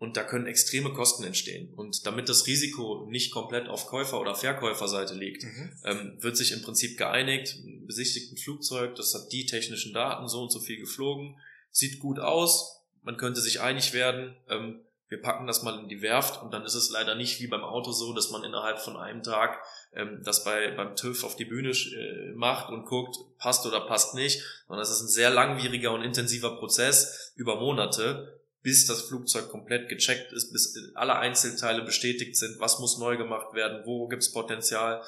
und 0.04 0.18
da 0.18 0.24
können 0.26 0.48
extreme 0.48 0.92
Kosten 0.92 1.24
entstehen. 1.24 1.74
Und 1.76 2.06
damit 2.06 2.28
das 2.28 2.46
Risiko 2.46 3.08
nicht 3.10 3.32
komplett 3.32 3.70
auf 3.70 3.88
Käufer- 3.88 4.20
oder 4.20 4.36
Verkäuferseite 4.36 5.14
liegt, 5.14 5.44
mhm. 5.44 5.72
ähm, 5.86 6.18
wird 6.20 6.36
sich 6.36 6.52
im 6.52 6.62
Prinzip 6.62 6.98
geeinigt, 6.98 7.56
besichtigt 7.88 8.34
ein 8.34 8.38
Flugzeug, 8.38 8.96
das 8.96 9.16
hat 9.16 9.32
die 9.32 9.46
technischen 9.46 9.94
Daten, 9.94 10.28
so 10.28 10.42
und 10.42 10.52
so 10.52 10.60
viel 10.60 10.78
geflogen, 10.78 11.40
sieht 11.72 12.00
gut 12.00 12.20
aus, 12.20 12.82
man 13.04 13.16
könnte 13.16 13.40
sich 13.40 13.62
einig 13.62 13.94
werden, 13.94 14.36
ähm, 14.50 14.82
wir 15.08 15.22
packen 15.22 15.48
das 15.48 15.64
mal 15.64 15.80
in 15.80 15.88
die 15.88 16.02
Werft 16.02 16.44
und 16.44 16.54
dann 16.54 16.66
ist 16.66 16.74
es 16.74 16.90
leider 16.90 17.16
nicht 17.16 17.40
wie 17.40 17.48
beim 17.48 17.64
Auto 17.64 17.94
so, 17.94 18.12
dass 18.14 18.30
man 18.30 18.44
innerhalb 18.44 18.80
von 18.80 18.98
einem 18.98 19.24
Tag 19.24 19.64
ähm, 19.94 20.22
das 20.26 20.44
bei, 20.44 20.72
beim 20.72 20.98
TÜV 20.98 21.24
auf 21.24 21.38
die 21.38 21.46
Bühne 21.46 21.70
äh, 21.70 22.34
macht 22.36 22.70
und 22.70 22.84
guckt, 22.86 23.16
passt 23.38 23.66
oder 23.66 23.80
passt 23.80 24.16
nicht, 24.16 24.44
sondern 24.68 24.84
es 24.84 24.90
ist 24.90 25.02
ein 25.02 25.08
sehr 25.08 25.30
langwieriger 25.30 25.94
und 25.94 26.02
intensiver 26.02 26.58
Prozess 26.58 27.32
über 27.38 27.56
Monate, 27.56 28.43
bis 28.64 28.88
das 28.88 29.02
Flugzeug 29.04 29.50
komplett 29.50 29.90
gecheckt 29.90 30.32
ist, 30.32 30.52
bis 30.52 30.76
alle 30.96 31.18
Einzelteile 31.18 31.84
bestätigt 31.84 32.36
sind, 32.38 32.60
was 32.60 32.80
muss 32.80 32.98
neu 32.98 33.18
gemacht 33.18 33.54
werden, 33.54 33.86
wo 33.86 34.08
gibt's 34.08 34.32
Potenzial. 34.32 35.04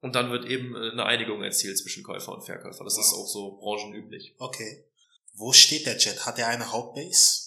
Und 0.00 0.16
dann 0.16 0.30
wird 0.30 0.46
eben 0.46 0.74
äh, 0.74 0.90
eine 0.90 1.06
Einigung 1.06 1.42
erzielt 1.42 1.78
zwischen 1.78 2.02
Käufer 2.02 2.32
und 2.32 2.44
Verkäufer. 2.44 2.84
Das 2.84 2.96
wow. 2.96 3.04
ist 3.04 3.12
auch 3.14 3.26
so 3.26 3.56
branchenüblich. 3.60 4.34
Okay. 4.38 4.84
Wo 5.34 5.52
steht 5.52 5.86
der 5.86 5.98
Jet? 5.98 6.26
Hat 6.26 6.38
er 6.38 6.48
eine 6.48 6.72
Hauptbase? 6.72 7.44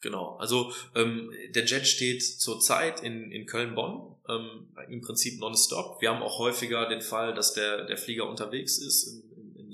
Genau, 0.00 0.36
also 0.36 0.70
ähm, 0.94 1.32
der 1.54 1.64
Jet 1.64 1.86
steht 1.86 2.22
zurzeit 2.22 3.00
in, 3.00 3.32
in 3.32 3.46
Köln-Bonn, 3.46 4.14
ähm, 4.28 4.68
im 4.90 5.00
Prinzip 5.00 5.40
nonstop. 5.40 6.02
Wir 6.02 6.10
haben 6.10 6.22
auch 6.22 6.38
häufiger 6.38 6.86
den 6.88 7.00
Fall, 7.00 7.32
dass 7.32 7.54
der, 7.54 7.86
der 7.86 7.96
Flieger 7.96 8.28
unterwegs 8.28 8.76
ist 8.76 9.23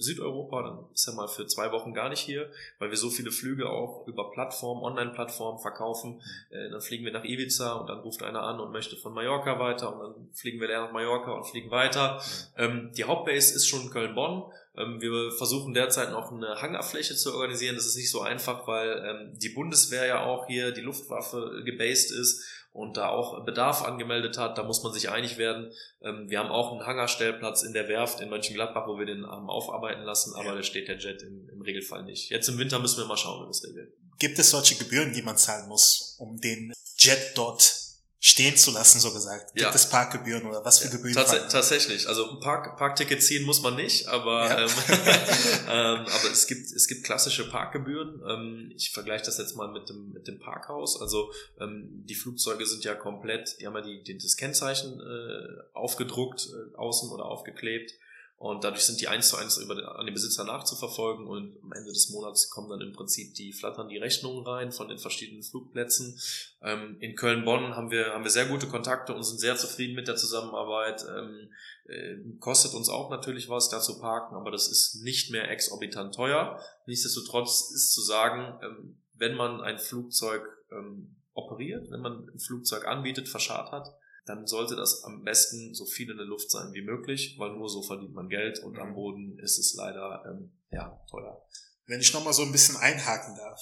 Südeuropa, 0.00 0.62
dann 0.62 0.78
ist 0.92 1.06
er 1.06 1.14
mal 1.14 1.28
für 1.28 1.46
zwei 1.46 1.72
Wochen 1.72 1.94
gar 1.94 2.08
nicht 2.08 2.20
hier, 2.20 2.50
weil 2.78 2.90
wir 2.90 2.96
so 2.96 3.10
viele 3.10 3.30
Flüge 3.30 3.68
auch 3.68 4.06
über 4.06 4.30
Plattformen, 4.30 4.82
Online-Plattformen 4.82 5.60
verkaufen. 5.60 6.20
Äh, 6.50 6.70
dann 6.70 6.80
fliegen 6.80 7.04
wir 7.04 7.12
nach 7.12 7.24
Ibiza 7.24 7.74
und 7.74 7.88
dann 7.88 8.00
ruft 8.00 8.22
einer 8.22 8.42
an 8.42 8.60
und 8.60 8.72
möchte 8.72 8.96
von 8.96 9.12
Mallorca 9.12 9.58
weiter 9.58 9.94
und 9.94 10.00
dann 10.00 10.28
fliegen 10.34 10.60
wir 10.60 10.68
leer 10.68 10.82
nach 10.82 10.92
Mallorca 10.92 11.32
und 11.32 11.44
fliegen 11.44 11.70
weiter. 11.70 12.22
Ähm, 12.56 12.92
die 12.96 13.04
Hauptbase 13.04 13.54
ist 13.54 13.66
schon 13.66 13.90
Köln-Bonn. 13.90 14.44
Ähm, 14.76 15.00
wir 15.00 15.32
versuchen 15.32 15.74
derzeit 15.74 16.10
noch 16.10 16.32
eine 16.32 16.60
Hangarfläche 16.60 17.14
zu 17.14 17.34
organisieren. 17.34 17.76
Das 17.76 17.86
ist 17.86 17.96
nicht 17.96 18.10
so 18.10 18.20
einfach, 18.20 18.66
weil 18.66 19.04
ähm, 19.04 19.38
die 19.38 19.50
Bundeswehr 19.50 20.06
ja 20.06 20.24
auch 20.24 20.46
hier, 20.46 20.72
die 20.72 20.80
Luftwaffe 20.80 21.62
gebased 21.64 22.12
ist 22.12 22.44
und 22.72 22.96
da 22.96 23.08
auch 23.08 23.44
Bedarf 23.44 23.82
angemeldet 23.82 24.38
hat. 24.38 24.56
Da 24.58 24.62
muss 24.62 24.82
man 24.82 24.92
sich 24.92 25.10
einig 25.10 25.38
werden. 25.38 25.72
Ähm, 26.02 26.28
wir 26.28 26.38
haben 26.38 26.50
auch 26.50 26.72
einen 26.72 26.86
Hangarstellplatz 26.86 27.62
in 27.62 27.72
der 27.72 27.88
Werft 27.88 28.20
in 28.20 28.30
Mönchengladbach, 28.30 28.86
wo 28.86 28.98
wir 28.98 29.06
den 29.06 29.26
haben 29.26 29.50
aufarbeiten 29.50 30.02
lassen, 30.02 30.34
aber 30.34 30.50
ja. 30.50 30.54
da 30.54 30.62
steht 30.62 30.88
der 30.88 30.98
Jet 30.98 31.22
im, 31.22 31.48
im, 31.48 31.62
Regelfall 31.62 32.04
nicht. 32.04 32.30
Jetzt 32.30 32.48
im 32.48 32.58
Winter 32.58 32.78
müssen 32.78 32.98
wir 32.98 33.06
mal 33.06 33.16
schauen, 33.16 33.44
wie 33.44 33.48
das 33.48 33.64
regelt. 33.64 33.92
Gibt 34.18 34.38
es 34.38 34.50
solche 34.50 34.76
Gebühren, 34.76 35.12
die 35.12 35.22
man 35.22 35.36
zahlen 35.36 35.68
muss, 35.68 36.16
um 36.18 36.36
den 36.36 36.72
Jet 36.96 37.32
dort 37.34 37.79
stehen 38.22 38.54
zu 38.54 38.70
lassen, 38.70 39.00
so 39.00 39.12
gesagt. 39.12 39.54
Gibt 39.54 39.62
ja. 39.62 39.74
es 39.74 39.88
Parkgebühren 39.88 40.46
oder 40.46 40.62
was 40.62 40.80
für 40.80 40.88
ja, 40.88 40.92
Gebühren? 40.92 41.14
Tats 41.14 41.32
tatsächlich. 41.50 42.06
Also 42.06 42.38
Park 42.38 42.76
Parkticket 42.76 43.22
ziehen 43.22 43.44
muss 43.44 43.62
man 43.62 43.76
nicht, 43.76 44.08
aber 44.08 44.46
ja. 44.46 44.58
ähm, 44.60 44.68
ähm, 45.68 46.06
aber 46.06 46.30
es 46.30 46.46
gibt 46.46 46.70
es 46.70 46.86
gibt 46.86 47.04
klassische 47.04 47.48
Parkgebühren. 47.48 48.22
Ähm, 48.28 48.72
ich 48.76 48.90
vergleiche 48.90 49.24
das 49.24 49.38
jetzt 49.38 49.56
mal 49.56 49.72
mit 49.72 49.88
dem 49.88 50.12
mit 50.12 50.28
dem 50.28 50.38
Parkhaus. 50.38 51.00
Also 51.00 51.32
ähm, 51.58 52.04
die 52.06 52.14
Flugzeuge 52.14 52.66
sind 52.66 52.84
ja 52.84 52.94
komplett, 52.94 53.58
die 53.58 53.66
haben 53.66 53.74
ja 53.74 53.80
die, 53.80 54.02
die 54.02 54.18
das 54.18 54.36
Kennzeichen 54.36 55.00
äh, 55.00 55.62
aufgedruckt 55.72 56.46
äh, 56.52 56.76
außen 56.76 57.10
oder 57.10 57.24
aufgeklebt. 57.24 57.94
Und 58.40 58.64
dadurch 58.64 58.86
sind 58.86 59.02
die 59.02 59.08
eins 59.08 59.28
zu 59.28 59.36
eins 59.36 59.58
über 59.58 59.74
den, 59.74 59.84
an 59.84 60.06
den 60.06 60.14
Besitzer 60.14 60.44
nachzuverfolgen 60.44 61.26
und 61.26 61.58
am 61.62 61.72
Ende 61.72 61.92
des 61.92 62.08
Monats 62.08 62.48
kommen 62.48 62.70
dann 62.70 62.80
im 62.80 62.94
Prinzip 62.94 63.34
die 63.34 63.52
flattern 63.52 63.90
die 63.90 63.98
Rechnungen 63.98 64.46
rein 64.46 64.72
von 64.72 64.88
den 64.88 64.96
verschiedenen 64.96 65.42
Flugplätzen. 65.42 66.18
Ähm, 66.62 66.96
in 67.00 67.16
Köln-Bonn 67.16 67.76
haben 67.76 67.90
wir, 67.90 68.14
haben 68.14 68.24
wir 68.24 68.30
sehr 68.30 68.46
gute 68.46 68.66
Kontakte 68.66 69.12
und 69.12 69.24
sind 69.24 69.40
sehr 69.40 69.56
zufrieden 69.56 69.94
mit 69.94 70.08
der 70.08 70.16
Zusammenarbeit. 70.16 71.04
Ähm, 71.14 71.50
äh, 71.84 72.16
kostet 72.38 72.72
uns 72.72 72.88
auch 72.88 73.10
natürlich 73.10 73.50
was, 73.50 73.68
da 73.68 73.78
zu 73.78 74.00
parken, 74.00 74.34
aber 74.34 74.50
das 74.50 74.68
ist 74.68 75.02
nicht 75.02 75.30
mehr 75.30 75.50
exorbitant 75.50 76.14
teuer. 76.14 76.58
Nichtsdestotrotz 76.86 77.70
ist 77.74 77.92
zu 77.92 78.00
sagen, 78.00 78.58
ähm, 78.62 78.96
wenn 79.16 79.34
man 79.34 79.60
ein 79.60 79.78
Flugzeug 79.78 80.48
ähm, 80.72 81.14
operiert, 81.34 81.90
wenn 81.90 82.00
man 82.00 82.26
ein 82.30 82.38
Flugzeug 82.38 82.86
anbietet, 82.86 83.28
verscharrt 83.28 83.70
hat, 83.70 83.94
dann 84.26 84.46
sollte 84.46 84.76
das 84.76 85.02
am 85.04 85.22
besten 85.24 85.74
so 85.74 85.86
viel 85.86 86.10
in 86.10 86.16
der 86.16 86.26
Luft 86.26 86.50
sein 86.50 86.72
wie 86.72 86.82
möglich, 86.82 87.36
weil 87.38 87.52
nur 87.52 87.68
so 87.68 87.82
verdient 87.82 88.14
man 88.14 88.28
Geld 88.28 88.58
und 88.60 88.78
am 88.78 88.90
mhm. 88.90 88.94
Boden 88.94 89.38
ist 89.38 89.58
es 89.58 89.74
leider 89.74 90.24
ähm, 90.26 90.52
ja 90.70 91.00
teuer. 91.10 91.42
Wenn 91.86 92.00
ich 92.00 92.12
nochmal 92.12 92.32
so 92.32 92.42
ein 92.42 92.52
bisschen 92.52 92.76
einhaken 92.76 93.36
darf. 93.36 93.60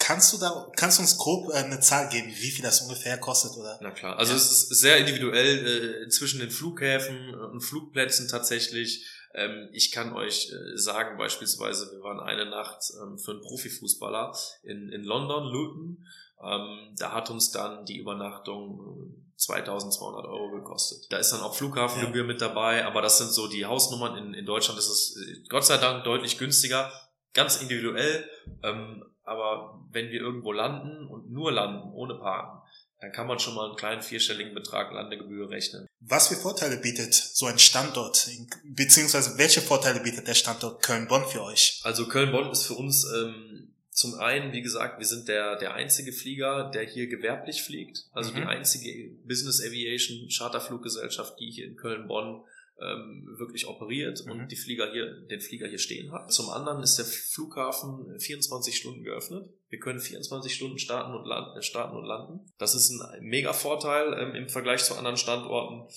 Kannst 0.00 0.32
du 0.32 0.38
da, 0.38 0.70
kannst 0.76 0.98
du 0.98 1.02
uns 1.02 1.18
grob 1.18 1.50
äh, 1.50 1.56
eine 1.56 1.80
Zahl 1.80 2.08
geben, 2.08 2.28
wie 2.28 2.50
viel 2.50 2.62
das 2.62 2.82
ungefähr 2.82 3.18
kostet, 3.18 3.50
oder? 3.56 3.78
Na 3.82 3.90
klar. 3.90 4.16
Also 4.16 4.32
ja. 4.32 4.38
es 4.38 4.50
ist 4.50 4.68
sehr 4.78 4.98
individuell 4.98 6.04
äh, 6.04 6.08
zwischen 6.08 6.38
den 6.38 6.50
Flughäfen 6.50 7.34
und 7.34 7.60
Flugplätzen 7.60 8.28
tatsächlich. 8.28 9.04
Ähm, 9.34 9.68
ich 9.72 9.92
kann 9.92 10.12
euch 10.14 10.50
äh, 10.52 10.76
sagen, 10.76 11.18
beispielsweise, 11.18 11.92
wir 11.92 12.02
waren 12.02 12.20
eine 12.20 12.46
Nacht 12.46 12.82
ähm, 13.02 13.18
für 13.18 13.32
einen 13.32 13.42
Profifußballer 13.42 14.34
in, 14.62 14.88
in 14.90 15.04
London, 15.04 15.52
Luton. 15.52 16.06
Ähm, 16.42 16.94
da 16.96 17.12
hat 17.12 17.30
uns 17.30 17.50
dann 17.50 17.84
die 17.84 17.98
Übernachtung 17.98 19.14
2200 19.36 20.24
äh, 20.24 20.28
Euro 20.28 20.50
gekostet. 20.50 21.12
Da 21.12 21.18
ist 21.18 21.32
dann 21.32 21.40
auch 21.40 21.54
Flughafengebühr 21.54 22.22
ja. 22.22 22.26
mit 22.26 22.40
dabei, 22.40 22.86
aber 22.86 23.02
das 23.02 23.18
sind 23.18 23.32
so 23.32 23.48
die 23.48 23.66
Hausnummern. 23.66 24.16
In, 24.16 24.34
in 24.34 24.46
Deutschland 24.46 24.78
ist 24.78 24.88
es 24.88 25.16
äh, 25.16 25.42
Gott 25.48 25.64
sei 25.64 25.78
Dank 25.78 26.04
deutlich 26.04 26.38
günstiger, 26.38 26.92
ganz 27.34 27.60
individuell. 27.60 28.28
Ähm, 28.62 29.04
aber 29.24 29.84
wenn 29.90 30.10
wir 30.10 30.20
irgendwo 30.20 30.52
landen 30.52 31.06
und 31.06 31.30
nur 31.30 31.52
landen, 31.52 31.92
ohne 31.92 32.14
Parken, 32.14 32.62
dann 33.00 33.12
kann 33.12 33.26
man 33.26 33.38
schon 33.38 33.54
mal 33.54 33.66
einen 33.66 33.76
kleinen 33.76 34.02
vierstelligen 34.02 34.54
Betrag 34.54 34.92
Landegebühr 34.92 35.50
rechnen. 35.50 35.86
Was 36.00 36.28
für 36.28 36.36
Vorteile 36.36 36.78
bietet 36.78 37.14
so 37.14 37.46
ein 37.46 37.58
Standort, 37.58 38.28
beziehungsweise 38.64 39.38
welche 39.38 39.60
Vorteile 39.60 40.00
bietet 40.00 40.26
der 40.26 40.34
Standort 40.34 40.82
Köln-Bonn 40.82 41.26
für 41.26 41.42
euch? 41.42 41.80
Also 41.84 42.08
Köln-Bonn 42.08 42.50
ist 42.50 42.66
für 42.66 42.74
uns 42.74 43.04
ähm, 43.04 43.72
zum 43.90 44.14
einen, 44.14 44.52
wie 44.52 44.62
gesagt, 44.62 44.98
wir 44.98 45.06
sind 45.06 45.28
der, 45.28 45.56
der 45.56 45.74
einzige 45.74 46.12
Flieger, 46.12 46.70
der 46.72 46.84
hier 46.84 47.08
gewerblich 47.08 47.62
fliegt. 47.62 48.06
Also 48.12 48.30
mhm. 48.30 48.36
die 48.36 48.42
einzige 48.42 49.10
Business 49.26 49.60
Aviation 49.60 50.28
Charterfluggesellschaft, 50.28 51.38
die 51.40 51.50
hier 51.50 51.66
in 51.66 51.76
Köln-Bonn 51.76 52.42
ähm, 52.80 53.26
wirklich 53.38 53.66
operiert 53.66 54.24
mhm. 54.24 54.32
und 54.32 54.52
die 54.52 54.56
Flieger 54.56 54.90
hier, 54.92 55.20
den 55.26 55.40
Flieger 55.40 55.66
hier 55.66 55.78
stehen 55.78 56.12
hat. 56.12 56.32
Zum 56.32 56.48
anderen 56.50 56.82
ist 56.82 56.96
der 56.96 57.04
Flughafen 57.04 58.18
24 58.18 58.76
Stunden 58.76 59.02
geöffnet. 59.02 59.48
Wir 59.68 59.78
können 59.78 60.00
24 60.00 60.54
Stunden 60.54 60.78
starten 60.78 61.14
und 61.14 61.26
landen, 61.26 61.58
äh, 61.58 61.62
starten 61.62 61.96
und 61.96 62.04
landen. 62.04 62.40
Das 62.58 62.74
ist 62.74 62.90
ein 62.90 63.24
mega 63.24 63.52
Vorteil 63.52 64.14
ähm, 64.18 64.34
im 64.34 64.48
Vergleich 64.48 64.84
zu 64.84 64.94
anderen 64.94 65.16
Standorten. 65.16 65.92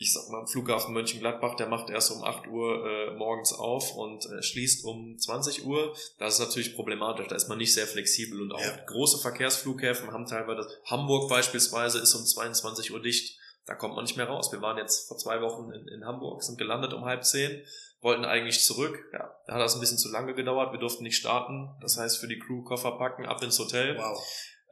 Ich 0.00 0.12
sag 0.12 0.28
mal, 0.30 0.46
Flughafen 0.46 0.94
Mönchengladbach, 0.94 1.56
der 1.56 1.68
macht 1.68 1.90
erst 1.90 2.12
um 2.12 2.22
8 2.22 2.46
Uhr 2.46 2.86
äh, 2.86 3.16
morgens 3.16 3.52
auf 3.52 3.96
und 3.96 4.26
äh, 4.26 4.42
schließt 4.42 4.84
um 4.84 5.18
20 5.18 5.66
Uhr. 5.66 5.96
Das 6.18 6.34
ist 6.34 6.40
natürlich 6.40 6.74
problematisch, 6.76 7.26
da 7.28 7.34
ist 7.34 7.48
man 7.48 7.58
nicht 7.58 7.74
sehr 7.74 7.86
flexibel 7.86 8.40
und 8.40 8.52
auch 8.52 8.60
ja. 8.60 8.76
große 8.86 9.18
Verkehrsflughäfen 9.18 10.12
haben 10.12 10.26
teilweise, 10.26 10.68
Hamburg 10.84 11.28
beispielsweise 11.28 11.98
ist 11.98 12.14
um 12.14 12.24
22 12.24 12.92
Uhr 12.92 13.02
dicht 13.02 13.38
da 13.68 13.74
kommt 13.74 13.94
man 13.94 14.04
nicht 14.04 14.16
mehr 14.16 14.26
raus. 14.26 14.50
Wir 14.50 14.62
waren 14.62 14.78
jetzt 14.78 15.08
vor 15.08 15.18
zwei 15.18 15.42
Wochen 15.42 15.70
in, 15.72 15.86
in 15.88 16.06
Hamburg, 16.06 16.42
sind 16.42 16.56
gelandet 16.56 16.94
um 16.94 17.04
halb 17.04 17.22
zehn, 17.22 17.62
wollten 18.00 18.24
eigentlich 18.24 18.64
zurück. 18.64 18.98
Ja, 19.12 19.30
da 19.46 19.54
hat 19.54 19.60
das 19.60 19.74
ein 19.74 19.80
bisschen 19.80 19.98
zu 19.98 20.10
lange 20.10 20.34
gedauert. 20.34 20.72
Wir 20.72 20.80
durften 20.80 21.02
nicht 21.02 21.18
starten. 21.18 21.68
Das 21.82 21.98
heißt, 21.98 22.16
für 22.16 22.28
die 22.28 22.38
Crew 22.38 22.62
Koffer 22.62 22.92
packen, 22.92 23.26
ab 23.26 23.42
ins 23.42 23.58
Hotel 23.58 23.98
wow. 23.98 24.18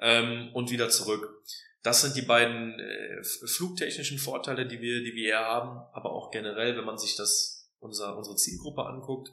ähm, 0.00 0.48
und 0.54 0.70
wieder 0.70 0.88
zurück. 0.88 1.42
Das 1.82 2.00
sind 2.00 2.16
die 2.16 2.22
beiden 2.22 2.80
äh, 2.80 3.22
flugtechnischen 3.22 4.18
Vorteile, 4.18 4.66
die 4.66 4.80
wir, 4.80 5.00
die 5.00 5.14
wir 5.14 5.36
hier 5.36 5.44
haben, 5.44 5.78
aber 5.92 6.12
auch 6.12 6.30
generell, 6.30 6.78
wenn 6.78 6.86
man 6.86 6.96
sich 6.96 7.16
das 7.16 7.70
unser, 7.78 8.16
unsere 8.16 8.36
Zielgruppe 8.36 8.86
anguckt, 8.86 9.30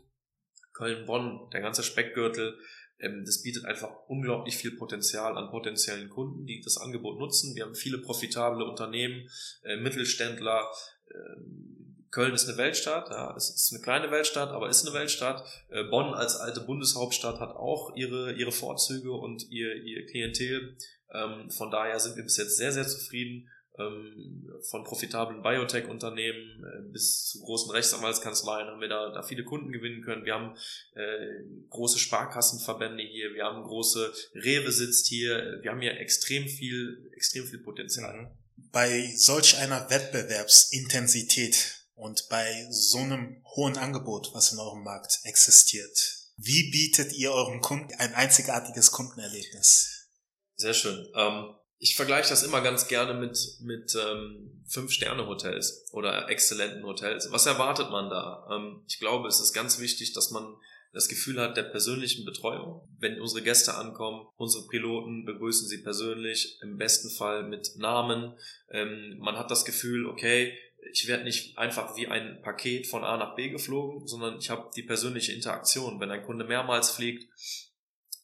Köln-Bonn, 0.73 1.49
der 1.53 1.61
ganze 1.61 1.83
Speckgürtel, 1.83 2.59
das 2.99 3.41
bietet 3.41 3.65
einfach 3.65 3.91
unglaublich 4.07 4.55
viel 4.55 4.75
Potenzial 4.75 5.37
an 5.37 5.49
potenziellen 5.49 6.09
Kunden, 6.09 6.45
die 6.45 6.61
das 6.61 6.77
Angebot 6.77 7.19
nutzen. 7.19 7.55
Wir 7.55 7.65
haben 7.65 7.75
viele 7.75 7.97
profitable 7.97 8.65
Unternehmen, 8.65 9.29
äh, 9.63 9.77
Mittelständler. 9.77 10.69
Ähm, 11.13 12.07
Köln 12.11 12.33
ist 12.35 12.47
eine 12.47 12.57
Weltstadt, 12.59 13.09
ja, 13.09 13.35
es 13.35 13.49
ist 13.49 13.73
eine 13.73 13.81
kleine 13.81 14.11
Weltstadt, 14.11 14.49
aber 14.49 14.69
ist 14.69 14.85
eine 14.85 14.93
Weltstadt. 14.93 15.43
Äh, 15.69 15.83
Bonn 15.85 16.13
als 16.13 16.35
alte 16.35 16.61
Bundeshauptstadt 16.61 17.39
hat 17.39 17.55
auch 17.55 17.95
ihre, 17.95 18.33
ihre 18.33 18.51
Vorzüge 18.51 19.11
und 19.11 19.49
ihr, 19.49 19.75
ihr 19.75 20.05
Klientel. 20.05 20.77
Ähm, 21.11 21.49
von 21.49 21.71
daher 21.71 21.99
sind 21.99 22.15
wir 22.15 22.23
bis 22.23 22.37
jetzt 22.37 22.57
sehr, 22.57 22.71
sehr 22.71 22.87
zufrieden 22.87 23.49
ähm, 23.49 23.49
von 23.75 24.83
profitablen 24.83 25.41
Biotech-Unternehmen 25.41 26.63
äh, 26.63 26.91
bis 26.91 27.25
zu 27.25 27.41
großen 27.41 27.71
Rechtsanwaltskanzleien 27.71 28.67
haben 28.67 28.81
wir 28.81 28.87
da, 28.87 29.11
da 29.11 29.23
viele 29.23 29.43
Kunden 29.43 29.71
gewinnen 29.71 30.03
können. 30.03 30.25
Wir 30.25 30.35
haben 30.35 30.55
äh, 30.93 31.43
große 31.69 31.97
Sparkassenverbände 31.97 33.01
hier, 33.03 33.33
wir 33.33 33.45
haben 33.45 33.63
große 33.63 34.13
Rewe 34.35 34.71
sitzt 34.71 35.07
hier, 35.07 35.59
wir 35.61 35.71
haben 35.71 35.81
hier 35.81 35.99
extrem 35.99 36.47
viel, 36.47 37.09
extrem 37.15 37.45
viel 37.45 37.59
Potenzial. 37.59 38.13
Mhm. 38.13 38.27
Bei 38.71 39.11
solch 39.15 39.57
einer 39.57 39.89
Wettbewerbsintensität 39.89 41.87
und 41.95 42.27
bei 42.29 42.67
so 42.69 42.99
einem 42.99 43.43
hohen 43.55 43.77
Angebot, 43.77 44.29
was 44.33 44.51
in 44.51 44.59
eurem 44.59 44.83
Markt 44.83 45.19
existiert, 45.23 46.19
wie 46.37 46.69
bietet 46.69 47.13
ihr 47.13 47.31
euren 47.31 47.61
Kunden 47.61 47.93
ein 47.97 48.13
einzigartiges 48.13 48.91
Kundenerlebnis? 48.91 50.09
Sehr 50.55 50.73
schön. 50.73 51.07
Ähm, 51.15 51.55
ich 51.83 51.97
vergleiche 51.97 52.29
das 52.29 52.43
immer 52.43 52.61
ganz 52.61 52.87
gerne 52.87 53.13
mit, 53.13 53.37
mit 53.59 53.93
ähm, 53.93 54.63
Fünf-Sterne-Hotels 54.69 55.89
oder 55.91 56.29
exzellenten 56.29 56.81
Hotels. 56.83 57.29
Was 57.29 57.45
erwartet 57.45 57.89
man 57.89 58.09
da? 58.09 58.47
Ähm, 58.49 58.83
ich 58.87 58.99
glaube, 58.99 59.27
es 59.27 59.41
ist 59.41 59.51
ganz 59.51 59.79
wichtig, 59.79 60.13
dass 60.13 60.31
man 60.31 60.55
das 60.93 61.09
Gefühl 61.09 61.41
hat 61.41 61.57
der 61.57 61.63
persönlichen 61.63 62.23
Betreuung. 62.23 62.87
Wenn 62.99 63.19
unsere 63.19 63.41
Gäste 63.41 63.75
ankommen, 63.75 64.25
unsere 64.37 64.65
Piloten 64.67 65.25
begrüßen 65.25 65.67
sie 65.67 65.79
persönlich, 65.79 66.57
im 66.61 66.77
besten 66.77 67.09
Fall 67.09 67.43
mit 67.43 67.73
Namen. 67.75 68.33
Ähm, 68.71 69.17
man 69.19 69.37
hat 69.37 69.51
das 69.51 69.65
Gefühl, 69.65 70.05
okay, 70.05 70.57
ich 70.93 71.05
werde 71.09 71.25
nicht 71.25 71.57
einfach 71.57 71.97
wie 71.97 72.07
ein 72.07 72.41
Paket 72.43 72.87
von 72.87 73.03
A 73.03 73.17
nach 73.17 73.35
B 73.35 73.49
geflogen, 73.49 74.07
sondern 74.07 74.37
ich 74.37 74.49
habe 74.49 74.69
die 74.73 74.83
persönliche 74.83 75.33
Interaktion. 75.33 75.99
Wenn 75.99 76.11
ein 76.11 76.23
Kunde 76.23 76.45
mehrmals 76.45 76.91
fliegt, 76.91 77.27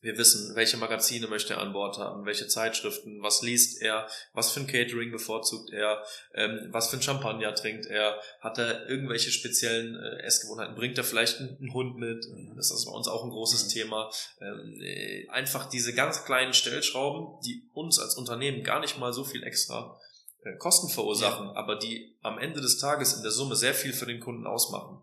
wir 0.02 0.18
wissen, 0.18 0.56
welche 0.56 0.78
Magazine 0.78 1.28
möchte 1.28 1.54
er 1.54 1.60
an 1.60 1.74
Bord 1.74 1.98
haben, 1.98 2.26
welche 2.26 2.48
Zeitschriften, 2.48 3.22
was 3.22 3.42
liest 3.42 3.82
er, 3.82 4.08
was 4.34 4.52
für 4.52 4.62
ein 4.62 4.68
Catering 4.68 5.12
bevorzugt 5.12 5.72
er, 5.72 6.04
ähm, 6.34 6.70
was 6.72 6.90
für 6.90 6.98
ein 6.98 7.02
Champagner 7.02 7.54
trinkt 7.54 7.86
er, 7.86 8.20
hat 8.40 8.58
er 8.58 8.88
irgendwelche 8.88 9.32
speziellen 9.32 9.96
äh, 9.96 10.24
Essgewohnheiten, 10.24 10.76
bringt 10.76 10.98
er 10.98 11.04
vielleicht 11.04 11.40
einen, 11.40 11.74
Hund 11.74 11.98
mit, 11.98 12.26
das 12.56 12.72
ist 12.72 12.86
bei 12.86 12.92
uns 12.92 13.08
auch 13.08 13.24
ein 13.24 13.30
großes 13.30 13.66
mhm. 13.66 13.70
Thema. 13.70 14.10
Ähm, 14.42 14.80
äh, 14.82 15.28
einfach 15.30 15.70
diese 15.70 15.94
ganz 15.94 16.24
kleinen 16.24 16.54
Stellschrauben, 16.54 17.42
die 17.46 17.68
uns 17.74 18.00
als 18.00 18.16
Unternehmen 18.16 18.64
gar 18.64 18.80
nicht 18.80 18.98
mal 18.98 19.12
so 19.12 19.24
viel 19.24 19.44
extra 19.44 20.00
äh, 20.44 20.56
Kosten 20.58 20.88
verursachen, 20.90 21.48
ja. 21.48 21.56
aber 21.56 21.76
die 21.76 22.16
am 22.22 22.40
Ende 22.40 22.62
des 22.62 22.78
Tages 22.78 23.14
in 23.14 23.22
der 23.22 23.32
Summe 23.32 23.56
sehr 23.56 23.74
viel 23.74 23.92
für 23.92 24.06
den 24.06 24.22
Kunden 24.22 24.48
ausmachen. 24.48 25.02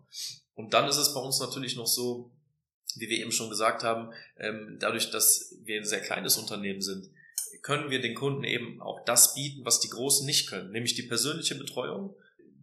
Und 0.55 0.73
dann 0.73 0.87
ist 0.87 0.97
es 0.97 1.13
bei 1.13 1.19
uns 1.19 1.39
natürlich 1.39 1.75
noch 1.75 1.85
so, 1.85 2.31
wie 2.95 3.09
wir 3.09 3.17
eben 3.17 3.31
schon 3.31 3.49
gesagt 3.49 3.83
haben, 3.83 4.13
ähm, 4.39 4.77
dadurch, 4.79 5.11
dass 5.11 5.55
wir 5.63 5.77
ein 5.77 5.85
sehr 5.85 6.01
kleines 6.01 6.37
Unternehmen 6.37 6.81
sind, 6.81 7.09
können 7.61 7.89
wir 7.89 8.01
den 8.01 8.15
Kunden 8.15 8.43
eben 8.43 8.81
auch 8.81 9.03
das 9.05 9.33
bieten, 9.33 9.65
was 9.65 9.79
die 9.79 9.89
Großen 9.89 10.25
nicht 10.25 10.49
können, 10.49 10.71
nämlich 10.71 10.95
die 10.95 11.03
persönliche 11.03 11.55
Betreuung. 11.55 12.15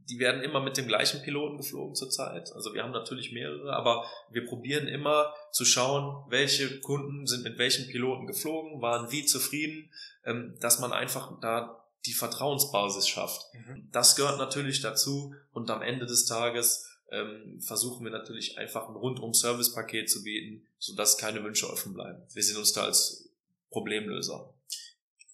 Die 0.09 0.19
werden 0.19 0.43
immer 0.43 0.61
mit 0.61 0.77
dem 0.77 0.87
gleichen 0.87 1.23
Piloten 1.23 1.57
geflogen 1.57 1.95
zurzeit. 1.95 2.53
Also 2.53 2.75
wir 2.75 2.83
haben 2.83 2.93
natürlich 2.93 3.33
mehrere, 3.33 3.73
aber 3.73 4.07
wir 4.31 4.45
probieren 4.47 4.87
immer 4.87 5.33
zu 5.51 5.65
schauen, 5.65 6.25
welche 6.29 6.81
Kunden 6.81 7.27
sind 7.27 7.43
mit 7.43 7.57
welchen 7.59 7.89
Piloten 7.89 8.27
geflogen, 8.27 8.83
waren 8.83 9.11
wie 9.11 9.25
zufrieden, 9.25 9.91
ähm, 10.25 10.55
dass 10.61 10.79
man 10.79 10.93
einfach 10.93 11.39
da 11.41 11.85
die 12.07 12.13
Vertrauensbasis 12.13 13.09
schafft. 13.09 13.47
Mhm. 13.55 13.89
Das 13.93 14.17
gehört 14.17 14.39
natürlich 14.39 14.81
dazu 14.81 15.35
und 15.53 15.71
am 15.71 15.81
Ende 15.81 16.07
des 16.07 16.27
Tages 16.27 16.91
ähm, 17.15 17.61
versuchen 17.61 18.05
wir 18.05 18.11
natürlich 18.11 18.59
einfach 18.59 18.89
ein 18.89 18.97
Rundum-Service-Paket 18.97 20.11
zu 20.11 20.23
bieten, 20.23 20.67
sodass 20.79 21.19
keine 21.19 21.43
Wünsche 21.45 21.71
offen 21.71 21.95
bleiben. 21.95 22.23
Wir 22.33 22.43
sehen 22.43 22.57
uns 22.57 22.73
da 22.73 22.85
als 22.85 23.29
Problemlöser. 23.71 24.53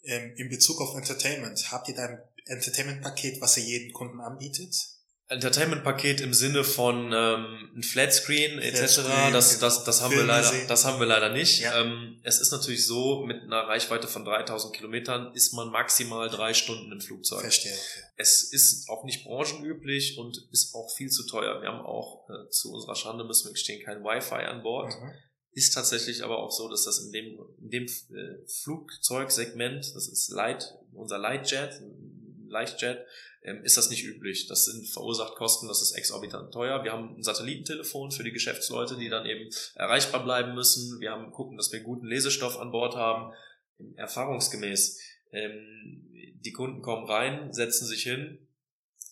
Ähm, 0.02 0.34
in 0.36 0.48
Bezug 0.48 0.80
auf 0.80 0.94
Entertainment, 0.94 1.72
habt 1.72 1.88
ihr 1.88 1.94
da 1.94 2.06
ein 2.06 2.22
Entertainment-Paket, 2.46 3.40
was 3.40 3.56
ihr 3.56 3.64
jeden 3.64 3.92
Kunden 3.92 4.20
anbietet? 4.20 4.74
Entertainment-Paket 5.30 6.20
im 6.20 6.34
Sinne 6.34 6.64
von 6.64 7.12
ähm, 7.14 7.70
ein 7.76 7.84
Flatscreen 7.84 8.58
etc. 8.58 8.78
Flatscreen, 8.78 9.32
das, 9.32 9.60
das, 9.60 9.84
das 9.84 10.02
haben 10.02 10.12
wir 10.12 10.24
leider, 10.24 10.52
das 10.66 10.84
haben 10.84 10.98
wir 10.98 11.06
leider 11.06 11.28
nicht. 11.28 11.60
Ja. 11.60 11.80
Ähm, 11.80 12.18
es 12.24 12.40
ist 12.40 12.50
natürlich 12.50 12.84
so, 12.84 13.24
mit 13.24 13.44
einer 13.44 13.68
Reichweite 13.68 14.08
von 14.08 14.24
3000 14.24 14.74
Kilometern 14.74 15.32
ist 15.34 15.52
man 15.52 15.70
maximal 15.70 16.28
drei 16.28 16.52
Stunden 16.52 16.90
im 16.90 17.00
Flugzeug. 17.00 17.42
Verstehe. 17.42 17.72
Es 18.16 18.42
ist 18.42 18.88
auch 18.88 19.04
nicht 19.04 19.22
branchenüblich 19.22 20.18
und 20.18 20.36
ist 20.50 20.74
auch 20.74 20.90
viel 20.96 21.10
zu 21.10 21.24
teuer. 21.24 21.62
Wir 21.62 21.68
haben 21.68 21.86
auch 21.86 22.28
äh, 22.28 22.50
zu 22.50 22.72
unserer 22.72 22.96
Schande 22.96 23.22
müssen 23.22 23.46
wir 23.46 23.52
gestehen 23.52 23.84
kein 23.84 24.02
Wi-Fi 24.02 24.46
an 24.46 24.64
Bord. 24.64 24.92
Mhm. 24.92 25.12
Ist 25.52 25.74
tatsächlich 25.74 26.24
aber 26.24 26.38
auch 26.38 26.50
so, 26.50 26.68
dass 26.68 26.84
das 26.84 26.98
in 26.98 27.12
dem, 27.12 27.38
in 27.60 27.70
dem 27.70 27.84
äh, 27.84 28.48
Flugzeugsegment, 28.62 29.94
das 29.94 30.08
ist 30.08 30.28
Light, 30.32 30.74
unser 30.92 31.18
Lightjet, 31.18 31.80
Leichtjet, 32.48 33.06
ist 33.42 33.76
das 33.76 33.88
nicht 33.88 34.04
üblich. 34.04 34.46
Das 34.48 34.66
sind 34.66 34.86
verursacht 34.86 35.34
Kosten, 35.34 35.66
das 35.66 35.80
ist 35.80 35.92
exorbitant 35.92 36.52
teuer. 36.52 36.84
Wir 36.84 36.92
haben 36.92 37.16
ein 37.16 37.22
Satellitentelefon 37.22 38.10
für 38.10 38.22
die 38.22 38.32
Geschäftsleute, 38.32 38.96
die 38.96 39.08
dann 39.08 39.24
eben 39.26 39.48
erreichbar 39.74 40.22
bleiben 40.22 40.54
müssen. 40.54 41.00
Wir 41.00 41.10
haben 41.12 41.30
gucken, 41.32 41.56
dass 41.56 41.72
wir 41.72 41.80
guten 41.80 42.06
Lesestoff 42.06 42.58
an 42.58 42.70
Bord 42.70 42.96
haben. 42.96 43.32
Erfahrungsgemäß. 43.96 45.00
Ähm, 45.32 46.06
die 46.44 46.52
Kunden 46.52 46.82
kommen 46.82 47.06
rein, 47.06 47.52
setzen 47.52 47.86
sich 47.86 48.02
hin, 48.02 48.46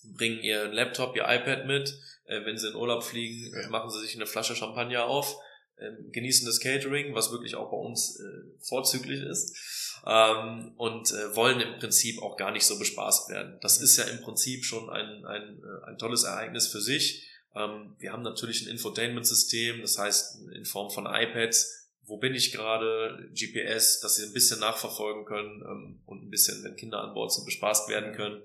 bringen 0.05 0.41
ihren 0.43 0.73
Laptop, 0.73 1.17
ihr 1.17 1.25
iPad 1.27 1.67
mit. 1.67 1.99
Äh, 2.25 2.45
wenn 2.45 2.59
sie 2.59 2.69
in 2.69 2.75
Urlaub 2.75 3.03
fliegen, 3.05 3.51
machen 3.71 3.91
sie 3.91 4.01
sich 4.01 4.15
eine 4.15 4.27
Flasche 4.27 4.55
Champagner 4.55 5.07
auf, 5.07 5.37
ähm, 5.79 6.11
genießen 6.13 6.47
das 6.47 6.61
Catering, 6.61 7.15
was 7.15 7.33
wirklich 7.33 7.55
auch 7.55 7.71
bei 7.71 7.77
uns 7.79 8.21
äh, 8.21 8.59
vorzüglich 8.61 9.23
ist 9.23 9.88
ähm, 10.09 10.73
und 10.79 11.13
äh, 11.13 11.37
wollen 11.37 11.61
im 11.61 11.79
Prinzip 11.79 12.23
auch 12.23 12.39
gar 12.39 12.51
nicht 12.51 12.65
so 12.65 12.79
bespaßt 12.79 13.29
werden. 13.29 13.59
Das 13.61 13.79
ist 13.79 13.99
ja 13.99 14.05
im 14.05 14.23
Prinzip 14.23 14.65
schon 14.65 14.89
ein, 14.89 15.27
ein, 15.27 15.63
äh, 15.63 15.87
ein 15.87 15.99
tolles 15.99 16.25
Ereignis 16.25 16.67
für 16.67 16.81
sich 16.81 17.27
Ähm, 17.55 17.95
wir 17.99 18.13
haben 18.13 18.23
natürlich 18.23 18.63
ein 18.63 18.69
Infotainment-System, 18.69 19.81
das 19.81 19.99
heißt 19.99 20.49
in 20.55 20.65
Form 20.65 20.91
von 20.91 21.07
iPads, 21.07 21.91
wo 22.03 22.19
bin 22.19 22.35
ich 22.35 22.53
gerade, 22.53 23.31
GPS, 23.33 24.01
dass 24.01 24.17
sie 24.17 24.25
ein 24.25 24.33
bisschen 24.33 24.61
nachverfolgen 24.61 25.25
können 25.25 25.63
ähm, 25.63 26.03
und 26.07 26.25
ein 26.25 26.31
bisschen, 26.31 26.63
wenn 26.63 26.77
Kinder 26.77 27.03
an 27.03 27.15
Bord 27.15 27.33
sind, 27.33 27.45
bespaßt 27.45 27.89
werden 27.89 28.15
können. 28.15 28.43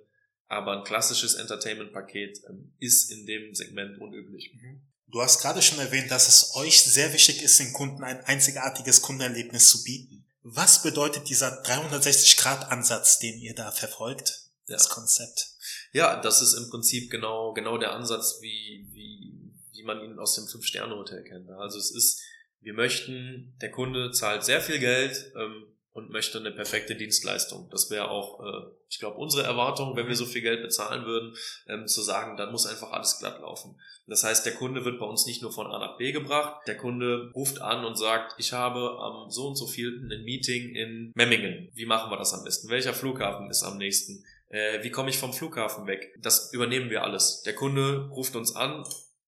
Aber 0.48 0.78
ein 0.78 0.84
klassisches 0.84 1.36
Entertainment-Paket 1.36 2.42
ähm, 2.50 2.74
ist 2.80 3.12
in 3.12 3.26
dem 3.26 3.54
Segment 3.56 4.00
unüblich. 4.00 4.54
Mhm. 4.54 4.82
Du 5.08 5.22
hast 5.22 5.42
gerade 5.42 5.62
schon 5.62 5.80
erwähnt, 5.80 6.10
dass 6.12 6.28
es 6.28 6.56
euch 6.56 6.82
sehr 6.82 7.14
wichtig 7.14 7.44
ist, 7.44 7.60
den 7.60 7.72
Kunden 7.72 8.04
ein 8.04 8.20
einzigartiges 8.26 9.02
Kundenerlebnis 9.02 9.70
zu 9.70 9.84
bieten. 9.84 10.23
Was 10.44 10.84
bedeutet 10.84 11.30
dieser 11.30 11.64
360-Grad-Ansatz, 11.64 13.20
den 13.20 13.40
ihr 13.40 13.56
da 13.56 13.72
verfolgt? 13.72 14.42
Ja. 14.68 14.76
Das 14.76 14.90
Konzept. 14.90 15.52
Ja, 15.92 16.22
das 16.22 16.42
ist 16.42 16.54
im 16.54 16.70
Prinzip 16.70 17.10
genau, 17.10 17.54
genau 17.54 17.78
der 17.78 17.94
Ansatz, 17.94 18.40
wie, 18.42 18.88
wie, 18.92 19.34
wie 19.72 19.84
man 19.84 20.02
ihn 20.02 20.20
aus 20.20 20.36
dem 20.36 20.48
Fünf-Sterne-Hotel 20.48 21.24
kennt. 21.24 21.50
Also 21.50 21.78
es 21.78 21.92
ist, 21.92 22.22
wir 22.62 22.74
möchten, 22.74 23.58
der 23.62 23.72
Kunde 23.72 24.12
zahlt 24.12 24.44
sehr 24.44 24.62
viel 24.62 24.80
Geld 24.80 25.32
ähm, 25.36 25.73
und 25.94 26.10
möchte 26.10 26.40
eine 26.40 26.52
perfekte 26.52 26.96
Dienstleistung. 26.96 27.70
Das 27.70 27.92
wäre 27.92 28.10
auch, 28.10 28.44
äh, 28.44 28.66
ich 28.90 29.00
glaube, 29.00 29.18
unsere 29.18 29.44
Erwartung, 29.44 29.96
wenn 29.96 30.08
wir 30.08 30.16
so 30.16 30.26
viel 30.26 30.42
Geld 30.42 30.64
bezahlen 30.64 31.06
würden, 31.06 31.36
ähm, 31.68 31.88
zu 31.88 32.02
sagen, 32.02 32.36
dann 32.36 32.52
muss 32.52 32.66
einfach 32.66 32.92
alles 32.92 33.20
glatt 33.20 33.40
laufen. 33.40 33.80
Das 34.08 34.24
heißt, 34.24 34.46
der 34.46 34.56
Kunde 34.56 34.84
wird 34.86 35.00
bei 35.00 35.06
uns 35.06 35.28
nicht 35.28 35.44
nur 35.44 35.52
von 35.52 35.68
A 35.68 35.80
nach 35.80 35.98
B 35.98 36.12
gebracht, 36.12 36.68
der 36.68 36.78
Kunde 36.78 37.32
ruft 37.36 37.62
an 37.62 37.86
und 37.86 37.96
sagt, 37.96 38.34
ich 38.38 38.54
habe 38.54 38.98
am 39.00 39.30
so 39.30 39.48
und 39.48 39.56
so 39.56 39.68
vielten 39.68 40.12
ein 40.12 40.24
Meeting 40.24 40.76
in 40.76 41.12
Memmingen. 41.16 41.70
Wie 41.74 41.86
machen 41.86 42.12
wir 42.12 42.18
das 42.18 42.34
am 42.34 42.44
besten? 42.44 42.70
Welcher 42.70 42.94
Flughafen 42.94 43.50
ist 43.50 43.64
am 43.64 43.78
nächsten? 43.78 44.26
Äh, 44.50 44.84
wie 44.84 44.92
komme 44.92 45.12
ich 45.12 45.18
vom 45.18 45.32
Flughafen 45.32 45.86
weg? 45.86 46.16
Das 46.22 46.52
übernehmen 46.54 46.90
wir 46.90 47.04
alles. 47.04 47.44
Der 47.44 47.54
Kunde 47.54 48.10
ruft 48.10 48.36
uns 48.36 48.56
an, 48.56 48.84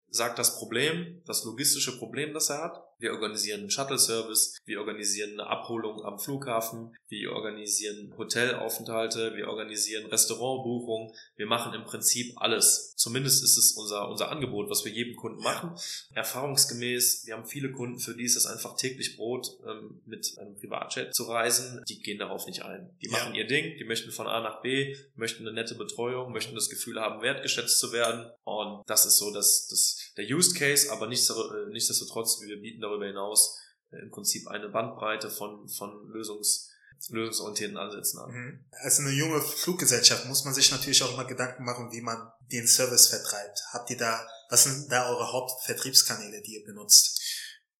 sagt 0.09 0.39
das 0.39 0.57
Problem, 0.57 1.22
das 1.26 1.43
logistische 1.43 1.97
Problem, 1.97 2.34
das 2.34 2.49
er 2.49 2.63
hat, 2.63 2.85
wir 2.98 3.12
organisieren 3.12 3.62
einen 3.62 3.72
Shuttle-Service, 3.72 4.58
wir 4.66 4.80
organisieren 4.80 5.34
eine 5.34 5.48
Abholung 5.50 6.04
am 6.06 6.20
Flughafen, 6.20 6.96
wir 7.08 7.32
organisieren 7.32 8.14
Hotelaufenthalte, 8.18 9.36
wir 9.36 9.48
organisieren 9.48 10.06
Restaurantbuchungen, 10.08 11.12
wir 11.36 11.46
machen 11.46 11.74
im 11.74 11.84
Prinzip 11.84 12.34
alles. 12.38 12.93
Zumindest 12.96 13.43
ist 13.43 13.58
es 13.58 13.74
unser, 13.74 14.10
unser 14.10 14.32
Angebot, 14.32 14.70
was 14.70 14.86
wir 14.86 14.91
jedem 14.91 15.16
Kunden 15.16 15.43
machen. 15.43 15.72
Erfahrungsgemäß, 16.14 17.26
wir 17.26 17.36
haben 17.36 17.46
viele 17.46 17.72
Kunden, 17.72 18.00
für 18.00 18.16
die 18.16 18.24
ist 18.24 18.36
es 18.36 18.46
einfach 18.46 18.76
täglich 18.76 19.18
Brot, 19.18 19.48
ähm, 19.68 20.02
mit 20.06 20.38
einem 20.38 20.56
Privatjet 20.56 21.14
zu 21.14 21.24
reisen. 21.24 21.84
Die 21.88 22.00
gehen 22.00 22.18
darauf 22.18 22.48
nicht 22.48 22.64
ein. 22.64 22.89
Die 23.02 23.10
machen 23.10 23.34
ja. 23.34 23.41
ihr 23.41 23.48
Ding, 23.48 23.78
die 23.78 23.84
möchten 23.84 24.12
von 24.12 24.28
A 24.28 24.41
nach 24.41 24.62
B, 24.62 24.96
möchten 25.16 25.46
eine 25.46 25.54
nette 25.54 25.76
Betreuung, 25.76 26.32
möchten 26.32 26.56
das 26.56 26.70
Gefühl 26.70 27.00
haben, 27.00 27.22
wertgeschätzt 27.22 27.80
zu 27.80 27.91
werden. 27.91 28.32
Und 28.43 28.84
das 28.88 29.06
ist 29.06 29.18
so 29.18 29.34
das, 29.34 29.68
das, 29.68 30.05
der 30.18 30.26
Use 30.26 30.53
Case, 30.53 30.91
aber 30.91 31.05
äh, 31.05 31.70
nichtsdestotrotz, 31.70 32.41
wir 32.41 32.61
bieten 32.61 32.82
darüber 32.82 33.05
hinaus 33.05 33.59
äh, 33.91 33.97
im 33.97 34.11
Prinzip 34.11 34.47
eine 34.47 34.70
Bandbreite 34.70 35.30
von, 35.30 35.68
von 35.68 36.07
Lösungs, 36.09 36.72
lösungsorientierten 37.09 37.78
Ansätzen 37.78 38.20
an. 38.20 38.32
Mhm. 38.32 38.66
Als 38.84 38.99
eine 38.99 39.11
junge 39.11 39.41
Fluggesellschaft 39.41 40.26
muss 40.28 40.45
man 40.45 40.53
sich 40.53 40.72
natürlich 40.72 41.03
auch 41.03 41.13
immer 41.13 41.26
Gedanken 41.26 41.63
machen, 41.63 41.91
wie 41.91 42.01
man 42.01 42.32
den 42.51 42.68
Service 42.68 43.07
vertreibt. 43.07 43.61
Habt 43.74 43.89
ihr 43.89 43.97
da, 43.97 44.26
was 44.49 44.63
sind 44.63 44.91
da 44.91 45.09
eure 45.09 45.32
Hauptvertriebskanäle, 45.32 46.41
die 46.41 46.55
ihr 46.55 46.66
benutzt? 46.66 47.22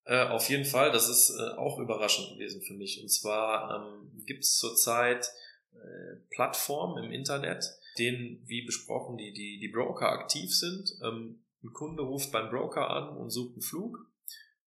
Äh, 0.05 0.27
auf 0.27 0.49
jeden 0.49 0.65
Fall, 0.65 0.91
das 0.91 1.09
ist 1.09 1.31
äh, 1.31 1.55
auch 1.57 1.79
überraschend 1.79 2.29
gewesen 2.33 2.61
für 2.61 2.73
mich. 2.73 3.01
Und 3.01 3.09
zwar 3.09 3.75
ähm, 3.75 4.23
gibt 4.25 4.43
es 4.43 4.57
zurzeit 4.57 5.31
äh, 5.73 6.17
Plattformen 6.29 7.03
im 7.03 7.11
Internet, 7.11 7.65
denen, 7.97 8.41
wie 8.45 8.65
besprochen, 8.65 9.17
die, 9.17 9.33
die, 9.33 9.59
die 9.59 9.69
Broker 9.69 10.09
aktiv 10.09 10.53
sind. 10.53 10.91
Ähm, 11.03 11.45
ein 11.66 11.74
Kunde 11.74 12.03
ruft 12.03 12.32
beim 12.32 12.49
Broker 12.49 12.89
an 12.89 13.18
und 13.18 13.30
sucht 13.30 13.53
einen 13.53 13.61
Flug 13.61 13.97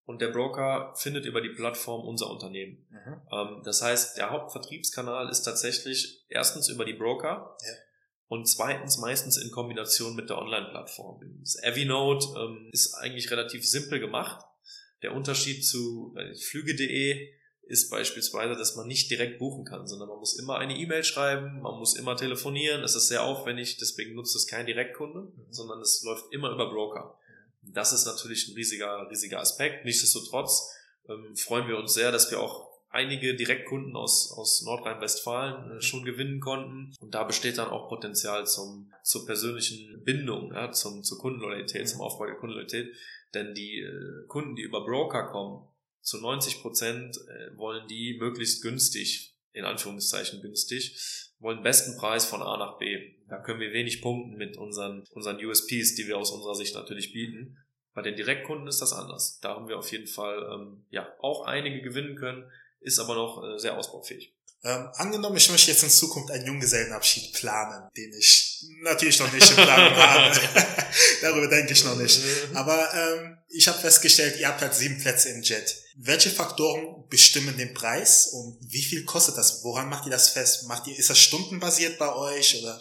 und 0.05 0.21
der 0.21 0.29
Broker 0.29 0.95
findet 0.97 1.27
über 1.27 1.41
die 1.41 1.51
Plattform 1.51 2.07
unser 2.07 2.31
Unternehmen. 2.31 2.87
Mhm. 2.91 3.21
Ähm, 3.31 3.63
das 3.65 3.83
heißt, 3.83 4.17
der 4.17 4.31
Hauptvertriebskanal 4.31 5.29
ist 5.29 5.43
tatsächlich 5.43 6.25
erstens 6.29 6.69
über 6.69 6.85
die 6.85 6.95
Broker 6.95 7.57
ja. 7.61 7.73
und 8.29 8.47
zweitens 8.49 8.99
meistens 8.99 9.37
in 9.37 9.51
Kombination 9.51 10.17
mit 10.17 10.31
der 10.31 10.39
Online-Plattform. 10.39 11.21
Das 11.41 11.63
Evernote 11.63 12.27
ähm, 12.39 12.71
ist 12.73 12.95
eigentlich 12.95 13.31
relativ 13.31 13.67
simpel 13.67 14.01
gemacht. 14.01 14.45
Der 15.03 15.15
Unterschied 15.15 15.65
zu 15.65 16.15
äh, 16.17 16.35
Flüge.de 16.35 17.38
ist 17.69 17.91
beispielsweise, 17.91 18.57
dass 18.57 18.77
man 18.77 18.87
nicht 18.87 19.11
direkt 19.11 19.39
buchen 19.39 19.65
kann, 19.65 19.87
sondern 19.87 20.09
man 20.09 20.19
muss 20.19 20.39
immer 20.39 20.57
eine 20.57 20.77
E-Mail 20.77 21.05
schreiben, 21.05 21.61
man 21.61 21.79
muss 21.79 21.97
immer 21.97 22.17
telefonieren. 22.17 22.83
Es 22.83 22.95
ist 22.95 23.09
sehr 23.09 23.23
aufwendig, 23.23 23.77
deswegen 23.77 24.15
nutzt 24.15 24.35
es 24.35 24.47
kein 24.47 24.67
Direktkunde, 24.67 25.21
mhm. 25.21 25.33
sondern 25.51 25.81
es 25.81 26.03
läuft 26.03 26.33
immer 26.33 26.51
über 26.51 26.71
Broker. 26.71 27.19
Das 27.63 27.93
ist 27.93 28.07
natürlich 28.07 28.49
ein 28.49 28.55
riesiger, 28.55 29.09
riesiger 29.11 29.41
Aspekt. 29.41 29.85
Nichtsdestotrotz 29.85 30.75
ähm, 31.09 31.37
freuen 31.37 31.69
wir 31.69 31.77
uns 31.77 31.93
sehr, 31.93 32.11
dass 32.11 32.31
wir 32.31 32.41
auch 32.41 32.69
einige 32.89 33.35
Direktkunden 33.35 33.95
aus, 33.97 34.33
aus 34.33 34.63
Nordrhein-Westfalen 34.63 35.77
äh, 35.77 35.83
schon 35.83 36.07
gewinnen 36.07 36.41
konnten. 36.41 36.95
Und 37.01 37.15
da 37.15 37.25
besteht 37.25 37.59
dann 37.59 37.69
auch 37.69 37.91
Potenzial 37.91 38.47
zum, 38.47 38.93
zur 39.03 39.27
persönlichen 39.27 40.03
Bindung, 40.05 40.55
ja, 40.55 40.73
zum, 40.73 41.03
zur 41.03 41.19
Kundenloyalität, 41.19 41.87
zum 41.87 42.01
Aufbau 42.01 42.25
der 42.25 42.37
Kundenloyalität. 42.37 42.95
Denn 43.35 43.55
die 43.55 43.81
äh, 43.81 44.27
Kunden, 44.27 44.57
die 44.57 44.63
über 44.63 44.87
Broker 44.87 45.25
kommen, 45.25 45.69
zu 46.01 46.19
90 46.21 46.61
Prozent 46.61 47.17
äh, 47.17 47.57
wollen 47.57 47.87
die 47.89 48.17
möglichst 48.19 48.63
günstig, 48.63 49.37
in 49.53 49.65
Anführungszeichen 49.65 50.41
günstig, 50.41 50.99
wollen 51.39 51.63
besten 51.63 51.97
Preis 51.97 52.25
von 52.25 52.43
A 52.43 52.57
nach 52.57 52.79
B. 52.79 53.15
Da 53.29 53.39
können 53.39 53.61
wir 53.61 53.73
wenig 53.73 54.01
punkten 54.03 54.37
mit 54.37 54.57
unseren, 54.57 55.05
unseren 55.13 55.45
USPs, 55.45 55.95
die 55.95 56.07
wir 56.07 56.17
aus 56.17 56.31
unserer 56.31 56.55
Sicht 56.55 56.75
natürlich 56.75 57.13
bieten. 57.13 57.59
Bei 57.95 58.03
den 58.03 58.17
Direktkunden 58.17 58.69
ist 58.69 58.81
das 58.81 58.93
anders. 58.93 59.39
Da 59.41 59.51
haben 59.51 59.69
wir 59.69 59.79
auf 59.79 59.91
jeden 59.91 60.07
Fall 60.07 60.43
ähm, 60.53 60.85
ja 60.91 61.09
auch 61.21 61.47
einige 61.47 61.83
gewinnen 61.83 62.17
können, 62.17 62.51
ist 62.81 62.99
aber 62.99 63.15
noch 63.15 63.43
äh, 63.43 63.59
sehr 63.59 63.77
ausbaufähig. 63.77 64.35
Ähm, 64.65 64.89
angenommen, 64.95 65.37
ich 65.37 65.51
möchte 65.51 65.71
jetzt 65.71 65.85
in 65.85 65.91
Zukunft 65.91 66.33
einen 66.33 66.47
Junggesellenabschied 66.47 67.33
planen, 67.33 67.89
den 67.97 68.13
ich 68.19 68.67
natürlich 68.83 69.21
noch 69.21 69.33
nicht 69.33 69.49
im 69.51 69.57
Plan 69.57 69.97
habe. 69.97 70.41
Darüber 71.23 71.47
denke 71.49 71.73
ich 71.73 71.85
noch 71.85 71.97
nicht. 71.97 72.21
Aber 72.55 72.93
ähm, 72.93 73.39
ich 73.49 73.69
habe 73.69 73.79
festgestellt, 73.79 74.39
ihr 74.41 74.49
habt 74.49 74.61
halt 74.61 74.75
sieben 74.75 74.99
Plätze 75.01 75.31
im 75.31 75.43
Jet. 75.43 75.77
Welche 76.01 76.31
Faktoren 76.31 77.09
bestimmen 77.09 77.57
den 77.57 77.75
Preis 77.75 78.29
und 78.29 78.57
wie 78.61 78.83
viel 78.83 79.05
kostet 79.05 79.37
das? 79.37 79.65
Woran 79.65 79.89
macht 79.89 80.07
ihr 80.07 80.13
das 80.13 80.29
fest? 80.29 80.69
Macht 80.69 80.87
ihr, 80.87 80.97
ist 80.97 81.11
das 81.11 81.19
stundenbasiert 81.19 81.99
bei 81.99 82.15
euch 82.15 82.63
oder? 82.63 82.81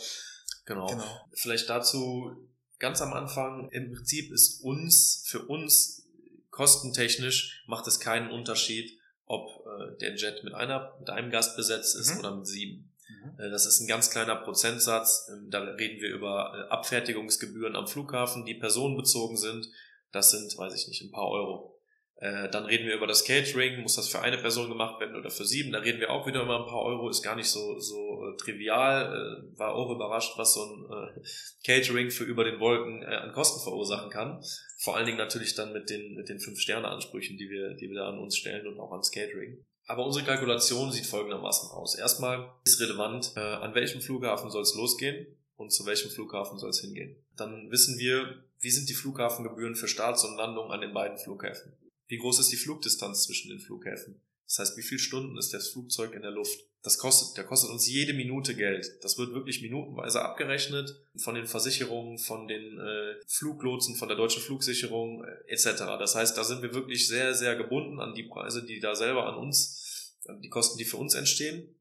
Genau. 0.66 0.86
genau. 0.86 1.28
Vielleicht 1.34 1.68
dazu 1.68 2.48
ganz 2.78 3.02
am 3.02 3.14
Anfang. 3.14 3.70
Im 3.72 3.92
Prinzip 3.92 4.32
ist 4.32 4.62
uns, 4.62 5.24
für 5.26 5.48
uns 5.48 6.08
kostentechnisch 6.52 7.64
macht 7.66 7.88
es 7.88 8.00
keinen 8.00 8.30
Unterschied, 8.30 9.00
ob 9.26 9.50
äh, 9.66 9.98
der 9.98 10.16
Jet 10.16 10.44
mit 10.44 10.54
einer, 10.54 10.96
mit 11.00 11.10
einem 11.10 11.32
Gast 11.32 11.56
besetzt 11.56 11.96
ist 11.96 12.14
mhm. 12.14 12.20
oder 12.20 12.36
mit 12.36 12.46
sieben. 12.46 12.94
Mhm. 13.10 13.40
Äh, 13.40 13.50
das 13.50 13.66
ist 13.66 13.80
ein 13.80 13.88
ganz 13.88 14.12
kleiner 14.12 14.36
Prozentsatz. 14.36 15.28
Ähm, 15.34 15.50
da 15.50 15.62
reden 15.62 16.00
wir 16.02 16.10
über 16.14 16.54
äh, 16.54 16.72
Abfertigungsgebühren 16.72 17.76
am 17.76 17.88
Flughafen, 17.88 18.46
die 18.46 18.54
personenbezogen 18.54 19.38
sind. 19.38 19.68
Das 20.12 20.30
sind, 20.30 20.56
weiß 20.56 20.76
ich 20.76 20.88
nicht, 20.88 21.02
ein 21.02 21.12
paar 21.12 21.30
Euro. 21.30 21.77
Äh, 22.20 22.50
dann 22.50 22.66
reden 22.66 22.88
wir 22.88 22.96
über 22.96 23.06
das 23.06 23.26
Catering, 23.26 23.82
muss 23.82 23.96
das 23.96 24.08
für 24.08 24.22
eine 24.22 24.40
Person 24.40 24.70
gemacht 24.70 25.00
werden 25.00 25.16
oder 25.16 25.30
für 25.30 25.46
sieben, 25.46 25.72
da 25.72 25.80
reden 25.80 26.00
wir 26.00 26.10
auch 26.10 26.26
wieder 26.26 26.42
über 26.42 26.60
ein 26.60 26.66
paar 26.66 26.82
Euro, 26.82 27.10
ist 27.10 27.22
gar 27.22 27.36
nicht 27.36 27.48
so, 27.48 27.80
so 27.80 28.28
äh, 28.28 28.38
trivial, 28.38 29.14
äh, 29.14 29.60
war 29.60 29.76
auch 29.76 29.92
überrascht, 29.92 30.34
was 30.36 30.56
so 30.56 30.64
ein 30.64 30.86
äh, 30.92 31.22
Catering 31.64 32.10
für 32.10 32.24
über 32.24 32.44
den 32.44 32.60
Wolken 32.60 33.04
äh, 33.04 33.06
an 33.06 33.34
Kosten 33.34 33.62
verursachen 33.62 34.10
kann. 34.10 34.44
Vor 34.80 34.98
allen 34.98 35.06
Dingen 35.06 35.20
natürlich 35.20 35.54
dann 35.54 35.74
mit 35.74 35.92
den, 35.92 36.16
mit 36.16 36.28
den 36.28 36.40
Fünf-Sterne-Ansprüchen, 36.40 37.38
die 37.38 37.52
wir, 37.52 37.76
die 37.76 37.88
wir 37.88 37.98
da 37.98 38.10
an 38.10 38.18
uns 38.18 38.36
stellen 38.36 38.66
und 38.66 38.80
auch 38.80 38.92
ans 38.92 39.12
Catering. 39.12 39.64
Aber 39.86 40.04
unsere 40.04 40.26
Kalkulation 40.26 40.92
sieht 40.92 41.06
folgendermaßen 41.06 41.70
aus. 41.70 41.96
Erstmal 41.96 42.52
ist 42.66 42.82
relevant, 42.82 43.38
an 43.38 43.74
welchem 43.74 44.02
Flughafen 44.02 44.52
soll 44.52 44.64
es 44.64 44.76
losgehen 44.76 45.28
und 45.56 45.72
zu 45.72 45.86
welchem 45.86 46.12
Flughafen 46.12 46.58
soll 46.58 46.72
es 46.72 46.82
hingehen. 46.82 47.16
Dann 47.38 47.72
wissen 47.72 47.98
wir, 47.98 48.44
wie 48.60 48.70
sind 48.70 48.90
die 48.90 48.94
Flughafengebühren 48.94 49.76
für 49.76 49.88
Starts 49.88 50.26
und 50.26 50.36
Landungen 50.36 50.72
an 50.72 50.82
den 50.82 50.94
beiden 50.94 51.18
Flughäfen. 51.18 51.72
Wie 52.08 52.18
groß 52.18 52.40
ist 52.40 52.52
die 52.52 52.58
Flugdistanz 52.58 53.24
zwischen 53.24 53.50
den 53.50 53.60
Flughäfen? 53.60 54.22
Das 54.48 54.60
heißt, 54.60 54.78
wie 54.78 54.82
viele 54.82 55.00
Stunden 55.00 55.38
ist 55.38 55.54
das 55.54 55.68
Flugzeug 55.70 56.14
in 56.14 56.22
der 56.22 56.32
Luft? 56.32 56.58
Das 56.82 56.98
kostet, 56.98 57.36
der 57.36 57.44
kostet 57.44 57.70
uns 57.70 57.86
jede 57.86 58.14
Minute 58.14 58.56
Geld. 58.56 59.00
Das 59.02 59.18
wird 59.18 59.34
wirklich 59.34 59.62
minutenweise 59.62 60.22
abgerechnet 60.22 60.96
von 61.18 61.36
den 61.36 61.48
Versicherungen, 61.48 62.18
von 62.18 62.48
den 62.48 62.80
äh, 62.80 63.16
Fluglotsen, 63.28 63.96
von 63.98 64.08
der 64.08 64.16
deutschen 64.16 64.42
Flugsicherung 64.42 65.26
äh, 65.26 65.52
etc. 65.52 65.80
Das 66.00 66.16
heißt, 66.16 66.38
da 66.38 66.46
sind 66.46 66.62
wir 66.62 66.74
wirklich 66.74 67.10
sehr, 67.10 67.34
sehr 67.34 67.58
gebunden 67.58 68.00
an 68.00 68.16
die 68.16 68.24
Preise, 68.24 68.66
die 68.66 68.80
da 68.80 68.96
selber 68.96 69.26
an 69.26 69.36
uns, 69.36 70.16
an 70.28 70.42
die 70.42 70.50
Kosten, 70.50 70.78
die 70.78 70.86
für 70.86 70.98
uns 70.98 71.14
entstehen. 71.14 71.76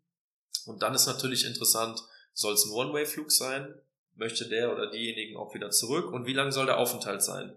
Und 0.64 0.82
dann 0.82 0.94
ist 0.94 1.06
natürlich 1.06 1.44
interessant, 1.44 2.02
soll 2.32 2.54
es 2.54 2.64
ein 2.64 2.72
One-Way-Flug 2.72 3.30
sein? 3.30 3.74
Möchte 4.16 4.48
der 4.48 4.72
oder 4.72 4.90
diejenigen 4.90 5.36
auch 5.36 5.54
wieder 5.54 5.70
zurück? 5.70 6.10
Und 6.10 6.26
wie 6.26 6.32
lang 6.32 6.50
soll 6.50 6.66
der 6.66 6.78
Aufenthalt 6.78 7.22
sein? 7.22 7.54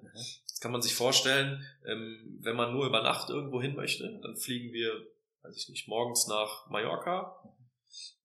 Mhm 0.60 0.62
kann 0.62 0.72
man 0.72 0.82
sich 0.82 0.96
vorstellen, 0.96 1.66
ähm, 1.86 2.40
wenn 2.42 2.56
man 2.56 2.74
nur 2.74 2.86
über 2.86 3.02
Nacht 3.02 3.30
irgendwo 3.30 3.62
hin 3.62 3.76
möchte, 3.76 4.20
dann 4.22 4.36
fliegen 4.36 4.74
wir, 4.74 4.92
weiß 5.44 5.56
ich 5.56 5.70
nicht, 5.70 5.88
morgens 5.88 6.28
nach 6.28 6.70
Mallorca, 6.70 7.36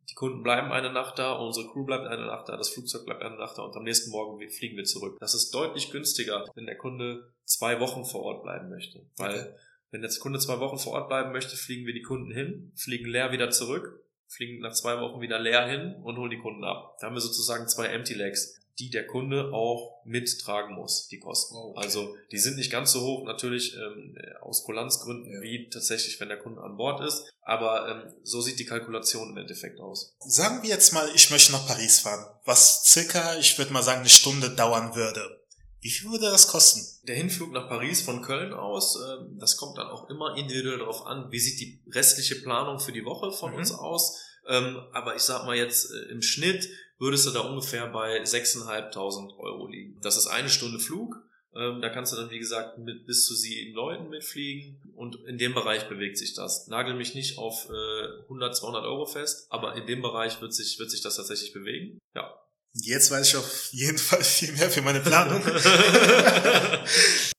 die 0.08 0.14
Kunden 0.14 0.42
bleiben 0.42 0.70
eine 0.70 0.92
Nacht 0.92 1.18
da, 1.18 1.32
unsere 1.32 1.68
Crew 1.68 1.84
bleibt 1.84 2.06
eine 2.06 2.26
Nacht 2.26 2.48
da, 2.48 2.56
das 2.56 2.68
Flugzeug 2.68 3.06
bleibt 3.06 3.22
eine 3.22 3.36
Nacht 3.36 3.58
da 3.58 3.62
und 3.62 3.74
am 3.76 3.84
nächsten 3.84 4.10
Morgen 4.10 4.38
fliegen 4.50 4.76
wir 4.76 4.84
zurück. 4.84 5.16
Das 5.20 5.34
ist 5.34 5.52
deutlich 5.54 5.90
günstiger, 5.90 6.44
wenn 6.54 6.66
der 6.66 6.76
Kunde 6.76 7.32
zwei 7.44 7.80
Wochen 7.80 8.04
vor 8.04 8.22
Ort 8.22 8.42
bleiben 8.42 8.68
möchte. 8.68 9.06
Weil 9.16 9.40
okay. 9.40 9.54
wenn 9.90 10.02
der 10.02 10.10
Kunde 10.20 10.38
zwei 10.38 10.60
Wochen 10.60 10.78
vor 10.78 10.92
Ort 10.92 11.08
bleiben 11.08 11.32
möchte, 11.32 11.56
fliegen 11.56 11.86
wir 11.86 11.94
die 11.94 12.02
Kunden 12.02 12.32
hin, 12.32 12.72
fliegen 12.76 13.08
leer 13.08 13.32
wieder 13.32 13.50
zurück, 13.50 14.04
fliegen 14.28 14.60
nach 14.60 14.72
zwei 14.72 15.00
Wochen 15.00 15.20
wieder 15.20 15.38
leer 15.38 15.66
hin 15.66 15.94
und 16.02 16.18
holen 16.18 16.30
die 16.30 16.38
Kunden 16.38 16.64
ab. 16.64 16.96
Da 17.00 17.06
haben 17.06 17.14
wir 17.14 17.20
sozusagen 17.20 17.66
zwei 17.66 17.86
Empty 17.86 18.14
Legs 18.14 18.63
die 18.78 18.90
der 18.90 19.06
Kunde 19.06 19.52
auch 19.52 20.04
mittragen 20.04 20.74
muss, 20.74 21.08
die 21.08 21.20
Kosten. 21.20 21.54
Oh, 21.56 21.70
okay. 21.70 21.80
Also 21.84 22.16
die 22.32 22.38
sind 22.38 22.56
nicht 22.56 22.72
ganz 22.72 22.92
so 22.92 23.02
hoch, 23.02 23.24
natürlich 23.24 23.74
ähm, 23.76 24.16
aus 24.40 24.64
Kulanzgründen, 24.64 25.32
ja. 25.32 25.42
wie 25.42 25.68
tatsächlich, 25.68 26.18
wenn 26.20 26.28
der 26.28 26.38
Kunde 26.38 26.62
an 26.62 26.76
Bord 26.76 27.00
ist. 27.06 27.32
Aber 27.42 27.88
ähm, 27.88 28.12
so 28.22 28.40
sieht 28.40 28.58
die 28.58 28.64
Kalkulation 28.64 29.30
im 29.30 29.36
Endeffekt 29.36 29.78
aus. 29.80 30.16
Sagen 30.20 30.62
wir 30.62 30.70
jetzt 30.70 30.92
mal, 30.92 31.08
ich 31.14 31.30
möchte 31.30 31.52
nach 31.52 31.66
Paris 31.66 32.00
fahren, 32.00 32.26
was 32.44 32.84
circa, 32.84 33.36
ich 33.38 33.56
würde 33.58 33.72
mal 33.72 33.82
sagen, 33.82 34.00
eine 34.00 34.08
Stunde 34.08 34.50
dauern 34.50 34.94
würde. 34.94 35.40
Wie 35.80 35.90
viel 35.90 36.10
würde 36.10 36.30
das 36.30 36.48
kosten? 36.48 36.80
Der 37.06 37.14
Hinflug 37.14 37.52
nach 37.52 37.68
Paris 37.68 38.00
von 38.00 38.22
Köln 38.22 38.54
aus, 38.54 38.96
ähm, 38.96 39.38
das 39.38 39.58
kommt 39.58 39.76
dann 39.76 39.88
auch 39.88 40.08
immer 40.08 40.34
individuell 40.34 40.78
darauf 40.78 41.06
an, 41.06 41.30
wie 41.30 41.38
sieht 41.38 41.60
die 41.60 41.82
restliche 41.92 42.36
Planung 42.36 42.80
für 42.80 42.92
die 42.92 43.04
Woche 43.04 43.30
von 43.30 43.52
mhm. 43.52 43.58
uns 43.58 43.70
aus. 43.70 44.18
Ähm, 44.48 44.78
aber 44.92 45.14
ich 45.14 45.22
sag 45.22 45.44
mal 45.44 45.56
jetzt 45.56 45.90
äh, 45.90 46.10
im 46.10 46.22
Schnitt 46.22 46.68
würdest 46.98 47.26
du 47.26 47.30
da 47.30 47.40
ungefähr 47.40 47.86
bei 47.88 48.22
6.500 48.22 49.38
Euro 49.38 49.66
liegen. 49.66 49.98
Das 50.00 50.16
ist 50.16 50.26
eine 50.26 50.48
Stunde 50.48 50.78
Flug. 50.78 51.16
Ähm, 51.56 51.80
da 51.80 51.88
kannst 51.88 52.12
du 52.12 52.16
dann, 52.16 52.30
wie 52.30 52.38
gesagt, 52.38 52.78
mit 52.78 53.06
bis 53.06 53.26
zu 53.26 53.34
sieben 53.34 53.74
Leuten 53.74 54.08
mitfliegen 54.08 54.82
und 54.96 55.16
in 55.26 55.38
dem 55.38 55.54
Bereich 55.54 55.88
bewegt 55.88 56.18
sich 56.18 56.34
das. 56.34 56.66
Nagel 56.66 56.94
mich 56.94 57.14
nicht 57.14 57.38
auf 57.38 57.68
äh, 57.70 58.22
100, 58.24 58.56
200 58.56 58.84
Euro 58.84 59.06
fest, 59.06 59.46
aber 59.50 59.76
in 59.76 59.86
dem 59.86 60.02
Bereich 60.02 60.40
wird 60.40 60.52
sich, 60.52 60.78
wird 60.80 60.90
sich 60.90 61.00
das 61.00 61.14
tatsächlich 61.16 61.52
bewegen. 61.52 61.98
Ja. 62.14 62.34
Jetzt 62.72 63.12
weiß 63.12 63.28
ich 63.28 63.36
auf 63.36 63.68
jeden 63.70 63.98
Fall 63.98 64.24
viel 64.24 64.50
mehr 64.52 64.68
für 64.68 64.82
meine 64.82 64.98
Planung. 64.98 65.40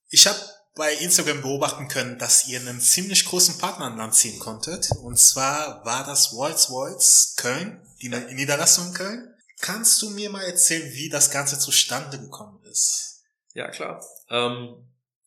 ich 0.09 0.27
habe 0.27 0.39
bei 0.75 0.93
Instagram 0.93 1.41
beobachten 1.41 1.89
können, 1.89 2.17
dass 2.17 2.47
ihr 2.47 2.61
einen 2.61 2.79
ziemlich 2.79 3.25
großen 3.25 3.57
Partner 3.57 3.87
an 3.87 3.97
Land 3.97 4.15
ziehen 4.15 4.39
konntet. 4.39 4.89
Und 5.03 5.19
zwar 5.19 5.83
war 5.85 6.05
das 6.05 6.31
Rolls-Royce 6.31 7.35
Köln, 7.37 7.81
die 8.01 8.07
Niederlassung 8.07 8.93
Köln. 8.93 9.34
Kannst 9.65 9.99
du 10.03 10.11
mir 10.11 10.29
mal 10.29 10.43
erzählen, 10.43 10.93
wie 10.93 11.09
das 11.09 11.31
Ganze 11.31 11.57
zustande 11.57 12.19
gekommen 12.19 12.63
ist? 12.65 13.23
Ja, 13.55 13.67
klar. 13.69 13.99
Ähm, 14.29 14.75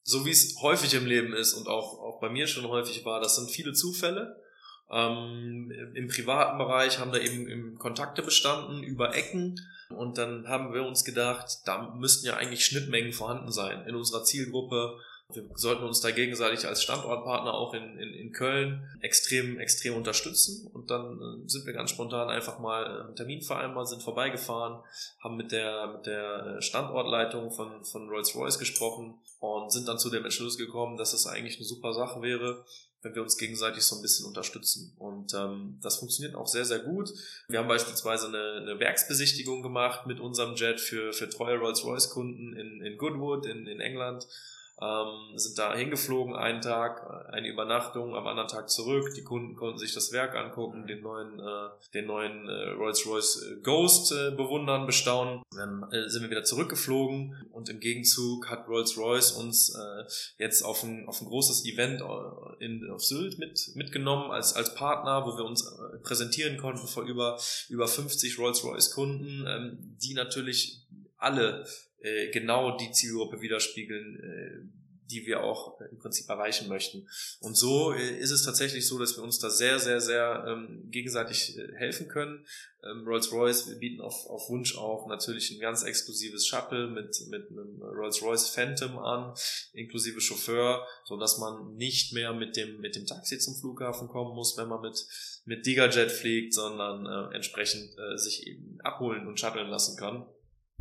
so 0.05 0.25
wie 0.25 0.31
es 0.31 0.55
häufig 0.63 0.95
im 0.95 1.07
Leben 1.07 1.33
ist 1.33 1.55
und 1.55 1.67
auch, 1.67 1.99
auch 1.99 2.21
bei 2.21 2.29
mir 2.29 2.47
schon 2.47 2.69
häufig 2.69 3.05
war, 3.05 3.21
das 3.21 3.35
sind 3.35 3.51
viele 3.51 3.73
Zufälle. 3.73 4.41
Ähm, 4.93 5.73
Im 5.97 6.07
privaten 6.07 6.57
Bereich 6.57 7.01
haben 7.01 7.11
da 7.11 7.19
eben 7.19 7.79
Kontakte 7.79 8.23
bestanden 8.23 8.85
über 8.85 9.17
Ecken 9.17 9.59
und 9.89 10.19
dann 10.19 10.47
haben 10.47 10.73
wir 10.73 10.85
uns 10.85 11.05
gedacht, 11.05 11.49
da 11.65 11.93
müssten 11.97 12.29
ja 12.29 12.37
eigentlich 12.37 12.65
Schnittmengen 12.65 13.13
vorhanden 13.13 13.51
sein 13.51 13.89
in 13.89 13.97
unserer 13.97 14.23
Zielgruppe 14.23 15.01
wir 15.35 15.45
sollten 15.57 15.85
uns 15.85 16.01
da 16.01 16.11
gegenseitig 16.11 16.67
als 16.67 16.83
Standortpartner 16.83 17.53
auch 17.53 17.75
in, 17.75 17.99
in, 17.99 18.15
in 18.15 18.33
Köln 18.33 18.89
extrem, 19.03 19.59
extrem 19.59 19.95
unterstützen. 19.95 20.67
Und 20.69 20.91
dann 20.91 21.21
äh, 21.21 21.49
sind 21.49 21.67
wir 21.67 21.75
ganz 21.75 21.91
spontan 21.91 22.31
einfach 22.31 22.59
mal 22.59 22.83
äh, 22.83 23.05
einen 23.05 23.17
Termin 23.17 23.43
vereinbart, 23.43 23.89
sind 23.89 24.03
vorbeigefahren, 24.03 24.83
haben 25.23 25.37
mit 25.37 25.53
der, 25.53 25.89
mit 25.89 26.07
der 26.07 26.57
äh, 26.57 26.63
Standortleitung 26.63 27.51
von, 27.51 27.85
von 27.85 28.09
Rolls-Royce 28.09 28.59
gesprochen 28.59 29.19
und 29.41 29.71
sind 29.71 29.87
dann 29.87 29.99
zu 29.99 30.09
dem 30.09 30.25
Entschluss 30.25 30.57
gekommen, 30.57 30.97
dass 30.97 31.13
es 31.13 31.27
eigentlich 31.27 31.57
eine 31.57 31.67
super 31.67 31.93
Sache 31.93 32.23
wäre, 32.23 32.65
wenn 33.03 33.15
wir 33.15 33.23
uns 33.23 33.37
gegenseitig 33.37 33.83
so 33.83 33.97
ein 33.97 34.03
bisschen 34.03 34.25
unterstützen. 34.25 34.95
Und 34.97 35.35
ähm, 35.35 35.79
das 35.83 35.99
funktioniert 35.99 36.37
auch 36.37 36.49
sehr, 36.49 36.65
sehr 36.65 36.79
gut. 36.79 37.13
Wir 37.49 37.59
haben 37.59 37.69
beispielsweise 37.69 38.29
eine, 38.29 38.63
eine 38.63 38.81
Werksbesichtigung 38.81 39.63
gemacht 39.63 40.07
mit 40.07 40.21
unserem 40.21 40.55
Jet 40.55 40.81
für, 40.81 41.13
für 41.13 41.29
treue 41.29 41.59
Rolls-Royce-Kunden 41.59 42.57
in, 42.57 42.81
in 42.81 42.97
Goodwood 42.97 43.45
in, 43.45 43.67
in 43.67 43.81
England 43.81 44.27
ähm, 44.81 45.37
sind 45.37 45.59
da 45.59 45.75
hingeflogen 45.75 46.37
einen 46.37 46.61
Tag, 46.61 47.03
äh, 47.03 47.33
eine 47.33 47.49
Übernachtung, 47.49 48.15
am 48.15 48.27
anderen 48.27 48.49
Tag 48.49 48.71
zurück. 48.71 49.13
Die 49.17 49.25
Kunden 49.25 49.57
konnten 49.57 49.79
sich 49.79 49.93
das 49.93 50.13
Werk 50.13 50.37
angucken, 50.37 50.87
den 50.87 51.01
neuen, 51.01 51.41
äh, 51.41 51.69
den 51.95 52.07
neuen 52.07 52.49
äh, 52.49 52.71
Rolls-Royce 52.71 53.43
äh, 53.43 53.61
Ghost 53.63 54.13
äh, 54.13 54.31
bewundern, 54.31 54.87
bestaunen. 54.87 55.43
Dann 55.55 55.85
äh, 55.91 56.09
sind 56.09 56.23
wir 56.23 56.31
wieder 56.31 56.45
zurückgeflogen 56.45 57.49
und 57.51 57.69
im 57.69 57.81
Gegenzug 57.81 58.49
hat 58.49 58.69
Rolls-Royce 58.69 59.33
uns 59.33 59.75
äh, 59.75 60.05
jetzt 60.39 60.63
auf 60.63 60.85
ein, 60.85 61.09
auf 61.09 61.21
ein 61.21 61.27
großes 61.27 61.65
Event 61.65 62.01
äh, 62.01 62.65
in, 62.65 62.89
auf 62.91 63.05
Sylt 63.05 63.39
mit, 63.39 63.73
mitgenommen 63.75 64.31
als, 64.31 64.55
als 64.55 64.75
Partner, 64.75 65.27
wo 65.27 65.37
wir 65.37 65.45
uns 65.45 65.67
äh, 65.67 65.99
präsentieren 65.99 66.57
konnten 66.57 66.87
vor 66.87 67.03
über, 67.03 67.39
über 67.69 67.89
50 67.89 68.39
Rolls-Royce 68.39 68.93
Kunden, 68.93 69.45
ähm, 69.49 69.97
die 70.01 70.15
natürlich 70.15 70.87
alle 71.17 71.67
äh, 72.01 72.31
genau 72.31 72.77
die 72.77 72.91
Zielgruppe 72.91 73.41
widerspiegeln, 73.41 74.21
äh, 74.21 74.79
die 75.11 75.27
wir 75.27 75.43
auch 75.43 75.81
im 75.81 75.99
Prinzip 75.99 76.29
erreichen 76.29 76.69
möchten. 76.69 77.09
Und 77.41 77.57
so 77.57 77.93
äh, 77.93 78.19
ist 78.19 78.31
es 78.31 78.43
tatsächlich 78.43 78.87
so, 78.87 78.99
dass 78.99 79.17
wir 79.17 79.25
uns 79.25 79.39
da 79.39 79.51
sehr, 79.51 79.79
sehr, 79.79 80.01
sehr 80.01 80.45
ähm, 80.47 80.91
gegenseitig 80.91 81.57
äh, 81.57 81.75
helfen 81.77 82.09
können. 82.09 82.45
Ähm, 82.85 83.05
Rolls-Royce, 83.07 83.69
wir 83.69 83.77
bieten 83.77 84.01
auf, 84.01 84.27
auf 84.27 84.49
Wunsch 84.51 84.77
auch 84.77 85.09
natürlich 85.09 85.51
ein 85.51 85.61
ganz 85.61 85.83
exklusives 85.83 86.47
Shuttle 86.47 86.89
mit, 86.89 87.17
mit 87.29 87.51
einem 87.51 87.83
Rolls-Royce 87.83 88.51
Phantom 88.51 88.99
an, 88.99 89.35
inklusive 89.73 90.21
Chauffeur, 90.21 90.87
so 91.05 91.17
dass 91.17 91.39
man 91.39 91.75
nicht 91.75 92.13
mehr 92.13 92.33
mit 92.35 92.57
dem, 92.57 92.81
mit 92.81 92.95
dem 92.95 93.07
Taxi 93.07 93.39
zum 93.39 93.57
Flughafen 93.57 94.09
kommen 94.09 94.35
muss, 94.35 94.57
wenn 94.57 94.69
man 94.69 94.83
mit, 94.83 95.07
mit 95.45 95.65
Digajet 95.65 96.13
fliegt, 96.13 96.55
sondern 96.55 97.07
äh, 97.07 97.35
entsprechend 97.35 97.91
äh, 97.99 98.19
sich 98.19 98.47
eben 98.47 98.79
abholen 98.83 99.27
und 99.27 99.41
shuttlen 99.41 99.69
lassen 99.69 99.97
kann. 99.99 100.27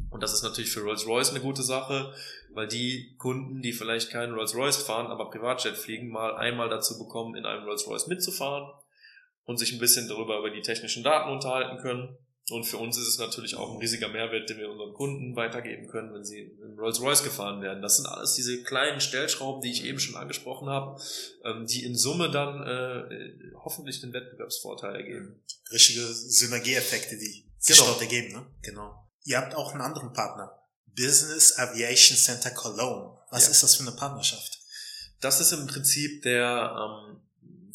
Und 0.09 0.23
das 0.23 0.33
ist 0.33 0.43
natürlich 0.43 0.71
für 0.71 0.81
Rolls-Royce 0.81 1.31
eine 1.31 1.41
gute 1.41 1.63
Sache, 1.63 2.13
weil 2.53 2.67
die 2.67 3.15
Kunden, 3.17 3.61
die 3.61 3.73
vielleicht 3.73 4.09
keinen 4.09 4.33
Rolls-Royce 4.33 4.77
fahren, 4.77 5.07
aber 5.07 5.29
Privatjet 5.29 5.75
fliegen, 5.75 6.09
mal 6.09 6.35
einmal 6.35 6.69
dazu 6.69 6.97
bekommen, 6.97 7.35
in 7.35 7.45
einem 7.45 7.65
Rolls-Royce 7.65 8.07
mitzufahren 8.07 8.71
und 9.45 9.57
sich 9.57 9.73
ein 9.73 9.79
bisschen 9.79 10.07
darüber 10.07 10.39
über 10.39 10.49
die 10.49 10.61
technischen 10.61 11.03
Daten 11.03 11.31
unterhalten 11.31 11.77
können. 11.77 12.17
Und 12.49 12.63
für 12.63 12.77
uns 12.77 12.97
ist 12.97 13.09
es 13.09 13.19
natürlich 13.19 13.55
auch 13.55 13.73
ein 13.73 13.79
riesiger 13.79 14.07
Mehrwert, 14.07 14.49
den 14.49 14.57
wir 14.57 14.69
unseren 14.69 14.93
Kunden 14.93 15.35
weitergeben 15.35 15.89
können, 15.89 16.13
wenn 16.13 16.23
sie 16.23 16.39
im 16.39 16.79
Rolls-Royce 16.79 17.23
gefahren 17.23 17.61
werden. 17.61 17.81
Das 17.81 17.97
sind 17.97 18.05
alles 18.05 18.35
diese 18.35 18.63
kleinen 18.63 19.01
Stellschrauben, 19.01 19.61
die 19.61 19.71
ich 19.71 19.83
eben 19.83 19.99
schon 19.99 20.15
angesprochen 20.15 20.69
habe, 20.69 20.97
ähm, 21.43 21.65
die 21.65 21.83
in 21.83 21.95
Summe 21.95 22.31
dann 22.31 22.65
äh, 22.65 23.29
hoffentlich 23.65 23.99
den 23.99 24.13
Wettbewerbsvorteil 24.13 24.95
ergeben. 24.95 25.43
Richtige 25.73 26.01
Synergieeffekte, 26.01 27.17
die 27.17 27.45
sich 27.57 27.75
genau. 27.75 27.89
dort 27.89 28.01
ergeben. 28.01 28.31
Ne? 28.31 28.45
Genau. 28.61 29.06
Ihr 29.27 29.37
habt 29.37 29.55
auch 29.55 29.73
einen 29.73 29.81
anderen 29.81 30.13
Partner. 30.13 30.57
Business 30.95 31.59
Aviation 31.59 32.17
Center 32.17 32.49
Cologne. 32.49 33.17
Was 33.29 33.43
ja. 33.43 33.51
ist 33.51 33.61
das 33.61 33.75
für 33.75 33.85
eine 33.85 33.95
Partnerschaft? 33.95 34.57
Das 35.19 35.41
ist 35.41 35.51
im 35.51 35.67
Prinzip 35.67 36.21
der, 36.21 36.73
ähm, 36.79 37.19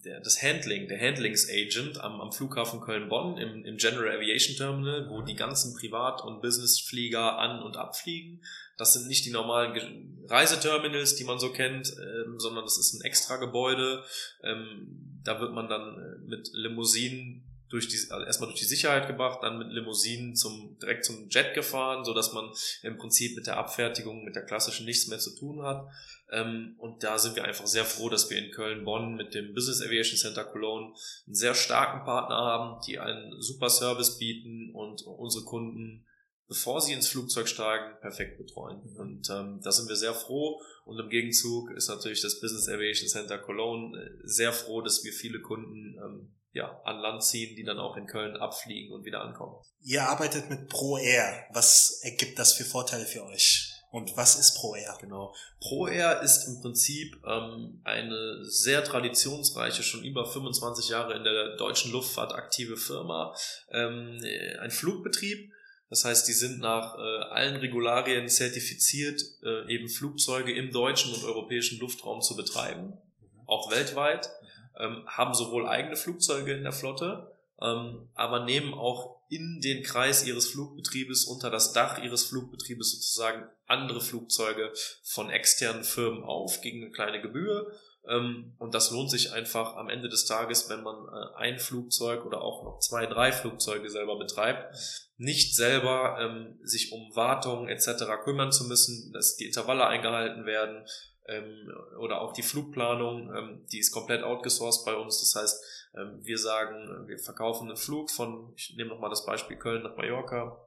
der 0.03 0.21
das 0.21 0.43
Handling, 0.43 0.89
der 0.89 0.99
Handlingsagent 0.99 2.01
am, 2.01 2.23
am 2.23 2.33
Flughafen 2.33 2.81
Köln-Bonn 2.81 3.37
im, 3.37 3.67
im 3.67 3.77
General 3.77 4.17
Aviation 4.17 4.57
Terminal, 4.57 5.11
wo 5.11 5.21
die 5.21 5.35
ganzen 5.35 5.77
Privat- 5.77 6.23
und 6.23 6.41
Businessflieger 6.41 7.39
an- 7.39 7.63
und 7.63 7.77
abfliegen. 7.77 8.43
Das 8.79 8.95
sind 8.95 9.07
nicht 9.07 9.27
die 9.27 9.31
normalen 9.31 10.25
Reiseterminals, 10.29 11.17
die 11.17 11.25
man 11.25 11.39
so 11.39 11.53
kennt, 11.53 11.95
ähm, 11.99 12.41
sondern 12.41 12.65
das 12.65 12.79
ist 12.79 12.95
ein 12.95 13.03
extra 13.03 13.37
Gebäude. 13.37 14.03
Ähm, 14.43 15.21
da 15.23 15.39
wird 15.39 15.53
man 15.53 15.69
dann 15.69 15.99
äh, 15.99 16.19
mit 16.27 16.49
Limousinen 16.55 17.52
durch 17.73 17.89
die, 17.89 17.97
also 18.11 18.27
erstmal 18.27 18.51
durch 18.51 18.61
die 18.61 18.67
Sicherheit 18.67 19.07
gebracht, 19.07 19.39
dann 19.43 19.59
mit 19.59 19.69
Limousinen 19.69 20.37
zum, 20.37 20.79
direkt 20.79 21.07
zum 21.07 21.29
Jet 21.31 21.55
gefahren, 21.55 22.05
so 22.05 22.13
dass 22.13 22.35
man 22.35 22.53
im 22.83 22.99
Prinzip 22.99 23.35
mit 23.35 23.47
der 23.47 23.57
Abfertigung, 23.57 24.25
mit 24.25 24.37
der 24.37 24.45
klassischen 24.45 24.85
nichts 24.85 25.09
mehr 25.09 25.19
zu 25.19 25.35
tun 25.35 25.63
hat. 25.63 25.89
Ähm, 26.31 26.75
und 26.79 27.03
da 27.03 27.19
sind 27.19 27.35
wir 27.35 27.45
einfach 27.45 27.67
sehr 27.67 27.87
froh, 27.87 28.11
dass 28.11 28.29
wir 28.29 28.37
in 28.37 28.51
Köln-Bonn 28.51 29.15
mit 29.15 29.35
dem 29.35 29.55
Business 29.55 29.81
Aviation 29.81 30.19
Center 30.19 30.45
Cologne 30.45 30.95
einen 31.27 31.35
sehr 31.35 31.55
starken 31.55 32.05
Partner 32.05 32.37
haben, 32.37 32.81
die 32.87 32.99
einen 32.99 33.41
super 33.41 33.71
Service 33.71 34.19
bieten 34.19 34.71
und 34.75 35.03
unsere 35.07 35.45
Kunden 35.45 36.07
bevor 36.49 36.83
sie 36.83 36.93
ins 36.93 37.09
Flugzeug 37.09 37.49
steigen, 37.49 37.99
perfekt 38.03 38.37
betreuen. 38.37 38.83
Und 38.99 39.31
ähm, 39.31 39.61
da 39.63 39.73
sind 39.73 39.89
wir 39.89 39.97
sehr 39.97 40.13
froh. 40.13 40.61
Und 40.85 40.99
im 40.99 41.09
Gegenzug 41.09 41.71
ist 41.71 41.89
natürlich 41.89 42.21
das 42.21 42.41
Business 42.41 42.69
Aviation 42.69 43.09
Center 43.09 43.39
Cologne 43.39 43.99
äh, 43.99 44.11
sehr 44.25 44.53
froh, 44.53 44.83
dass 44.83 45.03
wir 45.03 45.15
viele 45.15 45.41
Kunden 45.41 45.97
ähm, 45.97 46.35
ja, 46.53 46.81
an 46.85 46.99
Land 46.99 47.25
ziehen, 47.25 47.57
die 47.57 47.65
dann 47.65 47.79
auch 47.79 47.97
in 47.97 48.07
Köln 48.07 48.37
abfliegen 48.37 48.93
und 48.93 49.05
wieder 49.05 49.23
ankommen. 49.23 49.57
Ihr 49.83 50.03
arbeitet 50.03 50.51
mit 50.51 50.69
Pro 50.69 50.99
Air. 50.99 51.47
Was 51.53 52.01
ergibt 52.03 52.39
das 52.39 52.53
für 52.53 52.65
Vorteile 52.65 53.07
für 53.07 53.25
euch? 53.25 53.73
Und 53.91 54.17
was 54.17 54.39
ist 54.39 54.55
Pro 54.55 54.75
Air? 54.75 54.97
Genau. 55.01 55.35
Pro 55.61 55.87
Air 55.87 56.23
ist 56.23 56.49
im 56.49 56.61
Prinzip 56.63 57.17
ähm, 57.27 57.81
eine 57.85 58.45
sehr 58.45 58.85
traditionsreiche, 58.85 59.83
schon 59.83 60.03
über 60.03 60.25
25 60.27 60.89
Jahre 60.89 61.15
in 61.15 61.25
der 61.25 61.57
deutschen 61.57 61.93
Luftfahrt 61.93 62.33
aktive 62.33 62.77
Firma, 62.77 63.35
ähm, 63.71 64.19
ein 64.61 64.71
Flugbetrieb. 64.71 65.53
Das 65.91 66.07
heißt, 66.07 66.27
die 66.27 66.33
sind 66.33 66.59
nach 66.59 66.97
äh, 66.97 67.23
allen 67.33 67.57
Regularien 67.57 68.31
zertifiziert, 68.31 69.21
äh, 69.43 69.71
eben 69.71 69.91
Flugzeuge 69.91 70.55
im 70.55 70.71
deutschen 70.71 71.13
und 71.13 71.25
europäischen 71.25 71.79
Luftraum 71.79 72.23
zu 72.23 72.35
betreiben, 72.35 72.87
mhm. 72.87 73.41
auch 73.47 73.71
weltweit 73.71 74.31
ähm, 74.79 75.05
haben 75.07 75.35
sowohl 75.35 75.69
eigene 75.69 75.97
Flugzeuge 75.97 76.53
in 76.53 76.63
der 76.63 76.73
Flotte 76.73 77.33
ähm, 77.63 78.09
aber 78.15 78.45
nehmen 78.45 78.75
auch 78.75 79.21
in 79.29 79.61
den 79.61 79.83
Kreis 79.85 80.27
ihres 80.27 80.51
Flugbetriebes, 80.51 81.25
unter 81.25 81.49
das 81.49 81.73
Dach 81.73 82.03
ihres 82.03 82.25
Flugbetriebes 82.25 82.93
sozusagen 82.93 83.49
andere 83.67 84.01
Flugzeuge 84.01 84.73
von 85.05 85.31
externen 85.31 85.85
Firmen 85.85 86.25
auf 86.25 86.61
gegen 86.61 86.83
eine 86.83 86.93
kleine 86.93 87.23
Gebühr. 87.23 87.73
Ähm, 88.09 88.57
und 88.59 88.75
das 88.75 88.91
lohnt 88.91 89.11
sich 89.11 89.33
einfach 89.33 89.77
am 89.77 89.89
Ende 89.89 90.09
des 90.09 90.25
Tages, 90.25 90.69
wenn 90.69 90.83
man 90.83 90.97
äh, 90.97 91.37
ein 91.37 91.61
Flugzeug 91.61 92.27
oder 92.27 92.43
auch 92.43 92.65
noch 92.65 92.81
zwei, 92.81 93.07
drei 93.07 93.31
Flugzeuge 93.31 93.89
selber 93.91 94.19
betreibt, 94.19 94.77
nicht 95.17 95.55
selber 95.55 96.19
ähm, 96.21 96.59
sich 96.65 96.91
um 96.91 97.15
Wartung 97.15 97.69
etc. 97.69 98.05
kümmern 98.25 98.51
zu 98.51 98.65
müssen, 98.65 99.13
dass 99.13 99.37
die 99.37 99.47
Intervalle 99.47 99.87
eingehalten 99.87 100.47
werden 100.47 100.85
ähm, 101.29 101.73
oder 101.99 102.21
auch 102.21 102.33
die 102.33 102.43
Flugplanung, 102.43 103.35
ähm, 103.35 103.67
die 103.71 103.79
ist 103.79 103.93
komplett 103.93 104.23
outgesourced 104.23 104.85
bei 104.85 104.95
uns. 104.95 105.21
Das 105.21 105.41
heißt, 105.41 105.65
ähm, 105.97 106.21
wir 106.23 106.39
sagen, 106.39 107.07
wir 107.07 107.19
verkaufen 107.19 107.69
einen 107.69 107.77
Flug 107.77 108.11
von, 108.11 108.53
ich 108.57 108.75
nehme 108.77 108.91
nochmal 108.91 109.11
das 109.11 109.25
Beispiel 109.25 109.57
Köln 109.57 109.83
nach 109.83 109.97
Mallorca 109.97 110.59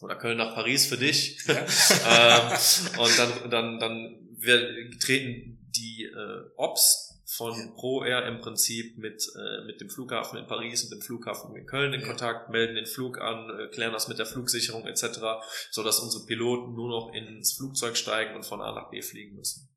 oder 0.00 0.16
Köln 0.16 0.38
nach 0.38 0.54
Paris 0.54 0.86
für 0.86 0.96
dich. 0.96 1.44
Ja. 1.46 1.54
ähm, 2.08 3.00
und 3.00 3.18
dann, 3.18 3.50
dann, 3.50 3.78
dann 3.78 4.28
wir 4.38 4.90
treten 4.98 5.70
die 5.74 6.04
äh, 6.04 6.50
Ops 6.56 7.06
von 7.26 7.58
ja. 7.58 7.72
Pro 7.74 8.04
Air 8.04 8.26
im 8.26 8.40
Prinzip 8.40 8.98
mit, 8.98 9.26
äh, 9.36 9.64
mit 9.66 9.80
dem 9.80 9.90
Flughafen 9.90 10.38
in 10.38 10.46
Paris 10.46 10.84
und 10.84 10.90
dem 10.90 11.00
Flughafen 11.00 11.54
in 11.56 11.66
Köln 11.66 11.92
in 11.92 12.00
ja. 12.00 12.06
Kontakt, 12.06 12.50
melden 12.50 12.76
den 12.76 12.86
Flug 12.86 13.20
an, 13.20 13.50
äh, 13.50 13.68
klären 13.68 13.92
das 13.92 14.08
mit 14.08 14.18
der 14.18 14.26
Flugsicherung 14.26 14.86
etc., 14.86 15.20
so 15.70 15.82
dass 15.82 15.98
unsere 15.98 16.24
Piloten 16.24 16.74
nur 16.74 16.88
noch 16.88 17.12
ins 17.14 17.54
Flugzeug 17.54 17.96
steigen 17.96 18.36
und 18.36 18.46
von 18.46 18.60
A 18.60 18.72
nach 18.72 18.90
B 18.90 19.02
fliegen 19.02 19.36
müssen. 19.36 19.68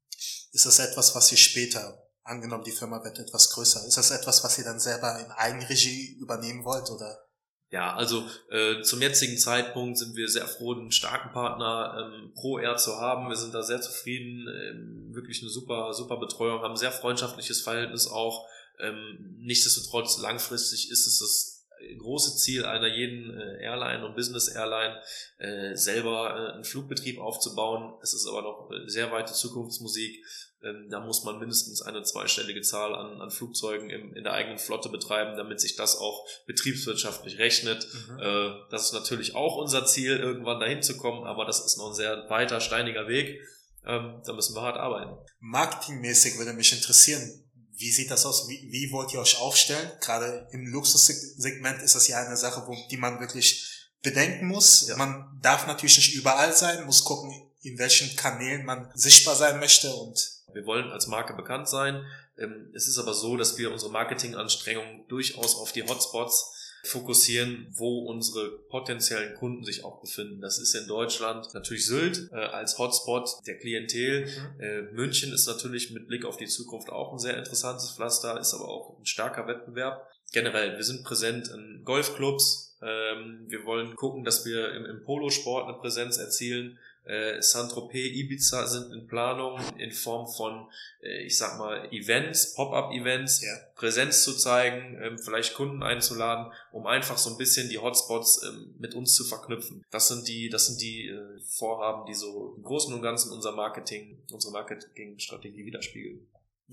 Ist 0.52 0.66
das 0.66 0.80
etwas, 0.80 1.16
was 1.16 1.28
Sie 1.28 1.38
später, 1.38 2.08
angenommen 2.24 2.64
die 2.64 2.72
Firma 2.72 3.04
wird 3.04 3.20
etwas 3.20 3.52
größer, 3.52 3.86
ist 3.86 3.98
das 3.98 4.12
etwas, 4.12 4.44
was 4.44 4.56
Sie 4.56 4.64
dann 4.64 4.80
selber 4.80 5.20
in 5.20 5.32
Eigenregie 5.32 6.18
übernehmen 6.20 6.66
wollt 6.66 6.90
oder? 6.90 7.30
Ja, 7.72 7.94
also 7.94 8.28
äh, 8.50 8.82
zum 8.82 9.00
jetzigen 9.00 9.38
Zeitpunkt 9.38 10.00
sind 10.00 10.16
wir 10.16 10.28
sehr 10.28 10.48
froh, 10.48 10.74
einen 10.74 10.92
starken 10.92 11.32
Partner 11.32 11.98
ähm, 12.00 12.34
Pro 12.34 12.58
Air 12.58 12.78
zu 12.78 12.98
haben. 12.98 13.30
Wir 13.30 13.36
sind 13.36 13.54
da 13.54 13.62
sehr 13.62 13.80
zufrieden, 13.80 14.48
ähm, 14.48 15.14
wirklich 15.14 15.42
eine 15.42 15.52
super, 15.52 15.94
super 15.94 16.18
Betreuung, 16.18 16.64
haben 16.64 16.72
ein 16.72 16.78
sehr 16.78 16.92
freundschaftliches 16.92 17.62
Verhältnis 17.62 18.08
auch. 18.08 18.48
Ähm, 18.80 19.36
nichtsdestotrotz 19.38 20.18
langfristig 20.18 20.90
ist 20.90 21.06
es 21.06 21.20
das 21.20 21.59
große 21.98 22.38
Ziel 22.38 22.66
einer 22.66 22.88
jeden 22.88 23.38
äh, 23.38 23.64
Airline 23.64 24.06
und 24.06 24.16
Business 24.16 24.48
Airline, 24.48 25.00
äh, 25.38 25.76
selber 25.76 26.30
äh, 26.30 26.54
einen 26.54 26.64
Flugbetrieb 26.64 27.20
aufzubauen. 27.20 27.94
Es 28.02 28.14
ist 28.14 28.28
aber 28.28 28.42
noch 28.42 28.70
sehr 28.88 29.12
weite 29.12 29.34
Zukunftsmusik. 29.34 30.24
Ähm, 30.62 30.88
da 30.90 31.00
muss 31.00 31.24
man 31.24 31.40
mindestens 31.40 31.82
eine 31.82 32.04
zweistellige 32.04 32.62
Zahl 32.62 32.94
an, 32.94 33.22
an 33.22 33.32
Flugzeugen 33.32 33.90
im, 33.90 34.14
in 34.14 34.24
der 34.24 34.34
eigenen 34.34 34.60
Flotte 34.60 34.90
betreiben, 34.90 35.38
damit 35.38 35.62
sich 35.62 35.76
das 35.76 35.98
auch 35.98 36.26
betriebswirtschaftlich 36.48 37.38
rechnet. 37.38 37.88
Mhm. 37.94 38.66
Das 38.70 38.84
ist 38.84 38.94
natürlich 38.94 39.36
auch 39.36 39.56
unser 39.56 39.86
Ziel, 39.86 40.18
irgendwann 40.18 40.60
dahin 40.60 40.82
zu 40.82 40.98
kommen, 40.98 41.26
aber 41.26 41.46
das 41.46 41.66
ist 41.66 41.78
noch 41.78 41.90
ein 41.90 41.96
sehr 41.96 42.30
weiter, 42.30 42.60
steiniger 42.60 43.08
Weg. 43.08 43.40
Ähm, 43.86 44.22
da 44.26 44.34
müssen 44.34 44.56
wir 44.56 44.62
hart 44.62 44.78
arbeiten. 44.78 45.18
Marketingmäßig 45.40 46.38
würde 46.38 46.54
mich 46.54 46.74
interessieren, 46.74 47.44
wie 47.80 47.92
sieht 47.92 48.12
das 48.12 48.26
aus? 48.26 48.50
Wie, 48.50 48.68
wie 48.72 48.92
wollt 48.92 49.14
ihr 49.14 49.22
euch 49.22 49.40
aufstellen? 49.40 49.90
Gerade 50.02 50.48
im 50.52 50.68
Luxussegment 50.68 51.82
ist 51.82 51.96
das 51.96 52.08
ja 52.10 52.18
eine 52.18 52.36
Sache, 52.36 52.68
wo, 52.68 52.76
die 52.92 52.98
man 52.98 53.22
wirklich 53.22 53.88
bedenken 54.02 54.48
muss. 54.48 54.88
Ja. 54.88 54.98
Man 54.98 55.40
darf 55.42 55.66
natürlich 55.66 55.98
nicht 55.98 56.14
überall 56.14 56.54
sein, 56.56 56.86
muss 56.86 57.06
gucken, 57.06 57.32
in 57.62 57.78
welchen 57.80 58.16
Kanälen 58.18 58.66
man 58.66 58.92
sichtbar 58.96 59.36
sein 59.36 59.60
möchte 59.60 59.94
und 59.94 60.20
wir 60.54 60.66
wollen 60.66 60.92
als 60.92 61.08
Marke 61.08 61.34
bekannt 61.34 61.70
sein. 61.70 62.06
Ähm, 62.38 62.72
es 62.76 62.88
ist 62.88 62.98
aber 62.98 63.14
so, 63.14 63.38
dass 63.38 63.58
wir 63.58 63.72
unsere 63.72 63.92
Marketinganstrengungen 63.92 65.08
durchaus 65.08 65.56
auf 65.56 65.72
die 65.72 65.84
Hotspots 65.84 66.54
fokussieren, 66.84 67.68
wo 67.72 68.06
unsere 68.06 68.50
potenziellen 68.70 69.36
Kunden 69.36 69.64
sich 69.64 69.84
auch 69.84 70.02
befinden. 70.02 70.42
Das 70.42 70.60
ist 70.60 70.74
in 70.76 70.88
Deutschland 70.88 71.54
natürlich 71.54 71.86
Sylt 71.86 72.30
äh, 72.32 72.36
als 72.36 72.78
Hotspot 72.78 73.30
der 73.46 73.58
Klientel. 73.58 74.26
Mhm. 74.26 74.62
Äh, 74.62 74.82
München 74.94 75.34
ist 75.34 75.48
natürlich 75.48 75.92
mit 75.92 76.08
Blick 76.08 76.26
auf 76.26 76.38
die 76.38 76.48
Zukunft 76.48 76.90
auch 76.90 77.12
ein 77.12 77.20
sehr 77.20 77.38
interessantes 77.38 77.92
Pflaster, 77.92 78.40
ist 78.40 78.54
aber 78.54 78.68
auch 78.68 78.98
ein 78.98 79.06
starker 79.06 79.48
Wettbewerb. 79.48 80.08
Generell, 80.32 80.76
wir 80.76 80.84
sind 80.84 81.04
präsent 81.04 81.50
in 81.50 81.82
Golfclubs. 81.84 82.78
Ähm, 82.82 83.46
wir 83.48 83.66
wollen 83.66 83.96
gucken, 83.96 84.24
dass 84.24 84.46
wir 84.46 84.74
im, 84.74 84.86
im 84.86 85.04
Polosport 85.04 85.68
eine 85.68 85.78
Präsenz 85.78 86.18
erzielen 86.18 86.78
äh, 87.10 87.42
Saint-Tropez, 87.42 88.16
Ibiza 88.16 88.68
sind 88.68 88.94
in 88.94 89.08
Planung 89.08 89.60
in 89.78 89.92
Form 89.92 90.28
von, 90.28 90.70
äh, 91.02 91.24
ich 91.24 91.38
sag 91.38 91.58
mal, 91.58 91.92
Events, 91.92 92.54
Pop-up-Events, 92.54 93.42
ja. 93.42 93.56
Präsenz 93.76 94.24
zu 94.24 94.34
zeigen, 94.34 95.00
ähm, 95.02 95.18
vielleicht 95.18 95.56
Kunden 95.56 95.82
einzuladen, 95.82 96.52
um 96.72 96.86
einfach 96.86 97.18
so 97.18 97.32
ein 97.32 97.38
bisschen 97.38 97.68
die 97.70 97.80
Hotspots 97.80 98.44
ähm, 98.44 98.76
mit 98.78 98.94
uns 98.94 99.16
zu 99.16 99.26
verknüpfen. 99.26 99.84
Das 99.90 100.08
sind 100.08 100.28
die, 100.28 100.50
das 100.50 100.68
sind 100.68 100.82
die 100.82 101.08
äh, 101.08 101.40
Vorhaben, 101.58 102.06
die 102.06 102.14
so 102.14 102.54
im 102.56 102.64
Großen 102.64 102.94
und 102.94 103.02
Ganzen 103.02 103.32
unser 103.32 103.54
Marketing, 103.54 104.22
unsere 104.32 104.54
Marketingstrategie 104.54 105.66
widerspiegeln. 105.66 106.28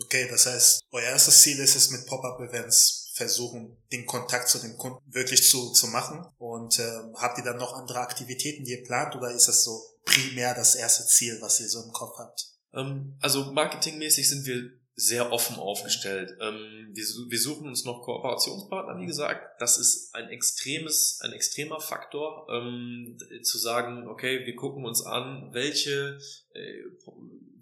Okay, 0.05 0.29
das 0.29 0.45
heißt, 0.45 0.85
euer 0.91 1.05
erstes 1.05 1.41
Ziel 1.41 1.59
ist 1.59 1.75
es 1.75 1.91
mit 1.91 2.07
Pop-up-Events 2.07 3.11
versuchen, 3.15 3.79
den 3.91 4.05
Kontakt 4.05 4.49
zu 4.49 4.59
den 4.59 4.77
Kunden 4.77 5.01
wirklich 5.07 5.49
zu, 5.49 5.73
zu 5.73 5.87
machen. 5.87 6.27
Und 6.37 6.79
äh, 6.79 7.01
habt 7.15 7.39
ihr 7.39 7.45
dann 7.45 7.57
noch 7.57 7.73
andere 7.73 8.01
Aktivitäten, 8.01 8.65
die 8.65 8.73
ihr 8.73 8.85
plant, 8.85 9.17
oder 9.17 9.31
ist 9.31 9.49
das 9.49 9.65
so 9.65 9.96
primär 10.07 10.55
das 10.55 10.75
erste 10.75 11.07
Ziel, 11.07 11.37
was 11.43 11.61
ihr 11.61 11.69
so 11.69 11.83
im 11.83 11.93
Kopf 11.93 12.19
habt? 12.19 12.47
Ähm, 12.73 13.17
also 13.21 13.53
marketingmäßig 13.53 14.29
sind 14.29 14.47
wir 14.47 14.71
sehr 14.95 15.31
offen 15.31 15.57
aufgestellt. 15.57 16.39
Ähm, 16.41 16.89
wir, 16.95 17.39
suchen 17.39 17.69
uns 17.69 17.85
noch 17.85 18.01
Kooperationspartner, 18.03 18.99
wie 18.99 19.07
gesagt. 19.07 19.61
Das 19.61 19.77
ist 19.77 20.15
ein 20.15 20.31
extremes, 20.31 21.21
ein 21.21 21.33
extremer 21.33 21.81
Faktor, 21.81 22.47
ähm, 22.51 23.19
zu 23.43 23.59
sagen, 23.59 24.09
okay, 24.09 24.47
wir 24.47 24.57
gucken 24.57 24.87
uns 24.87 25.05
an, 25.05 25.51
welche 25.53 26.19
äh, 26.55 26.83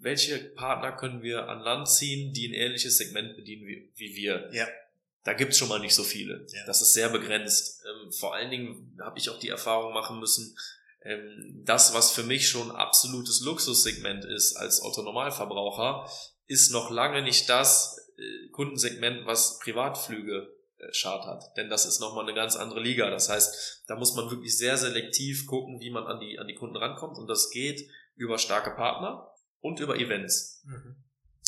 welche 0.05 0.37
Partner 0.37 0.91
können 0.91 1.23
wir 1.23 1.49
an 1.49 1.61
Land 1.61 1.89
ziehen, 1.89 2.31
die 2.31 2.47
ein 2.47 2.53
ähnliches 2.53 2.97
Segment 2.97 3.35
bedienen 3.35 3.65
wie, 3.65 3.91
wie 3.95 4.15
wir. 4.15 4.49
Ja. 4.53 4.67
Da 5.23 5.33
gibt's 5.33 5.57
schon 5.57 5.67
mal 5.67 5.79
nicht 5.79 5.95
so 5.95 6.03
viele. 6.03 6.45
Ja. 6.53 6.63
Das 6.67 6.83
ist 6.83 6.93
sehr 6.93 7.09
begrenzt. 7.09 7.83
Vor 8.19 8.35
allen 8.35 8.51
Dingen 8.51 8.95
habe 9.01 9.17
ich 9.17 9.31
auch 9.31 9.39
die 9.39 9.49
Erfahrung 9.49 9.93
machen 9.93 10.19
müssen, 10.19 10.55
ähm, 11.05 11.61
das, 11.63 11.93
was 11.93 12.11
für 12.11 12.23
mich 12.23 12.49
schon 12.49 12.71
absolutes 12.71 13.41
Luxussegment 13.41 14.25
ist 14.25 14.55
als 14.55 14.81
Autonormalverbraucher, 14.81 16.09
ist 16.47 16.71
noch 16.71 16.89
lange 16.89 17.21
nicht 17.21 17.47
das 17.47 18.11
äh, 18.17 18.49
Kundensegment, 18.49 19.25
was 19.25 19.59
Privatflüge 19.59 20.51
äh, 20.77 20.91
chartert. 20.93 21.55
Denn 21.57 21.69
das 21.69 21.85
ist 21.85 21.99
nochmal 21.99 22.25
eine 22.25 22.33
ganz 22.33 22.55
andere 22.55 22.79
Liga. 22.79 23.09
Das 23.11 23.29
heißt, 23.29 23.83
da 23.87 23.95
muss 23.95 24.15
man 24.15 24.31
wirklich 24.31 24.57
sehr 24.57 24.77
selektiv 24.77 25.45
gucken, 25.45 25.79
wie 25.79 25.91
man 25.91 26.07
an 26.07 26.19
die, 26.19 26.39
an 26.39 26.47
die 26.47 26.55
Kunden 26.55 26.77
rankommt. 26.77 27.17
Und 27.19 27.27
das 27.27 27.51
geht 27.51 27.87
über 28.15 28.39
starke 28.39 28.71
Partner 28.71 29.31
und 29.61 29.79
über 29.79 29.97
Events. 29.97 30.63
Mhm. 30.65 30.95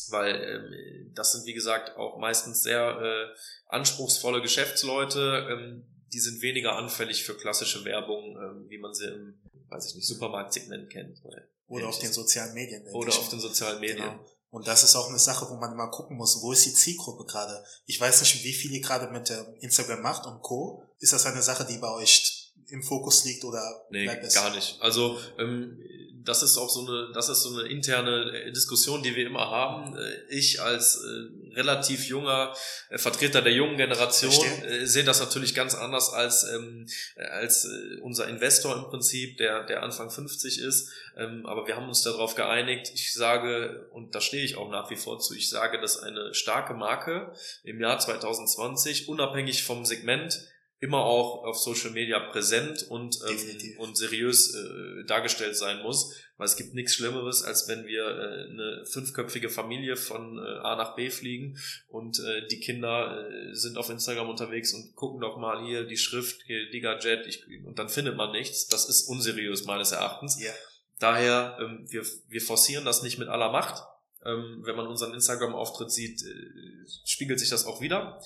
Weil 0.09 0.35
ähm, 0.35 1.13
das 1.15 1.33
sind, 1.33 1.45
wie 1.47 1.53
gesagt, 1.53 1.97
auch 1.97 2.19
meistens 2.19 2.61
sehr 2.61 3.01
äh, 3.01 3.37
anspruchsvolle 3.67 4.41
Geschäftsleute. 4.41 5.47
Ähm, 5.49 5.85
die 6.13 6.19
sind 6.19 6.41
weniger 6.41 6.75
anfällig 6.75 7.23
für 7.23 7.35
klassische 7.35 7.83
Werbung, 7.85 8.37
ähm, 8.37 8.69
wie 8.69 8.77
man 8.77 8.93
sie 8.93 9.07
im, 9.07 9.39
weiß 9.69 9.87
ich 9.87 9.95
nicht, 9.95 10.07
Supermarktsegment 10.07 10.89
kennt. 10.89 11.21
Oder 11.67 11.89
auf 11.89 11.99
den 11.99 12.13
sozialen 12.13 12.53
Medien. 12.53 12.85
Oder 12.93 13.09
auf 13.09 13.29
den 13.29 13.39
sozialen 13.39 13.79
Medien. 13.79 13.97
Genau. 13.97 14.25
Und 14.49 14.67
das 14.67 14.83
ist 14.83 14.95
auch 14.95 15.09
eine 15.09 15.19
Sache, 15.19 15.49
wo 15.49 15.55
man 15.55 15.73
immer 15.73 15.91
gucken 15.91 16.15
muss, 16.15 16.41
wo 16.41 16.53
ist 16.53 16.65
die 16.65 16.73
Zielgruppe 16.73 17.25
gerade? 17.25 17.63
Ich 17.85 17.99
weiß 17.99 18.21
nicht, 18.21 18.43
wie 18.43 18.53
viel 18.53 18.71
ihr 18.71 18.81
gerade 18.81 19.11
mit 19.11 19.29
Instagram 19.59 20.01
macht 20.01 20.25
und 20.25 20.41
Co. 20.41 20.83
Ist 20.99 21.13
das 21.13 21.25
eine 21.25 21.43
Sache, 21.43 21.65
die 21.65 21.77
bei 21.77 21.91
euch 21.91 22.36
im 22.69 22.83
Fokus 22.83 23.23
liegt 23.25 23.43
oder 23.43 23.61
nee, 23.89 24.05
gar 24.05 24.53
nicht. 24.53 24.77
Also 24.81 25.17
ähm, 25.37 25.79
das 26.27 26.43
ist 26.43 26.57
auch 26.57 26.69
so 26.69 26.85
eine, 26.85 27.11
das 27.13 27.29
ist 27.29 27.43
so 27.43 27.57
eine 27.57 27.69
interne 27.69 28.31
äh, 28.33 28.51
Diskussion, 28.51 29.01
die 29.01 29.15
wir 29.15 29.25
immer 29.25 29.49
haben. 29.49 29.97
Äh, 29.97 30.23
ich 30.29 30.61
als 30.61 30.97
äh, 30.97 31.55
relativ 31.55 32.05
junger 32.05 32.53
äh, 32.89 32.97
Vertreter 32.97 33.41
der 33.41 33.53
jungen 33.53 33.77
Generation 33.77 34.45
äh, 34.63 34.85
sehe 34.85 35.05
das 35.05 35.21
natürlich 35.21 35.55
ganz 35.55 35.75
anders 35.75 36.11
als 36.11 36.43
ähm, 36.43 36.87
als 37.15 37.65
äh, 37.65 38.01
unser 38.01 38.27
Investor 38.27 38.75
im 38.75 38.83
Prinzip, 38.85 39.37
der 39.37 39.63
der 39.63 39.83
Anfang 39.83 40.09
50 40.09 40.59
ist. 40.59 40.89
Ähm, 41.15 41.45
aber 41.45 41.65
wir 41.67 41.75
haben 41.75 41.87
uns 41.87 42.01
darauf 42.01 42.35
geeinigt. 42.35 42.91
Ich 42.93 43.13
sage 43.13 43.87
und 43.91 44.13
da 44.13 44.19
stehe 44.19 44.43
ich 44.43 44.57
auch 44.57 44.69
nach 44.69 44.89
wie 44.89 44.97
vor 44.97 45.19
zu. 45.19 45.33
Ich 45.33 45.49
sage, 45.49 45.79
dass 45.79 45.97
eine 45.97 46.33
starke 46.33 46.73
Marke 46.73 47.31
im 47.63 47.79
Jahr 47.79 47.99
2020 47.99 49.07
unabhängig 49.07 49.63
vom 49.63 49.85
Segment 49.85 50.47
immer 50.79 50.99
auch 50.99 51.43
auf 51.43 51.57
Social 51.57 51.91
Media 51.91 52.19
präsent 52.19 52.85
und, 52.89 53.17
ähm, 53.27 53.77
und 53.79 53.97
seriös 53.97 54.53
äh, 54.53 55.05
dargestellt 55.05 55.57
sein 55.57 55.81
muss. 55.81 56.13
Weil 56.37 56.45
es 56.45 56.55
gibt 56.55 56.75
nichts 56.75 56.93
Schlimmeres, 56.93 57.41
als 57.43 57.67
wenn 57.67 57.87
wir 57.87 58.05
äh, 58.05 58.51
eine 58.51 58.85
fünfköpfige 58.85 59.49
Familie 59.49 59.95
von 59.95 60.37
äh, 60.37 60.41
A 60.41 60.75
nach 60.75 60.95
B 60.95 61.09
fliegen 61.09 61.57
und 61.87 62.19
äh, 62.19 62.45
die 62.47 62.59
Kinder 62.59 63.27
äh, 63.27 63.55
sind 63.55 63.75
auf 63.77 63.89
Instagram 63.89 64.29
unterwegs 64.29 64.71
und 64.73 64.95
gucken 64.95 65.19
doch 65.19 65.37
mal 65.37 65.65
hier 65.65 65.85
die 65.85 65.97
Schrift, 65.97 66.43
hier 66.45 66.69
Digajet, 66.69 67.25
ich, 67.25 67.43
und 67.65 67.79
dann 67.79 67.89
findet 67.89 68.15
man 68.15 68.31
nichts. 68.31 68.67
Das 68.67 68.87
ist 68.87 69.09
unseriös 69.09 69.65
meines 69.65 69.91
Erachtens. 69.91 70.39
Yeah. 70.39 70.53
Daher, 70.99 71.57
ähm, 71.59 71.85
wir, 71.89 72.05
wir 72.27 72.41
forcieren 72.41 72.85
das 72.85 73.01
nicht 73.01 73.17
mit 73.17 73.29
aller 73.29 73.51
Macht. 73.51 73.83
Ähm, 74.23 74.61
wenn 74.63 74.75
man 74.75 74.87
unseren 74.87 75.13
Instagram-Auftritt 75.13 75.91
sieht, 75.91 76.21
äh, 76.21 76.85
spiegelt 77.05 77.39
sich 77.39 77.49
das 77.49 77.65
auch 77.65 77.81
wieder. 77.81 78.19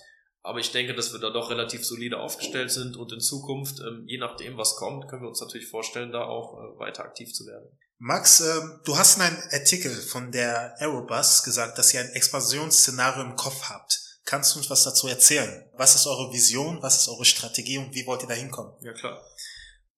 Aber 0.44 0.60
ich 0.60 0.72
denke, 0.72 0.96
dass 0.96 1.14
wir 1.14 1.20
da 1.20 1.30
doch 1.30 1.52
relativ 1.52 1.86
solide 1.86 2.20
aufgestellt 2.20 2.72
sind 2.72 2.98
und 2.98 3.12
in 3.12 3.20
Zukunft, 3.20 3.80
ähm, 3.80 4.04
je 4.08 4.18
nachdem, 4.18 4.58
was 4.58 4.76
kommt, 4.76 5.08
können 5.08 5.22
wir 5.22 5.30
uns 5.30 5.42
natürlich 5.42 5.68
vorstellen, 5.68 6.12
da 6.12 6.24
auch 6.24 6.58
äh, 6.58 6.80
weiter 6.80 7.04
aktiv 7.04 7.32
zu 7.32 7.46
werden. 7.46 7.78
Max, 8.00 8.42
äh, 8.42 8.62
du 8.84 8.98
hast 8.98 9.18
in 9.18 9.24
einem 9.24 9.38
Artikel 9.52 9.92
von 9.92 10.32
der 10.32 10.76
Aerobus 10.80 11.44
gesagt, 11.44 11.78
dass 11.78 11.94
ihr 11.94 12.00
ein 12.00 12.10
Expansionsszenario 12.10 13.24
im 13.24 13.36
Kopf 13.36 13.70
habt. 13.70 14.00
Kannst 14.26 14.56
du 14.56 14.60
uns 14.60 14.70
was 14.72 14.84
dazu 14.84 15.08
erzählen? 15.08 15.70
Was 15.78 15.94
ist 15.94 16.08
eure 16.08 16.34
Vision? 16.34 16.82
Was 16.82 17.02
ist 17.02 17.10
eure 17.10 17.26
Strategie 17.26 17.78
und 17.78 17.94
wie 17.94 18.08
wollt 18.08 18.24
ihr 18.24 18.28
da 18.28 18.34
hinkommen? 18.34 18.74
Ja, 18.82 18.94
klar. 18.94 19.22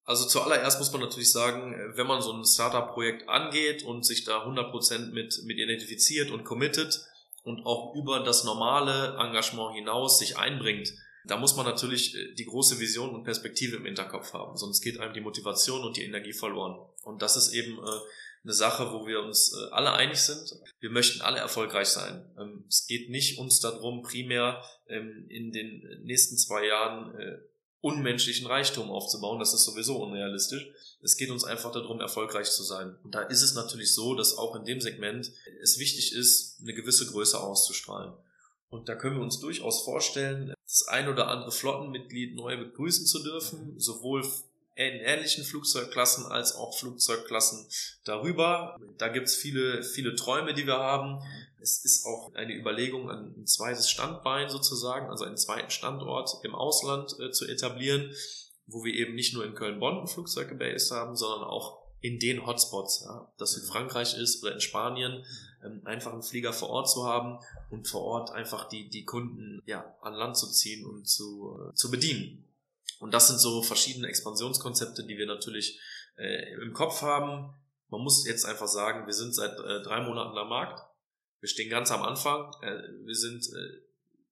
Also 0.05 0.25
zuallererst 0.25 0.79
muss 0.79 0.91
man 0.91 0.99
natürlich 0.99 1.31
sagen, 1.31 1.73
wenn 1.95 2.07
man 2.07 2.21
so 2.21 2.33
ein 2.33 2.43
Startup-Projekt 2.43 3.29
angeht 3.29 3.83
und 3.83 4.05
sich 4.05 4.25
da 4.25 4.43
100% 4.43 5.11
mit, 5.11 5.41
mit 5.45 5.57
identifiziert 5.57 6.29
und 6.29 6.43
committet 6.43 7.05
und 7.43 7.65
auch 7.65 7.95
über 7.95 8.21
das 8.21 8.43
normale 8.43 9.17
Engagement 9.19 9.75
hinaus 9.75 10.19
sich 10.19 10.37
einbringt, 10.37 10.93
da 11.25 11.37
muss 11.37 11.55
man 11.55 11.65
natürlich 11.65 12.15
äh, 12.15 12.33
die 12.33 12.45
große 12.45 12.79
Vision 12.79 13.15
und 13.15 13.23
Perspektive 13.23 13.77
im 13.77 13.85
Hinterkopf 13.85 14.33
haben, 14.33 14.57
sonst 14.57 14.81
geht 14.81 14.99
einem 14.99 15.13
die 15.13 15.21
Motivation 15.21 15.83
und 15.83 15.97
die 15.97 16.03
Energie 16.03 16.33
verloren. 16.33 16.79
Und 17.03 17.21
das 17.21 17.37
ist 17.37 17.53
eben 17.53 17.77
äh, 17.77 17.99
eine 18.43 18.53
Sache, 18.53 18.91
wo 18.91 19.07
wir 19.07 19.21
uns 19.21 19.53
äh, 19.53 19.71
alle 19.71 19.93
einig 19.93 20.19
sind. 20.19 20.53
Wir 20.79 20.89
möchten 20.89 21.21
alle 21.21 21.39
erfolgreich 21.39 21.87
sein. 21.87 22.25
Ähm, 22.37 22.65
es 22.67 22.87
geht 22.87 23.09
nicht 23.09 23.39
uns 23.39 23.59
darum, 23.61 24.01
primär 24.01 24.63
ähm, 24.87 25.25
in 25.29 25.51
den 25.51 26.01
nächsten 26.03 26.37
zwei 26.37 26.65
Jahren 26.65 27.13
unmenschlichen 27.81 28.47
Reichtum 28.47 28.89
aufzubauen. 28.89 29.39
Das 29.39 29.53
ist 29.53 29.65
sowieso 29.65 29.97
unrealistisch. 29.97 30.65
Es 31.04 31.18
geht 31.18 31.30
uns 31.30 31.43
einfach 31.43 31.72
darum, 31.72 31.99
erfolgreich 31.99 32.49
zu 32.49 32.64
sein. 32.64 32.95
Und 33.04 33.14
da 33.14 33.22
ist 33.22 33.41
es 33.41 33.54
natürlich 33.54 33.93
so, 33.93 34.16
dass 34.16 34.38
auch 34.38 34.56
in 34.56 34.66
dem 34.66 34.82
Segment 34.82 35.32
es 35.62 35.78
wichtig 35.78 36.14
ist, 36.14 36.60
eine 36.62 36.74
gewisse 36.74 37.06
Größe 37.08 37.39
auszustrahlen. 37.39 38.14
Und 38.70 38.89
da 38.89 38.95
können 38.95 39.18
wir 39.18 39.24
uns 39.24 39.39
durchaus 39.39 39.84
vorstellen, 39.84 40.54
das 40.66 40.88
ein 40.88 41.08
oder 41.08 41.28
andere 41.28 41.51
Flottenmitglied 41.51 42.36
neu 42.36 42.58
begrüßen 42.58 43.06
zu 43.06 43.22
dürfen, 43.22 43.80
sowohl 43.80 44.24
in 44.76 44.95
ähnlichen 45.01 45.43
Flugzeugklassen 45.43 46.26
als 46.26 46.56
auch 46.56 46.76
Flugzeugklassen 46.76 47.68
darüber. 48.06 48.80
Da 48.97 49.10
gibt's 49.10 49.36
viele, 49.36 49.84
viele 49.84 50.16
Träume, 50.16 50.54
die 50.54 50.66
wir 50.66 50.80
haben. 50.80 51.22
Es 51.62 51.86
ist 51.86 52.06
auch 52.06 52.34
eine 52.34 52.56
Überlegung, 52.56 53.10
ein 53.10 53.45
zweites 53.45 53.89
Standbein 53.89 54.49
sozusagen, 54.49 55.10
also 55.10 55.26
einen 55.26 55.38
zweiten 55.38 55.70
Standort 55.70 56.43
im 56.43 56.56
Ausland 56.56 57.16
äh, 57.20 57.32
zu 57.32 57.45
etablieren, 57.45 58.12
wo 58.66 58.84
wir 58.84 58.93
eben 58.93 59.16
nicht 59.16 59.34
nur 59.34 59.45
in 59.45 59.55
Köln-Bonn 59.55 59.99
ein 59.99 60.07
Flugzeug 60.07 60.49
gebased 60.49 60.91
haben, 60.91 61.16
sondern 61.16 61.47
auch 61.47 61.84
in 62.01 62.20
den 62.20 62.45
Hotspots, 62.45 63.05
ja, 63.05 63.32
das 63.38 63.55
in 63.55 63.64
Frankreich 63.64 64.18
ist 64.18 64.43
oder 64.43 64.53
in 64.53 64.59
Spanien, 64.59 65.24
ähm, 65.64 65.82
einfach 65.86 66.11
einen 66.11 66.22
Flieger 66.22 66.51
vor 66.51 66.70
Ort 66.70 66.89
zu 66.89 67.05
haben 67.05 67.39
und 67.70 67.88
vor 67.88 68.01
Ort 68.01 68.32
einfach 68.32 68.68
die, 68.68 68.89
die 68.89 69.05
Kunden 69.05 69.61
ja, 69.66 69.95
an 70.01 70.14
Land 70.14 70.38
zu 70.38 70.51
ziehen 70.51 70.86
und 70.86 71.07
zu, 71.07 71.57
äh, 71.57 71.74
zu 71.76 71.89
bedienen. 71.89 72.45
Und 72.99 73.14
das 73.14 73.28
sind 73.28 73.39
so 73.39 73.64
verschiedene 73.64 74.07
Expansionskonzepte, 74.07 75.05
die 75.05 75.18
wir 75.18 75.26
natürlich 75.26 75.80
äh, 76.18 76.53
im 76.61 76.74
Kopf 76.74 77.01
haben. 77.01 77.53
Man 77.88 78.01
muss 78.01 78.26
jetzt 78.28 78.45
einfach 78.45 78.68
sagen, 78.68 79.05
wir 79.05 79.14
sind 79.14 79.34
seit 79.34 79.57
äh, 79.59 79.82
drei 79.82 80.01
Monaten 80.01 80.38
am 80.38 80.49
Markt. 80.49 80.82
Wir 81.39 81.49
stehen 81.49 81.70
ganz 81.70 81.91
am 81.91 82.01
Anfang. 82.01 82.51
Äh, 82.61 82.82
wir 83.05 83.16
sind 83.16 83.45
äh, 83.47 83.82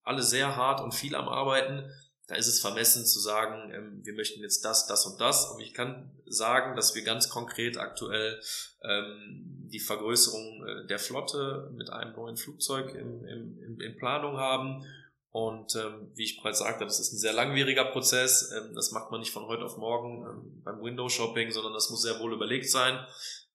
alle 0.03 0.23
sehr 0.23 0.55
hart 0.55 0.81
und 0.81 0.93
viel 0.93 1.15
am 1.15 1.27
Arbeiten. 1.27 1.89
Da 2.31 2.37
ist 2.37 2.47
es 2.47 2.61
vermessen 2.61 3.05
zu 3.05 3.19
sagen, 3.19 3.73
ähm, 3.73 4.05
wir 4.05 4.13
möchten 4.13 4.41
jetzt 4.41 4.63
das, 4.63 4.87
das 4.87 5.05
und 5.05 5.19
das. 5.19 5.51
Und 5.51 5.59
ich 5.59 5.73
kann 5.73 6.09
sagen, 6.25 6.77
dass 6.77 6.95
wir 6.95 7.03
ganz 7.03 7.27
konkret 7.27 7.77
aktuell 7.77 8.39
ähm, 8.83 9.67
die 9.69 9.81
Vergrößerung 9.81 10.65
äh, 10.65 10.87
der 10.87 10.97
Flotte 10.97 11.69
mit 11.75 11.89
einem 11.89 12.15
neuen 12.15 12.37
Flugzeug 12.37 12.95
in, 12.95 13.25
in, 13.25 13.81
in 13.81 13.97
Planung 13.97 14.37
haben 14.37 14.85
und 15.31 15.75
ähm, 15.75 16.11
wie 16.15 16.25
ich 16.25 16.41
bereits 16.41 16.59
sagte, 16.59 16.83
das 16.83 16.99
ist 16.99 17.13
ein 17.13 17.17
sehr 17.17 17.31
langwieriger 17.31 17.85
Prozess. 17.85 18.51
Ähm, 18.51 18.75
das 18.75 18.91
macht 18.91 19.11
man 19.11 19.21
nicht 19.21 19.31
von 19.31 19.47
heute 19.47 19.63
auf 19.63 19.77
morgen 19.77 20.25
ähm, 20.25 20.61
beim 20.63 20.81
Window-Shopping, 20.81 21.51
sondern 21.51 21.73
das 21.73 21.89
muss 21.89 22.01
sehr 22.01 22.19
wohl 22.19 22.33
überlegt 22.33 22.69
sein. 22.69 23.05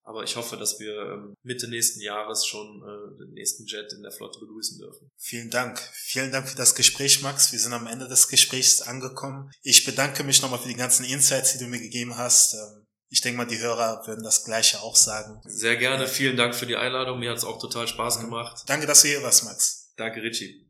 Aber 0.07 0.23
ich 0.23 0.37
hoffe, 0.37 0.55
dass 0.55 0.79
wir 0.79 0.93
ähm, 0.93 1.33
Mitte 1.43 1.67
nächsten 1.67 1.99
Jahres 1.99 2.45
schon 2.45 2.81
äh, 2.81 3.17
den 3.19 3.33
nächsten 3.33 3.65
Jet 3.65 3.91
in 3.91 4.03
der 4.03 4.11
Flotte 4.13 4.39
begrüßen 4.39 4.77
dürfen. 4.79 5.11
Vielen 5.17 5.49
Dank. 5.49 5.81
Vielen 5.91 6.31
Dank 6.31 6.47
für 6.47 6.55
das 6.55 6.75
Gespräch, 6.75 7.21
Max. 7.21 7.51
Wir 7.51 7.59
sind 7.59 7.73
am 7.73 7.87
Ende 7.87 8.07
des 8.07 8.29
Gesprächs 8.29 8.81
angekommen. 8.81 9.51
Ich 9.63 9.83
bedanke 9.83 10.23
mich 10.23 10.41
nochmal 10.41 10.59
für 10.59 10.69
die 10.69 10.75
ganzen 10.75 11.03
Insights, 11.03 11.51
die 11.51 11.59
du 11.59 11.67
mir 11.67 11.81
gegeben 11.81 12.15
hast. 12.15 12.53
Ähm, 12.53 12.85
ich 13.09 13.19
denke 13.19 13.37
mal, 13.37 13.45
die 13.45 13.59
Hörer 13.59 14.07
würden 14.07 14.23
das 14.23 14.45
Gleiche 14.45 14.79
auch 14.79 14.95
sagen. 14.95 15.41
Sehr 15.43 15.75
gerne. 15.75 16.07
Vielen 16.07 16.37
Dank 16.37 16.55
für 16.55 16.65
die 16.65 16.77
Einladung. 16.77 17.19
Mir 17.19 17.31
hat 17.31 17.39
es 17.39 17.43
auch 17.43 17.59
total 17.59 17.85
Spaß 17.85 18.21
gemacht. 18.21 18.63
Danke, 18.65 18.87
dass 18.87 19.01
du 19.01 19.09
hier 19.09 19.23
warst, 19.23 19.43
Max. 19.43 19.93
Danke, 19.97 20.23
Richie. 20.23 20.69